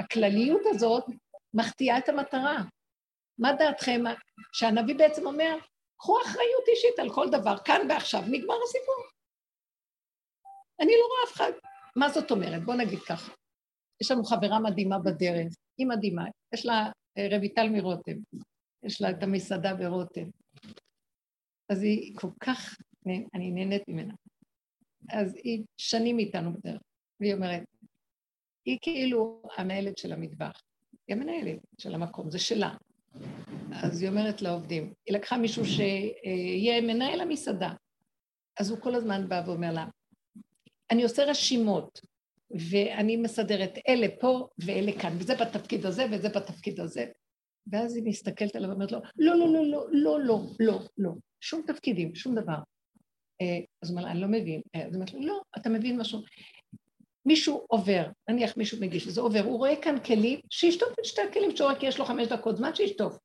הכלליות 0.00 0.62
הזאת 0.66 1.04
מחטיאה 1.54 1.98
את 1.98 2.08
המטרה. 2.08 2.62
מה 3.38 3.52
דעתכם? 3.52 4.02
שהנביא 4.52 4.94
בעצם 4.94 5.26
אומר, 5.26 5.56
קחו 6.00 6.20
אחריות 6.22 6.68
אישית 6.68 6.98
על 6.98 7.10
כל 7.10 7.30
דבר, 7.30 7.58
כאן 7.64 7.86
ועכשיו, 7.88 8.20
נגמר 8.20 8.56
הסיפור. 8.64 8.94
אני 10.82 10.92
לא 11.00 11.06
רואה 11.06 11.18
אף 11.28 11.32
אחד. 11.36 11.52
מה 11.96 12.08
זאת 12.08 12.30
אומרת? 12.30 12.64
בוא 12.64 12.74
נגיד 12.74 12.98
ככה. 12.98 13.32
יש 14.00 14.10
לנו 14.10 14.24
חברה 14.24 14.60
מדהימה 14.60 14.98
בדרך, 14.98 15.52
היא 15.78 15.86
מדהימה, 15.86 16.24
יש 16.54 16.66
לה 16.66 16.90
אה, 17.18 17.38
רויטל 17.38 17.68
מרותם, 17.68 18.16
יש 18.82 19.02
לה 19.02 19.10
את 19.10 19.22
המסעדה 19.22 19.74
ברותם. 19.74 20.28
אז 21.68 21.82
היא 21.82 22.16
כל 22.16 22.28
כך, 22.40 22.76
אני 23.06 23.50
נהנית 23.50 23.82
ממנה. 23.88 24.14
אז 25.10 25.34
היא 25.34 25.64
שנים 25.76 26.18
איתנו 26.18 26.52
בדרך, 26.52 26.80
והיא 27.20 27.34
אומרת, 27.34 27.62
היא 28.64 28.78
כאילו 28.82 29.42
המנהלת 29.56 29.98
של 29.98 30.12
המטבח, 30.12 30.62
היא 31.06 31.16
המנהלת 31.16 31.58
של 31.78 31.94
המקום, 31.94 32.30
זה 32.30 32.38
שלה. 32.38 32.74
אז 33.72 34.02
היא 34.02 34.08
אומרת 34.10 34.42
לעובדים, 34.42 34.92
היא 35.06 35.16
לקחה 35.16 35.38
מישהו 35.38 35.64
שיהיה 35.64 36.80
מנהל 36.80 37.20
המסעדה. 37.20 37.72
אז 38.60 38.70
הוא 38.70 38.80
כל 38.80 38.94
הזמן 38.94 39.28
בא 39.28 39.42
ואומר 39.46 39.72
לה, 39.72 39.86
אני 40.90 41.02
עושה 41.02 41.24
רשימות, 41.24 42.00
ואני 42.70 43.16
מסדרת 43.16 43.78
אלה 43.88 44.06
פה 44.20 44.48
ואלה 44.58 44.92
כאן, 45.00 45.16
וזה 45.18 45.34
בתפקיד 45.34 45.86
הזה 45.86 46.06
וזה 46.10 46.28
בתפקיד 46.28 46.80
הזה. 46.80 47.06
ואז 47.66 47.96
היא 47.96 48.04
מסתכלת 48.06 48.56
עליו 48.56 48.70
ואומרת 48.70 48.92
לו, 48.92 48.98
לא, 49.16 49.36
לא, 49.36 49.52
לא, 49.52 49.66
לא, 49.66 49.86
לא, 49.92 50.20
לא, 50.20 50.40
לא, 50.60 50.80
לא, 50.98 51.10
שום 51.40 51.62
תפקידים, 51.66 52.14
שום 52.14 52.34
דבר. 52.34 52.58
אה, 53.40 53.58
אז 53.82 53.90
הוא 53.90 53.96
אומר 53.96 54.04
לה, 54.06 54.10
אני 54.12 54.20
לא 54.20 54.28
מבין. 54.28 54.60
אה, 54.74 54.80
אז 54.80 54.86
היא 54.86 54.94
אומרת 54.94 55.14
לו, 55.14 55.20
לא, 55.20 55.42
אתה 55.56 55.68
מבין 55.68 56.00
משהו. 56.00 56.20
מישהו 57.26 57.64
עובר, 57.68 58.06
נניח 58.30 58.56
מישהו 58.56 58.80
מגיש, 58.80 59.08
זה 59.08 59.20
עובר, 59.20 59.40
הוא 59.40 59.58
רואה 59.58 59.82
כאן 59.82 60.00
כלים, 60.04 60.40
שישטוף 60.50 60.88
את 61.00 61.04
שתי 61.04 61.20
הכלים 61.20 61.56
שהוא 61.56 61.70
רק 61.70 61.82
יש 61.82 61.98
לו 61.98 62.04
חמש 62.04 62.28
דקות 62.28 62.56
זמן, 62.56 62.74
שישטוף. 62.74 63.16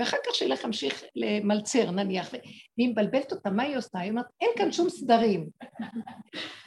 ואחר 0.00 0.16
כך 0.26 0.34
שילך 0.34 0.64
להמשיך 0.64 1.04
למלצר 1.16 1.90
נניח, 1.90 2.28
והיא 2.32 2.88
מבלבלת 2.88 3.32
אותה, 3.32 3.50
מה 3.50 3.62
היא 3.62 3.76
עושה? 3.76 3.98
היא 3.98 4.10
אומרת, 4.10 4.26
אין 4.40 4.50
כאן 4.56 4.72
שום 4.72 4.90
סדרים. 4.90 5.48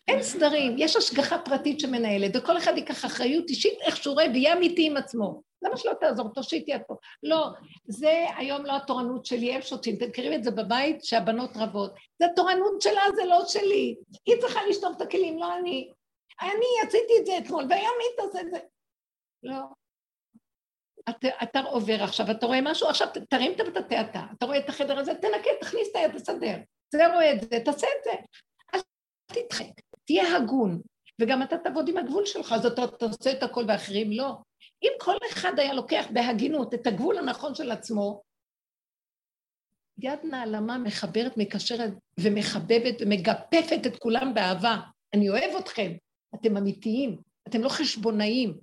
אין 0.07 0.23
סדרים, 0.23 0.75
יש 0.77 0.95
השגחה 0.95 1.37
פרטית 1.37 1.79
שמנהלת, 1.79 2.31
וכל 2.35 2.57
אחד 2.57 2.73
ייקח 2.77 3.05
אחריות 3.05 3.49
אישית 3.49 3.81
איך 3.81 3.97
שהוא 3.97 4.13
רואה 4.13 4.25
ויהיה 4.33 4.53
אמיתי 4.53 4.87
עם 4.87 4.97
עצמו. 4.97 5.41
למה 5.61 5.77
שלא 5.77 5.93
תעזור? 5.99 6.29
תושיטי 6.29 6.71
יד 6.71 6.81
פה. 6.87 6.95
לא, 7.23 7.47
זה 7.87 8.25
היום 8.37 8.65
לא 8.65 8.75
התורנות 8.75 9.25
שלי, 9.25 9.53
הם 9.53 9.61
שותים. 9.61 9.95
אתם 9.95 10.07
מכירים 10.07 10.33
את 10.33 10.43
זה 10.43 10.51
בבית, 10.51 11.03
שהבנות 11.03 11.51
רבות. 11.55 11.93
זה 12.19 12.25
התורנות 12.25 12.81
שלה, 12.81 13.01
זה 13.15 13.25
לא 13.25 13.45
שלי. 13.47 13.95
היא 14.25 14.35
צריכה 14.41 14.59
לשטוף 14.69 14.97
את 14.97 15.01
הכלים, 15.01 15.39
לא 15.39 15.57
אני. 15.57 15.89
אני 16.41 16.87
עשיתי 16.87 17.13
את 17.21 17.25
זה 17.25 17.37
אתמול, 17.37 17.65
והיום 17.69 17.95
היא 17.99 18.25
תעשה 18.25 18.41
את 18.41 18.51
זה. 18.51 18.59
לא. 19.43 19.82
אתה, 21.09 21.27
אתה 21.43 21.59
עובר 21.59 22.03
עכשיו, 22.03 22.31
אתה 22.31 22.45
רואה 22.45 22.59
משהו, 22.61 22.89
עכשיו 22.89 23.07
תרים 23.29 23.51
את 23.51 23.59
המטאטא 23.59 24.01
אתה, 24.09 24.23
אתה 24.37 24.45
רואה 24.45 24.57
את 24.57 24.69
החדר 24.69 24.99
הזה, 24.99 25.13
תנקה, 25.15 25.49
תכניס 25.61 25.87
את 25.91 25.95
היד, 25.95 26.11
תסדר. 26.11 26.57
זה 26.91 27.07
רואה 27.07 27.33
את 27.33 27.41
זה, 27.41 27.59
תעשה 27.65 27.87
את 27.99 28.03
זה. 28.03 28.11
אז 28.73 28.81
תדחק, 29.25 29.81
תהיה 30.05 30.37
הגון, 30.37 30.81
וגם 31.21 31.43
אתה 31.43 31.57
תעבוד 31.57 31.89
עם 31.89 31.97
הגבול 31.97 32.25
שלך, 32.25 32.51
אז 32.51 32.65
אתה 32.65 32.87
תעשה 32.87 33.31
את 33.31 33.43
הכל 33.43 33.65
ואחרים 33.67 34.11
לא. 34.11 34.35
אם 34.83 34.91
כל 34.99 35.17
אחד 35.31 35.59
היה 35.59 35.73
לוקח 35.73 36.05
בהגינות 36.13 36.73
את 36.73 36.87
הגבול 36.87 37.17
הנכון 37.17 37.55
של 37.55 37.71
עצמו, 37.71 38.21
יד 39.97 40.19
נעלמה 40.23 40.77
מחברת, 40.77 41.37
מקשרת 41.37 41.93
ומחבבת 42.19 42.95
ומגפפת 43.01 43.87
את 43.87 43.99
כולם 43.99 44.33
באהבה. 44.33 44.77
אני 45.13 45.29
אוהב 45.29 45.55
אתכם, 45.59 45.91
אתם 46.35 46.57
אמיתיים, 46.57 47.17
אתם 47.47 47.61
לא 47.61 47.69
חשבונאים, 47.69 48.57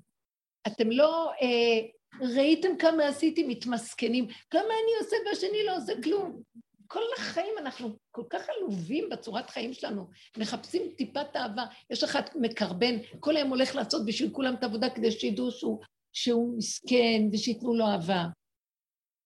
אתם 0.67 0.91
לא 0.91 1.31
אה, 1.43 1.87
ראיתם 2.21 2.77
כמה 2.79 3.09
עשיתי 3.09 3.47
מתמסכנים, 3.47 4.27
כמה 4.51 4.63
אני 4.63 5.05
עושה 5.05 5.17
והשני 5.27 5.65
לא 5.67 5.77
עושה 5.77 5.93
כלום. 6.03 6.43
כל 6.87 7.03
החיים 7.19 7.55
אנחנו 7.59 7.97
כל 8.11 8.23
כך 8.31 8.49
עלובים 8.49 9.09
בצורת 9.09 9.51
חיים 9.51 9.73
שלנו, 9.73 10.09
מחפשים 10.39 10.83
טיפת 10.97 11.37
אהבה. 11.37 11.65
יש 11.91 12.05
אחד 12.05 12.23
מקרבן, 12.35 12.95
כל 13.21 13.37
היום 13.37 13.49
הולך 13.49 13.75
לעשות 13.75 14.07
בשביל 14.07 14.31
כולם 14.33 14.55
את 14.55 14.63
העבודה 14.63 14.91
כדי 14.91 15.11
שידעו 15.11 15.51
שהוא, 15.51 15.81
שהוא 16.13 16.59
מסכן 16.59 17.23
ושייתנו 17.33 17.75
לו 17.75 17.87
אהבה. 17.87 18.25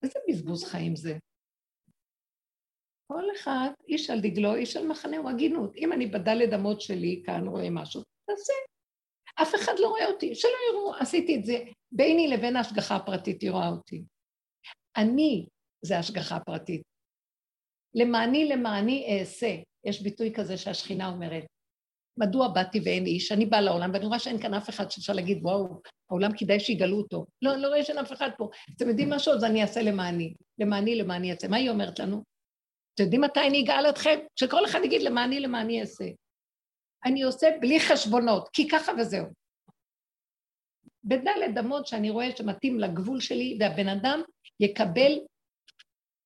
איזה 0.03 0.19
בזבוז 0.29 0.65
חיים 0.65 0.97
זה? 0.97 1.19
כל 3.07 3.25
אחד, 3.37 3.69
איש 3.89 4.11
על 4.11 4.21
דגלו, 4.21 4.55
איש 4.55 4.77
על 4.77 4.87
מחנהו, 4.87 5.29
הגינות. 5.29 5.77
אם 5.77 5.93
אני 5.93 6.07
בדלת 6.07 6.53
אמות 6.55 6.81
שלי 6.81 7.23
כאן 7.27 7.49
רואה 7.49 7.71
משהו, 7.71 8.03
תעשה. 8.27 8.74
אף 9.43 9.55
אחד 9.55 9.73
לא 9.79 9.89
רואה 9.89 10.07
אותי, 10.07 10.35
שלא 10.35 10.51
יראו, 10.71 10.95
עשיתי 10.95 11.37
את 11.37 11.45
זה. 11.45 11.59
ביני 11.93 12.29
לבין 12.29 12.57
ההשגחה 12.57 12.97
הפרטית 12.97 13.43
היא 13.43 13.51
רואה 13.51 13.69
אותי. 13.69 14.03
אני 14.97 15.47
זה 15.83 15.99
השגחה 15.99 16.41
פרטית. 16.41 16.83
למעני 17.95 18.49
למעני 18.49 19.19
אעשה. 19.21 19.57
יש 19.85 20.03
ביטוי 20.03 20.33
כזה 20.35 20.57
שהשכינה 20.57 21.09
אומרת, 21.09 21.45
מדוע 22.17 22.49
באתי 22.49 22.81
ואין 22.85 23.07
איש? 23.07 23.33
אני 23.33 23.47
באה 23.47 23.61
לעולם 23.61 23.91
ואני 23.95 24.07
רואה 24.07 24.19
שאין 24.19 24.39
כאן 24.39 24.55
אף 24.55 24.69
אחד 24.69 24.91
שאפשר 24.91 25.13
להגיד, 25.13 25.39
וואו, 25.43 25.81
העולם 26.11 26.31
כדאי 26.37 26.61
שיגלו 26.61 26.97
אותו. 26.97 27.27
לא, 27.43 27.55
אני 27.55 27.63
לא 27.63 27.69
רואה 27.69 27.83
שאין 27.83 27.99
אף 27.99 28.13
אחד 28.13 28.31
פה. 28.39 28.49
אתם 28.77 28.89
יודעים 28.89 29.11
משהו? 29.11 29.33
אז 29.33 29.45
אני 29.45 29.63
אעשה 29.63 29.83
למעני. 29.83 30.35
למעני, 30.59 30.95
למעני 30.95 31.31
אעשה. 31.31 31.49
מה 31.49 31.57
היא 31.57 31.71
אומרת 31.71 31.99
לנו? 31.99 32.23
אתם 32.95 33.05
יודעים 33.05 33.21
מתי 33.21 33.41
אני 33.41 33.65
אגאל 33.65 33.89
אתכם? 33.89 34.19
שכל 34.37 34.65
אחד 34.65 34.81
יגיד 34.85 35.03
למעני, 35.03 35.41
למעני 35.41 35.81
אעשה. 35.81 36.05
אני 37.05 37.23
עושה 37.23 37.49
בלי 37.61 37.81
חשבונות, 37.81 38.49
כי 38.53 38.69
ככה 38.69 38.93
וזהו. 38.99 39.27
בדלת 41.05 41.59
אמות 41.59 41.87
שאני 41.87 42.11
רואה 42.11 42.37
שמתאים 42.37 42.81
לגבול 42.81 43.21
שלי, 43.21 43.59
והבן 43.61 43.89
אדם 43.89 44.23
יקבל 44.61 45.19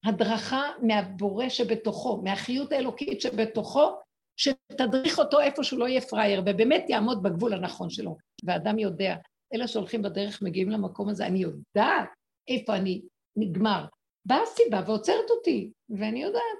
הדרכה 0.04 0.62
מהבורא 0.82 1.48
שבתוכו, 1.48 2.22
מהחיות 2.24 2.72
האלוקית 2.72 3.20
שבתוכו, 3.20 3.96
שתדריך 4.36 5.18
אותו 5.18 5.40
איפה 5.40 5.64
שהוא 5.64 5.80
לא 5.80 5.88
יהיה 5.88 6.00
פראייר, 6.00 6.42
ובאמת 6.46 6.84
יעמוד 6.88 7.22
בגבול 7.22 7.54
הנכון 7.54 7.90
שלו. 7.90 8.16
ואדם 8.44 8.78
יודע, 8.78 9.16
אלה 9.54 9.68
שהולכים 9.68 10.02
בדרך 10.02 10.42
מגיעים 10.42 10.70
למקום 10.70 11.08
הזה, 11.08 11.26
אני 11.26 11.38
יודעת 11.38 12.08
איפה 12.48 12.76
אני 12.76 13.02
נגמר. 13.36 13.84
באה 14.24 14.42
הסיבה 14.42 14.82
ועוצרת 14.86 15.30
אותי, 15.30 15.70
ואני 15.90 16.22
יודעת, 16.22 16.58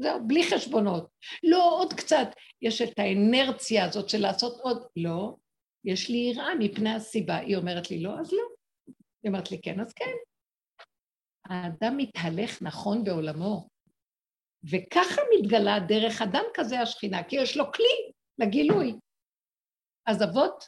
זהו, 0.00 0.26
בלי 0.26 0.42
חשבונות. 0.50 1.10
לא 1.42 1.78
עוד 1.78 1.92
קצת, 1.92 2.26
יש 2.62 2.82
את 2.82 2.98
האנרציה 2.98 3.84
הזאת 3.84 4.08
של 4.08 4.18
לעשות 4.18 4.60
עוד, 4.60 4.86
לא, 4.96 5.36
יש 5.84 6.10
לי 6.10 6.16
יראה 6.16 6.54
מפני 6.58 6.94
הסיבה. 6.94 7.36
היא 7.36 7.56
אומרת 7.56 7.90
לי 7.90 8.02
לא, 8.02 8.20
אז 8.20 8.32
לא. 8.32 8.42
היא 9.22 9.30
אומרת 9.30 9.50
לי 9.50 9.60
כן, 9.62 9.80
אז 9.80 9.92
כן. 9.92 10.14
האדם 11.44 11.96
מתהלך 11.96 12.62
נכון 12.62 13.04
בעולמו, 13.04 13.68
וככה 14.70 15.22
מתגלה 15.34 15.78
דרך 15.88 16.22
אדם 16.22 16.44
כזה 16.54 16.80
השכינה, 16.80 17.24
כי 17.24 17.36
יש 17.36 17.56
לו 17.56 17.64
כלי 17.72 18.12
לגילוי. 18.38 18.94
אז 20.06 20.22
אבות 20.22 20.64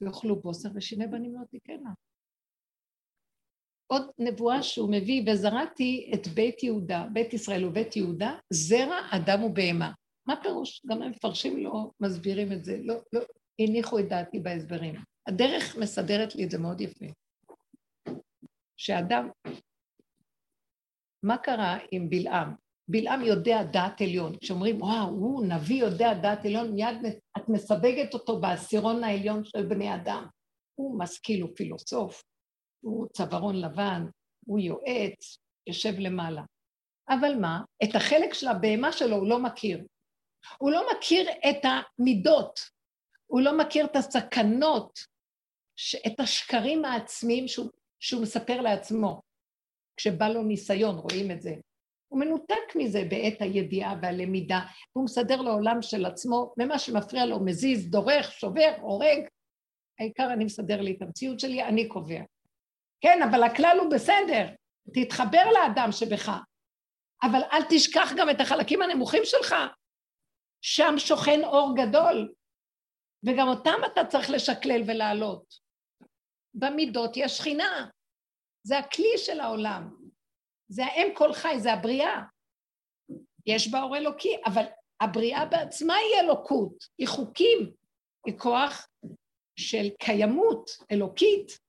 יאכלו 0.00 0.40
בוסר 0.40 0.68
ושיני 0.74 1.06
בנים 1.06 1.34
לא 1.34 1.44
תקנה. 1.50 1.90
עוד 3.86 4.02
נבואה 4.18 4.62
שהוא 4.62 4.92
מביא, 4.92 5.22
וזרעתי 5.26 6.10
את 6.14 6.28
בית 6.28 6.62
יהודה, 6.62 7.06
בית 7.12 7.34
ישראל 7.34 7.64
ובית 7.64 7.96
יהודה, 7.96 8.34
זרע 8.50 8.98
אדם 9.10 9.42
ובהמה. 9.42 9.92
מה 10.26 10.34
פירוש? 10.42 10.82
גם 10.86 11.02
המפרשים 11.02 11.64
לא 11.64 11.90
מסבירים 12.00 12.52
את 12.52 12.64
זה, 12.64 12.78
לא, 12.82 12.94
לא 13.12 13.20
הניחו 13.58 13.98
את 13.98 14.08
דעתי 14.08 14.40
בהסברים. 14.40 14.94
הדרך 15.26 15.76
מסדרת 15.76 16.34
לי 16.34 16.44
את 16.44 16.50
זה 16.50 16.58
מאוד 16.58 16.80
יפה. 16.80 17.06
שאדם, 18.76 19.28
מה 21.22 21.38
קרה 21.38 21.78
עם 21.90 22.10
בלעם? 22.10 22.54
בלעם 22.88 23.22
יודע 23.22 23.62
דעת 23.62 24.00
עליון. 24.00 24.36
כשאומרים, 24.38 24.82
וואו, 24.82 25.08
הוא 25.08 25.46
נביא 25.46 25.80
יודע 25.80 26.14
דעת 26.14 26.44
עליון, 26.44 26.72
מיד 26.72 26.96
את 27.38 27.48
מסווגת 27.48 28.14
אותו 28.14 28.40
בעשירון 28.40 29.04
העליון 29.04 29.44
של 29.44 29.66
בני 29.66 29.94
אדם. 29.94 30.26
הוא 30.74 30.98
משכיל, 30.98 31.42
הוא 31.42 31.50
פילוסוף, 31.56 32.22
הוא 32.84 33.06
צווארון 33.12 33.56
לבן, 33.56 34.06
הוא 34.46 34.58
יועץ, 34.58 35.38
יושב 35.66 35.98
למעלה. 35.98 36.42
אבל 37.08 37.34
מה? 37.40 37.60
את 37.84 37.94
החלק 37.94 38.34
של 38.34 38.48
הבהמה 38.48 38.92
שלו 38.92 39.16
הוא 39.16 39.28
לא 39.28 39.38
מכיר. 39.38 39.84
הוא 40.58 40.70
לא 40.70 40.86
מכיר 40.92 41.30
את 41.30 41.64
המידות, 41.64 42.60
הוא 43.26 43.40
לא 43.40 43.58
מכיר 43.58 43.84
את 43.84 43.96
הסכנות, 43.96 44.98
את 46.06 46.20
השקרים 46.20 46.84
העצמיים 46.84 47.48
שהוא, 47.48 47.70
שהוא 48.00 48.22
מספר 48.22 48.60
לעצמו. 48.60 49.22
כשבא 49.96 50.28
לו 50.28 50.42
ניסיון, 50.42 50.96
רואים 50.96 51.30
את 51.30 51.42
זה. 51.42 51.54
הוא 52.08 52.20
מנותק 52.20 52.76
מזה 52.76 53.04
בעת 53.10 53.42
הידיעה 53.42 53.94
והלמידה, 54.02 54.60
והוא 54.94 55.04
מסדר 55.04 55.42
לו 55.42 55.50
עולם 55.50 55.82
של 55.82 56.06
עצמו, 56.06 56.54
ומה 56.58 56.78
שמפריע 56.78 57.26
לו 57.26 57.44
מזיז, 57.44 57.90
דורך, 57.90 58.32
שובר, 58.32 58.74
הורג. 58.80 59.28
העיקר 59.98 60.32
אני 60.32 60.44
מסדר 60.44 60.80
לי 60.80 60.94
את 60.96 61.02
המציאות 61.02 61.40
שלי, 61.40 61.64
אני 61.64 61.88
קובע. 61.88 62.20
כן, 63.04 63.22
אבל 63.30 63.42
הכלל 63.42 63.76
הוא 63.80 63.90
בסדר, 63.90 64.46
תתחבר 64.94 65.44
לאדם 65.52 65.92
שבך, 65.92 66.30
אבל 67.22 67.40
אל 67.52 67.62
תשכח 67.70 68.08
גם 68.16 68.30
את 68.30 68.40
החלקים 68.40 68.82
הנמוכים 68.82 69.22
שלך. 69.24 69.54
שם 70.62 70.94
שוכן 70.98 71.44
אור 71.44 71.74
גדול, 71.76 72.34
וגם 73.26 73.48
אותם 73.48 73.78
אתה 73.92 74.00
צריך 74.04 74.30
לשקלל 74.30 74.82
ולהעלות. 74.86 75.54
במידות 76.54 77.16
יש 77.16 77.32
שכינה, 77.32 77.86
זה 78.66 78.78
הכלי 78.78 79.18
של 79.18 79.40
העולם, 79.40 79.96
זה 80.68 80.84
האם 80.84 81.14
כל 81.14 81.32
חי, 81.32 81.60
זה 81.60 81.72
הבריאה. 81.72 82.22
יש 83.46 83.70
בה 83.70 83.82
אור 83.82 83.96
אלוקי, 83.96 84.36
אבל 84.46 84.64
הבריאה 85.00 85.46
בעצמה 85.46 85.94
היא 85.94 86.20
אלוקות, 86.20 86.84
היא 86.98 87.08
חוקים, 87.08 87.72
היא 88.26 88.38
כוח 88.38 88.88
של 89.56 89.88
קיימות 89.98 90.70
אלוקית, 90.92 91.63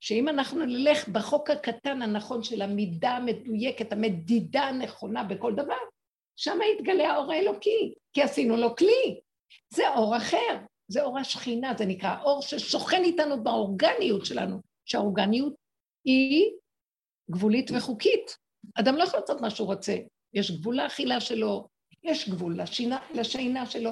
שאם 0.00 0.28
אנחנו 0.28 0.66
נלך 0.66 1.08
בחוק 1.08 1.50
הקטן 1.50 2.02
הנכון 2.02 2.42
של 2.42 2.62
המידה 2.62 3.10
המדויקת, 3.10 3.92
המדידה 3.92 4.62
הנכונה 4.62 5.24
בכל 5.24 5.54
דבר, 5.54 5.74
שם 6.36 6.58
יתגלה 6.74 7.12
האור 7.12 7.32
האלוקי, 7.32 7.94
כי 8.12 8.22
עשינו 8.22 8.56
לו 8.56 8.76
כלי. 8.76 9.20
זה 9.70 9.88
אור 9.88 10.16
אחר, 10.16 10.58
זה 10.88 11.02
אור 11.02 11.18
השכינה, 11.18 11.72
זה 11.78 11.86
נקרא 11.86 12.22
אור 12.22 12.42
ששוכן 12.42 13.04
איתנו 13.04 13.42
באורגניות 13.42 14.26
שלנו, 14.26 14.60
שהאורגניות 14.84 15.54
היא 16.04 16.50
גבולית 17.30 17.70
וחוקית. 17.70 18.36
אדם 18.74 18.96
לא 18.96 19.04
יכול 19.04 19.20
לעשות 19.20 19.40
מה 19.40 19.50
שהוא 19.50 19.66
רוצה, 19.66 19.96
יש 20.34 20.50
גבול 20.50 20.76
לאכילה 20.76 21.20
שלו, 21.20 21.68
יש 22.02 22.28
גבול 22.28 22.60
לשינה, 22.60 22.98
לשינה 23.14 23.66
שלו, 23.66 23.90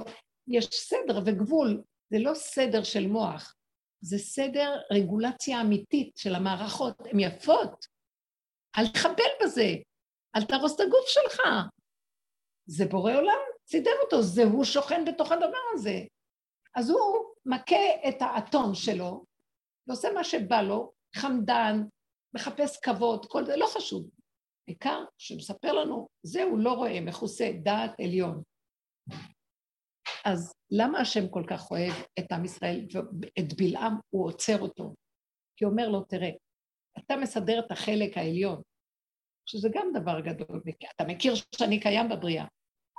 יש 0.48 0.66
סדר 0.66 1.20
וגבול, 1.26 1.82
זה 2.10 2.18
לא 2.18 2.34
סדר 2.34 2.82
של 2.82 3.06
מוח, 3.06 3.54
זה 4.00 4.18
סדר 4.18 4.80
רגולציה 4.92 5.60
אמיתית 5.60 6.16
של 6.16 6.34
המערכות, 6.34 7.00
הן 7.00 7.20
יפות. 7.20 7.86
אל 8.78 8.88
תחבל 8.88 9.30
בזה, 9.42 9.74
אל 10.36 10.44
תהרוס 10.44 10.74
את 10.74 10.80
הגוף 10.80 11.06
שלך. 11.06 11.42
זה 12.66 12.84
בורא 12.84 13.12
עולם, 13.12 13.38
סידר 13.66 13.90
אותו, 14.04 14.22
זה 14.22 14.44
הוא 14.44 14.64
שוכן 14.64 15.04
בתוך 15.04 15.32
הדבר 15.32 15.58
הזה. 15.74 16.00
אז 16.74 16.90
הוא 16.90 17.34
מכה 17.46 18.08
את 18.08 18.16
האתון 18.20 18.74
שלו, 18.74 19.24
ועושה 19.86 20.08
מה 20.14 20.24
שבא 20.24 20.62
לו, 20.62 20.92
חמדן, 21.16 21.82
מחפש 22.34 22.80
כבוד, 22.80 23.26
כל 23.26 23.44
זה, 23.46 23.56
לא 23.56 23.66
חשוב. 23.66 24.10
העיקר 24.68 25.04
שמספר 25.18 25.72
לנו, 25.72 26.08
זה 26.22 26.42
הוא 26.42 26.58
לא 26.58 26.72
רואה, 26.72 27.00
מכוסה, 27.00 27.50
דעת 27.62 28.00
עליון. 28.00 28.42
אז 30.32 30.54
למה 30.70 31.00
השם 31.00 31.28
כל 31.28 31.42
כך 31.46 31.70
אוהב 31.70 31.92
את 32.18 32.32
עם 32.32 32.44
ישראל 32.44 32.86
ואת 32.92 33.52
בלעם 33.56 33.96
הוא 34.10 34.26
עוצר 34.26 34.60
אותו? 34.60 34.94
כי 35.56 35.64
הוא 35.64 35.72
אומר 35.72 35.88
לו, 35.88 36.00
תראה, 36.00 36.30
אתה 36.98 37.16
מסדר 37.16 37.58
את 37.58 37.72
החלק 37.72 38.18
העליון, 38.18 38.62
שזה 39.46 39.68
גם 39.72 39.92
דבר 39.94 40.20
גדול, 40.20 40.62
אתה 40.96 41.04
מכיר 41.04 41.34
שאני 41.56 41.80
קיים 41.80 42.08
בבריאה, 42.08 42.44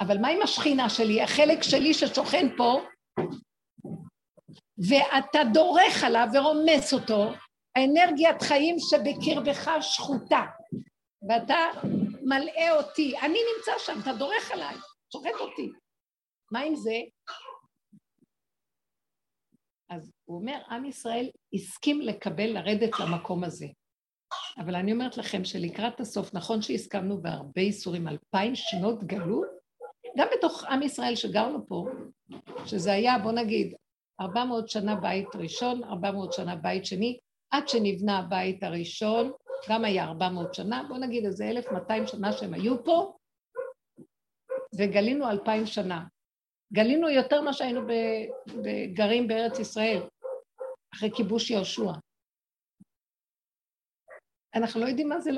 אבל 0.01 0.17
מה 0.17 0.27
עם 0.27 0.41
השכינה 0.41 0.89
שלי, 0.89 1.21
החלק 1.21 1.63
שלי 1.63 1.93
ששוכן 1.93 2.47
פה, 2.57 2.81
ואתה 4.89 5.39
דורך 5.53 6.03
עליו 6.03 6.27
ורומס 6.33 6.93
אותו, 6.93 7.31
האנרגיית 7.75 8.41
חיים 8.41 8.75
שבקרבך 8.79 9.69
שחוטה, 9.81 10.45
ואתה 11.29 11.57
מלאה 12.21 12.77
אותי, 12.77 13.17
אני 13.19 13.39
נמצא 13.57 13.71
שם, 13.77 13.99
אתה 14.01 14.13
דורך 14.13 14.51
עליי, 14.51 14.75
שוחט 15.13 15.39
אותי. 15.39 15.71
מה 16.51 16.59
עם 16.59 16.75
זה? 16.75 16.95
אז 19.89 20.11
הוא 20.25 20.39
אומר, 20.39 20.61
עם 20.69 20.85
ישראל 20.85 21.29
הסכים 21.53 22.01
לקבל, 22.01 22.47
לרדת 22.53 22.99
למקום 22.99 23.43
הזה. 23.43 23.67
אבל 24.57 24.75
אני 24.75 24.93
אומרת 24.93 25.17
לכם 25.17 25.43
שלקראת 25.45 25.99
הסוף, 25.99 26.33
נכון 26.33 26.61
שהסכמנו 26.61 27.21
בהרבה 27.21 27.61
איסורים, 27.61 28.07
אלפיים 28.07 28.55
שנות 28.55 29.03
גלות, 29.03 29.47
גם 30.17 30.27
בתוך 30.37 30.63
עם 30.63 30.81
ישראל 30.81 31.15
שגרנו 31.15 31.67
פה, 31.67 31.85
שזה 32.65 32.93
היה, 32.93 33.19
בוא 33.23 33.31
נגיד, 33.31 33.75
ארבע 34.21 34.45
מאות 34.45 34.69
שנה 34.69 34.95
בית 34.95 35.35
ראשון, 35.35 35.83
ארבע 35.83 36.11
מאות 36.11 36.33
שנה 36.33 36.55
בית 36.55 36.85
שני, 36.85 37.19
עד 37.51 37.67
שנבנה 37.67 38.19
הבית 38.19 38.63
הראשון, 38.63 39.31
גם 39.69 39.85
היה 39.85 40.03
ארבע 40.03 40.29
מאות 40.29 40.53
שנה, 40.53 40.83
בוא 40.87 40.97
נגיד 40.97 41.25
איזה 41.25 41.49
אלף 41.49 41.71
מאתיים 41.71 42.07
שנה 42.07 42.33
שהם 42.33 42.53
היו 42.53 42.83
פה, 42.83 43.17
וגלינו 44.77 45.29
אלפיים 45.29 45.65
שנה. 45.65 46.05
גלינו 46.73 47.09
יותר 47.09 47.41
ממה 47.41 47.53
שהיינו 47.53 47.81
בגרים 48.47 49.27
בארץ 49.27 49.59
ישראל, 49.59 50.01
אחרי 50.95 51.09
כיבוש 51.15 51.49
יהושע. 51.49 51.91
אנחנו 54.55 54.81
לא 54.81 54.85
יודעים 54.85 55.09
מה 55.09 55.19
זה 55.19 55.31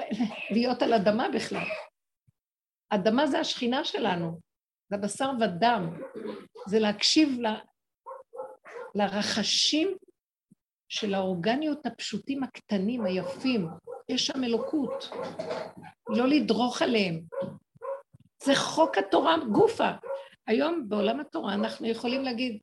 להיות 0.51 0.81
על 0.81 0.93
אדמה 0.93 1.29
בכלל. 1.35 1.65
אדמה 2.89 3.27
זה 3.27 3.39
השכינה 3.39 3.83
שלנו, 3.83 4.39
זה 4.89 4.97
בשר 4.97 5.29
ודם, 5.39 6.01
זה 6.67 6.79
להקשיב 6.79 7.29
ל... 7.39 7.47
לרחשים 8.95 9.97
של 10.89 11.13
האורגניות 11.13 11.85
הפשוטים 11.85 12.43
הקטנים, 12.43 13.05
היפים. 13.05 13.67
יש 14.09 14.27
שם 14.27 14.43
אלוקות, 14.43 15.09
לא 16.09 16.27
לדרוך 16.27 16.81
עליהם. 16.81 17.21
זה 18.43 18.55
חוק 18.55 18.97
התורה 18.97 19.35
גופה. 19.51 19.91
היום 20.51 20.89
בעולם 20.89 21.19
התורה 21.19 21.53
אנחנו 21.53 21.87
יכולים 21.87 22.23
להגיד, 22.23 22.59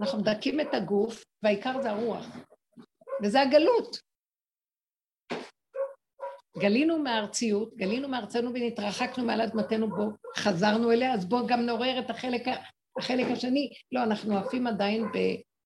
אנחנו 0.00 0.18
מדכאים 0.18 0.60
את 0.60 0.74
הגוף, 0.74 1.24
והעיקר 1.42 1.82
זה 1.82 1.90
הרוח. 1.90 2.26
וזה 3.22 3.40
הגלות. 3.40 3.98
גלינו 6.58 6.98
מהארציות, 6.98 7.76
גלינו 7.76 8.08
מארצנו 8.08 8.50
ונתרחקנו 8.54 9.24
מעל 9.24 9.40
אדמתנו 9.40 9.88
בו, 9.88 10.10
חזרנו 10.36 10.90
אליה, 10.90 11.14
אז 11.14 11.28
בואו 11.28 11.46
גם 11.46 11.60
נעורר 11.60 11.98
את 11.98 12.10
החלק, 12.10 12.42
החלק 12.98 13.26
השני. 13.32 13.70
לא, 13.92 14.02
אנחנו 14.02 14.38
עפים 14.38 14.66
עדיין, 14.66 15.04
ב... 15.04 15.16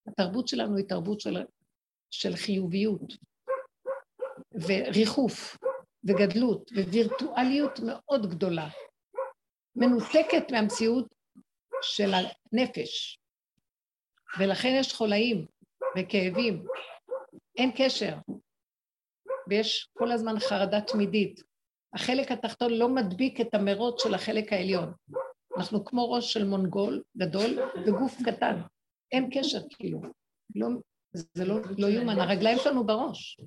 התרבות 0.06 0.48
שלנו 0.48 0.76
היא 0.76 0.88
תרבות 0.88 1.20
של, 1.20 1.36
של 2.10 2.36
חיוביות, 2.36 3.14
וריחוף, 4.54 5.58
וגדלות, 6.04 6.70
ווירטואליות 6.72 7.80
מאוד 7.86 8.30
גדולה. 8.30 8.68
מנותקת 9.76 10.50
מהמציאות 10.50 11.19
של 11.82 12.10
הנפש, 12.14 13.20
ולכן 14.38 14.76
יש 14.80 14.94
חולאים 14.94 15.46
וכאבים, 15.98 16.64
אין 17.56 17.70
קשר, 17.76 18.16
ויש 19.48 19.88
כל 19.98 20.12
הזמן 20.12 20.38
חרדה 20.38 20.80
תמידית. 20.80 21.42
החלק 21.94 22.32
התחתון 22.32 22.72
לא 22.72 22.88
מדביק 22.88 23.40
את 23.40 23.54
המרוץ 23.54 24.02
של 24.02 24.14
החלק 24.14 24.52
העליון. 24.52 24.92
אנחנו 25.56 25.84
כמו 25.84 26.10
ראש 26.12 26.32
של 26.32 26.44
מונגול 26.44 27.02
גדול 27.16 27.58
וגוף 27.86 28.16
קטן. 28.24 28.60
אין 29.12 29.30
קשר 29.32 29.58
כאילו. 29.78 30.00
לא, 30.54 30.68
זה 31.12 31.44
לא, 31.44 31.54
לא 31.78 31.86
יאומן, 31.86 32.18
הרגליים 32.18 32.58
שלנו 32.58 32.86
בראש. 32.86 33.40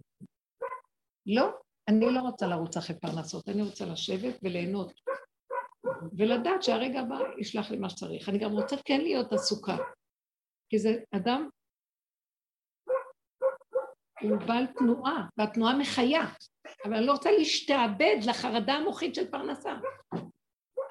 לא, 1.25 1.49
אני 1.88 2.05
לא 2.13 2.19
רוצה 2.19 2.47
לרוץ 2.47 2.77
אחרי 2.77 2.99
פרנסות, 2.99 3.49
אני 3.49 3.61
רוצה 3.61 3.86
לשבת 3.86 4.39
וליהנות. 4.43 4.91
ולדעת 6.17 6.63
שהרגע 6.63 6.99
הבא 6.99 7.17
ישלח 7.38 7.71
לי 7.71 7.77
מה 7.77 7.89
שצריך. 7.89 8.29
אני 8.29 8.38
גם 8.38 8.51
רוצה 8.51 8.75
כן 8.86 9.01
להיות 9.01 9.34
עסוקה. 9.34 9.77
כי 10.69 10.79
זה 10.79 10.95
אדם, 11.15 11.49
הוא 14.21 14.38
בעל 14.47 14.65
תנועה, 14.67 15.27
והתנועה 15.38 15.77
מחיה. 15.77 16.23
אבל 16.86 16.93
אני 16.93 17.05
לא 17.05 17.11
רוצה 17.11 17.31
להשתעבד 17.31 18.17
לחרדה 18.29 18.73
המוחית 18.73 19.15
של 19.15 19.31
פרנסה. 19.31 19.73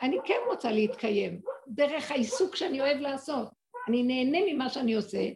אני 0.03 0.17
כן 0.25 0.39
רוצה 0.49 0.73
להתקיים, 0.73 1.41
דרך 1.69 2.11
העיסוק 2.11 2.57
שאני 2.57 2.81
אוהב 2.81 2.99
לעשות. 2.99 3.49
אני 3.89 4.03
נהנה 4.03 4.39
ממה 4.47 4.69
שאני 4.69 4.95
עושה, 4.95 5.29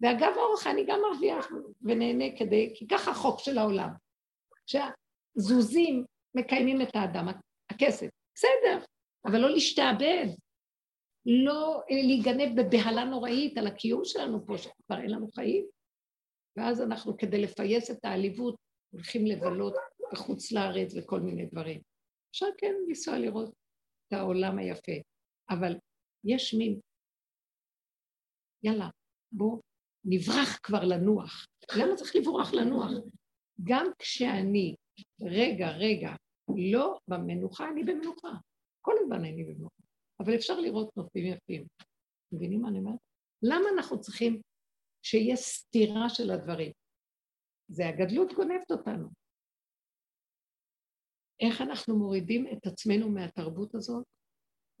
ואגב 0.00 0.32
אורך 0.36 0.66
אני 0.66 0.84
גם 0.86 1.00
מרוויח 1.00 1.48
ונהנה 1.82 2.24
כדי, 2.38 2.72
כי 2.74 2.86
ככה 2.88 3.10
החוק 3.10 3.40
של 3.40 3.58
העולם. 3.58 3.88
שהזוזים 4.66 6.04
מקיימים 6.34 6.82
את 6.82 6.96
האדם, 6.96 7.28
הכסף. 7.70 8.08
בסדר, 8.34 8.84
אבל 9.26 9.38
לא 9.38 9.50
להשתעבד. 9.50 10.26
לא 11.26 11.82
להיגנב 11.90 12.60
בבהלה 12.60 13.04
נוראית 13.04 13.58
על 13.58 13.66
הקיום 13.66 14.04
שלנו 14.04 14.46
פה, 14.46 14.58
שכבר 14.58 14.98
אין 15.02 15.10
לנו 15.10 15.28
חיים. 15.28 15.66
ואז 16.56 16.82
אנחנו, 16.82 17.16
כדי 17.16 17.42
לפייס 17.42 17.90
את 17.90 18.04
העליבות, 18.04 18.56
הולכים 18.90 19.26
לבלות 19.26 19.74
בחוץ 20.12 20.52
לארץ 20.52 20.94
וכל 20.96 21.20
מיני 21.20 21.46
דברים. 21.46 21.80
אפשר 22.30 22.46
כן 22.58 22.74
לנסוע 22.88 23.18
לראות 23.18 23.54
את 24.08 24.12
העולם 24.12 24.58
היפה, 24.58 24.92
אבל 25.50 25.72
יש 26.24 26.54
מין, 26.54 26.80
יאללה, 28.62 28.88
בואו 29.32 29.60
נברח 30.04 30.58
כבר 30.62 30.84
לנוח. 30.84 31.46
למה 31.76 31.96
צריך 31.96 32.16
לברוח 32.16 32.52
לנוח? 32.52 32.90
גם 33.64 33.86
כשאני, 33.98 34.74
רגע, 35.20 35.70
רגע, 35.70 36.10
לא 36.56 36.98
במנוחה, 37.08 37.68
אני 37.68 37.84
במנוחה. 37.84 38.32
כל 38.86 38.94
הזמן 39.00 39.24
אני 39.24 39.44
במנוחה. 39.44 39.82
אבל 40.20 40.34
אפשר 40.34 40.60
לראות 40.60 40.96
נופים 40.96 41.26
יפים. 41.26 41.66
מבינים 42.32 42.62
מה 42.62 42.68
אני 42.68 42.78
אומרת? 42.78 42.98
למה 43.42 43.64
אנחנו 43.76 44.00
צריכים 44.00 44.42
שיהיה 45.02 45.36
סתירה 45.36 46.08
של 46.08 46.30
הדברים? 46.30 46.72
זה 47.68 47.88
הגדלות 47.88 48.32
גונבת 48.32 48.70
אותנו. 48.70 49.08
איך 51.40 51.60
אנחנו 51.60 51.98
מורידים 51.98 52.46
את 52.52 52.66
עצמנו 52.66 53.10
מהתרבות 53.10 53.74
הזאת? 53.74 54.04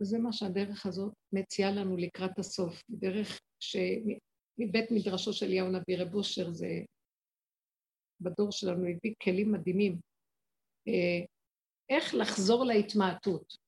וזה 0.00 0.18
מה 0.18 0.32
שהדרך 0.32 0.86
הזאת 0.86 1.14
מציעה 1.32 1.70
לנו 1.70 1.96
לקראת 1.96 2.38
הסוף. 2.38 2.82
דרך 2.90 3.40
שמבית 3.60 4.90
מדרשו 4.90 5.32
של 5.32 5.46
אליהו 5.46 5.68
נביא 5.68 5.98
רב 5.98 6.14
אושר, 6.14 6.50
זה 6.50 6.68
בדור 8.20 8.52
שלנו 8.52 8.86
הביא 8.86 9.14
כלים 9.22 9.52
מדהימים. 9.52 10.00
אה, 10.88 11.26
איך 11.88 12.14
לחזור 12.14 12.64
להתמעטות. 12.64 13.65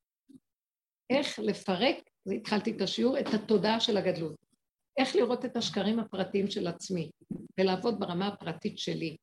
איך 1.11 1.39
לפרק, 1.39 1.97
התחלתי 2.37 2.71
את 2.77 2.81
השיעור, 2.81 3.19
את 3.19 3.27
התודעה 3.35 3.81
של 3.81 3.97
הגדלות. 3.97 4.37
איך 4.99 5.17
לראות 5.17 5.45
את 5.45 5.57
השקרים 5.57 5.99
הפרטיים 5.99 6.51
של 6.51 6.67
עצמי, 6.67 7.11
ולעבוד 7.61 8.01
ברמה 8.01 8.29
הפרטית 8.29 8.79
שלי. 8.79 9.17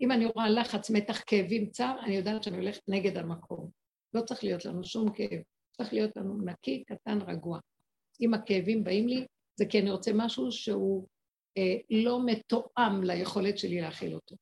אם 0.00 0.12
אני 0.12 0.26
רואה 0.26 0.50
לחץ, 0.50 0.90
מתח, 0.90 1.22
כאבים, 1.26 1.70
צער, 1.70 2.04
אני 2.04 2.16
יודעת 2.16 2.42
שאני 2.42 2.56
הולכת 2.56 2.82
נגד 2.88 3.16
המקום. 3.16 3.70
לא 4.14 4.20
צריך 4.20 4.44
להיות 4.44 4.64
לנו 4.64 4.84
שום 4.84 5.12
כאב, 5.12 5.40
צריך 5.76 5.92
להיות 5.92 6.16
לנו 6.16 6.38
נקי, 6.44 6.84
קטן, 6.84 7.18
רגוע. 7.26 7.58
אם 8.20 8.34
הכאבים 8.34 8.84
באים 8.84 9.08
לי, 9.08 9.26
זה 9.58 9.66
כי 9.66 9.80
אני 9.80 9.90
רוצה 9.90 10.10
משהו 10.14 10.52
שהוא 10.52 11.06
אה, 11.58 11.76
לא 11.90 12.26
מתואם 12.26 13.02
ליכולת 13.02 13.58
שלי 13.58 13.80
להכיל 13.80 14.14
אותו. 14.14 14.36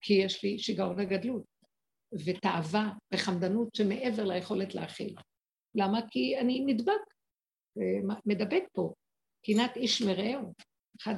כי 0.00 0.14
יש 0.14 0.44
לי 0.44 0.58
שיגעון 0.58 1.00
הגדלות, 1.00 1.42
ותאווה 2.24 2.92
וחמדנות 3.14 3.74
שמעבר 3.74 4.24
ליכולת 4.24 4.74
להכיל. 4.74 5.14
למה? 5.74 5.98
כי 6.10 6.38
אני 6.38 6.64
נדבק, 6.66 7.02
אה, 7.78 8.16
מדבק 8.26 8.62
פה, 8.72 8.94
קנאת 9.46 9.76
איש 9.76 10.02
מרעהו. 10.02 10.52
אחד, 11.00 11.14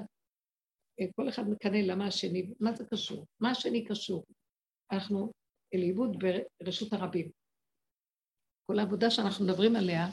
אה, 1.00 1.06
כל 1.16 1.28
אחד 1.28 1.42
מקנא 1.48 1.76
למה 1.76 2.06
השני, 2.06 2.50
מה 2.60 2.72
זה 2.72 2.84
קשור? 2.90 3.26
מה 3.40 3.50
השני 3.50 3.84
קשור? 3.84 4.24
אנחנו 4.92 5.32
אל 5.74 5.78
עיבוד 5.78 6.24
ברשות 6.62 6.92
הרבים. 6.92 7.30
כל 8.66 8.78
העבודה 8.78 9.10
שאנחנו 9.10 9.44
מדברים 9.44 9.76
עליה, 9.76 10.06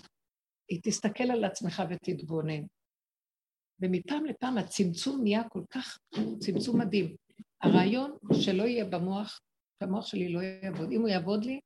היא 0.69 0.79
תסתכל 0.83 1.31
על 1.31 1.43
עצמך 1.43 1.81
ותתבונן. 1.89 2.63
ומפעם 3.81 4.25
לפעם 4.25 4.57
הצמצום 4.57 5.23
נהיה 5.23 5.49
כל 5.49 5.63
כך, 5.69 5.97
צמצום 6.39 6.81
מדהים. 6.81 7.15
הרעיון 7.61 8.17
שלא 8.41 8.63
יהיה 8.63 8.85
במוח, 8.85 9.41
שהמוח 9.79 10.05
שלי 10.05 10.33
לא 10.33 10.39
יעבוד. 10.41 10.91
אם 10.91 11.01
הוא 11.01 11.09
יעבוד 11.09 11.45
לי, 11.45 11.59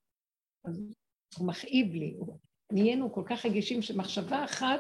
אז 0.66 0.80
הוא 1.38 1.48
מכאיב 1.48 1.94
לי. 1.94 2.18
נהיינו 2.72 3.14
כל 3.14 3.24
כך 3.30 3.46
רגישים 3.46 3.82
שמחשבה 3.82 4.46
אחת 4.46 4.80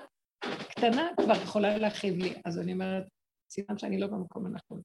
קטנה 0.69 1.09
כבר 1.21 1.43
יכולה 1.43 1.77
להכאיב 1.77 2.15
לי. 2.15 2.41
אז 2.45 2.59
אני 2.59 2.73
אומרת, 2.73 3.03
סימן 3.49 3.77
שאני 3.77 3.99
לא 3.99 4.07
במקום 4.07 4.45
הנכון. 4.45 4.81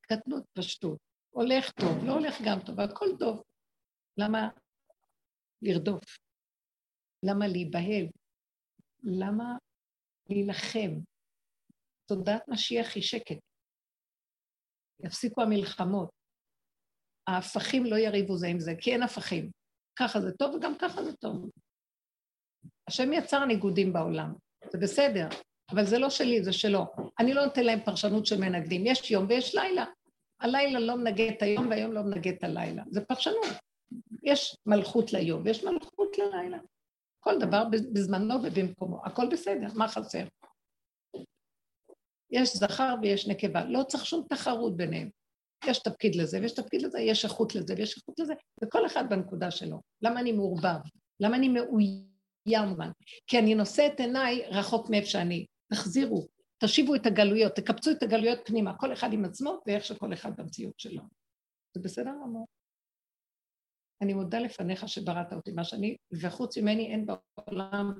קטנות, 0.00 0.44
פשטות. 0.52 0.98
הולך 1.30 1.70
טוב, 1.70 2.04
לא 2.04 2.12
הולך 2.12 2.34
גם 2.46 2.58
טוב, 2.66 2.80
הכל 2.80 3.06
טוב. 3.18 3.42
למה 4.18 4.48
לרדוף? 5.62 6.04
למה 7.22 7.48
להיבהל? 7.48 8.06
למה 9.02 9.56
להילחם? 10.30 10.90
תודעת 12.06 12.42
משיח 12.48 12.94
היא 12.94 13.02
שקט. 13.02 13.38
יפסיקו 15.04 15.42
המלחמות. 15.42 16.10
ההפכים 17.26 17.84
לא 17.84 17.96
יריבו 17.96 18.36
זה 18.36 18.46
עם 18.46 18.60
זה, 18.60 18.72
כי 18.80 18.92
אין 18.92 19.02
הפכים. 19.02 19.50
ככה 19.96 20.20
זה 20.20 20.32
טוב 20.32 20.54
וגם 20.54 20.78
ככה 20.78 21.04
זה 21.04 21.16
טוב. 21.16 21.50
השם 22.88 23.12
יצר 23.12 23.44
ניגודים 23.44 23.92
בעולם, 23.92 24.34
זה 24.72 24.78
בסדר, 24.78 25.28
אבל 25.70 25.84
זה 25.84 25.98
לא 25.98 26.10
שלי, 26.10 26.44
זה 26.44 26.52
שלו. 26.52 26.84
אני 27.18 27.34
לא 27.34 27.44
נותן 27.44 27.64
להם 27.64 27.80
פרשנות 27.84 28.26
של 28.26 28.40
מנגדים. 28.40 28.86
יש 28.86 29.10
יום 29.10 29.26
ויש 29.28 29.54
לילה. 29.54 29.84
הלילה 30.40 30.80
לא 30.80 30.96
מנגד 30.96 31.32
את 31.36 31.42
היום 31.42 31.68
והיום 31.70 31.92
לא 31.92 32.02
מנגד 32.02 32.32
את 32.32 32.44
הלילה. 32.44 32.82
זה 32.90 33.04
פרשנות. 33.04 33.46
יש 34.22 34.56
מלכות 34.66 35.12
ליום 35.12 35.42
ויש 35.44 35.64
מלכות 35.64 36.18
ללילה. 36.18 36.58
כל 37.20 37.38
דבר 37.38 37.64
בזמנו 37.92 38.34
ובמקומו. 38.42 39.04
הכל 39.04 39.26
בסדר, 39.32 39.66
מה 39.74 39.88
חסר? 39.88 40.24
יש 42.30 42.56
זכר 42.56 42.94
ויש 43.02 43.28
נקבה. 43.28 43.64
לא 43.64 43.82
צריך 43.82 44.06
שום 44.06 44.26
תחרות 44.28 44.76
ביניהם. 44.76 45.10
יש 45.68 45.78
תפקיד 45.78 46.14
לזה 46.14 46.38
ויש 46.40 46.54
תפקיד 46.54 46.82
לזה, 46.82 47.00
יש 47.00 47.24
איכות 47.24 47.54
לזה 47.54 47.74
ויש 47.76 47.96
איכות 47.96 48.18
לזה, 48.18 48.34
וכל 48.64 48.86
אחד 48.86 49.04
בנקודה 49.10 49.50
שלו. 49.50 49.80
למה 50.02 50.20
אני 50.20 50.32
מעורבב? 50.32 50.80
למה 51.20 51.36
אני 51.36 51.48
מאוים? 51.48 52.76
כי 53.26 53.38
אני 53.38 53.54
נושא 53.54 53.86
את 53.94 54.00
עיניי 54.00 54.42
רחוק 54.48 54.90
מאיפה 54.90 55.06
שאני. 55.06 55.46
תחזירו, 55.72 56.26
תשיבו 56.58 56.94
את 56.94 57.06
הגלויות, 57.06 57.52
תקפצו 57.54 57.90
את 57.90 58.02
הגלויות 58.02 58.38
פנימה, 58.44 58.78
כל 58.78 58.92
אחד 58.92 59.12
עם 59.12 59.24
עצמו 59.24 59.60
ואיך 59.66 59.84
שכל 59.84 60.12
אחד 60.12 60.30
במציאות 60.36 60.80
שלו. 60.80 61.02
זה 61.74 61.82
בסדר 61.82 62.10
גמור. 62.24 62.46
אני 64.02 64.14
מודה 64.14 64.38
לפניך 64.38 64.88
שבראת 64.88 65.32
אותי 65.32 65.52
מה 65.52 65.64
שאני, 65.64 65.96
וחוץ 66.20 66.58
ממני 66.58 66.92
אין 66.92 67.06
בעולם 67.06 67.92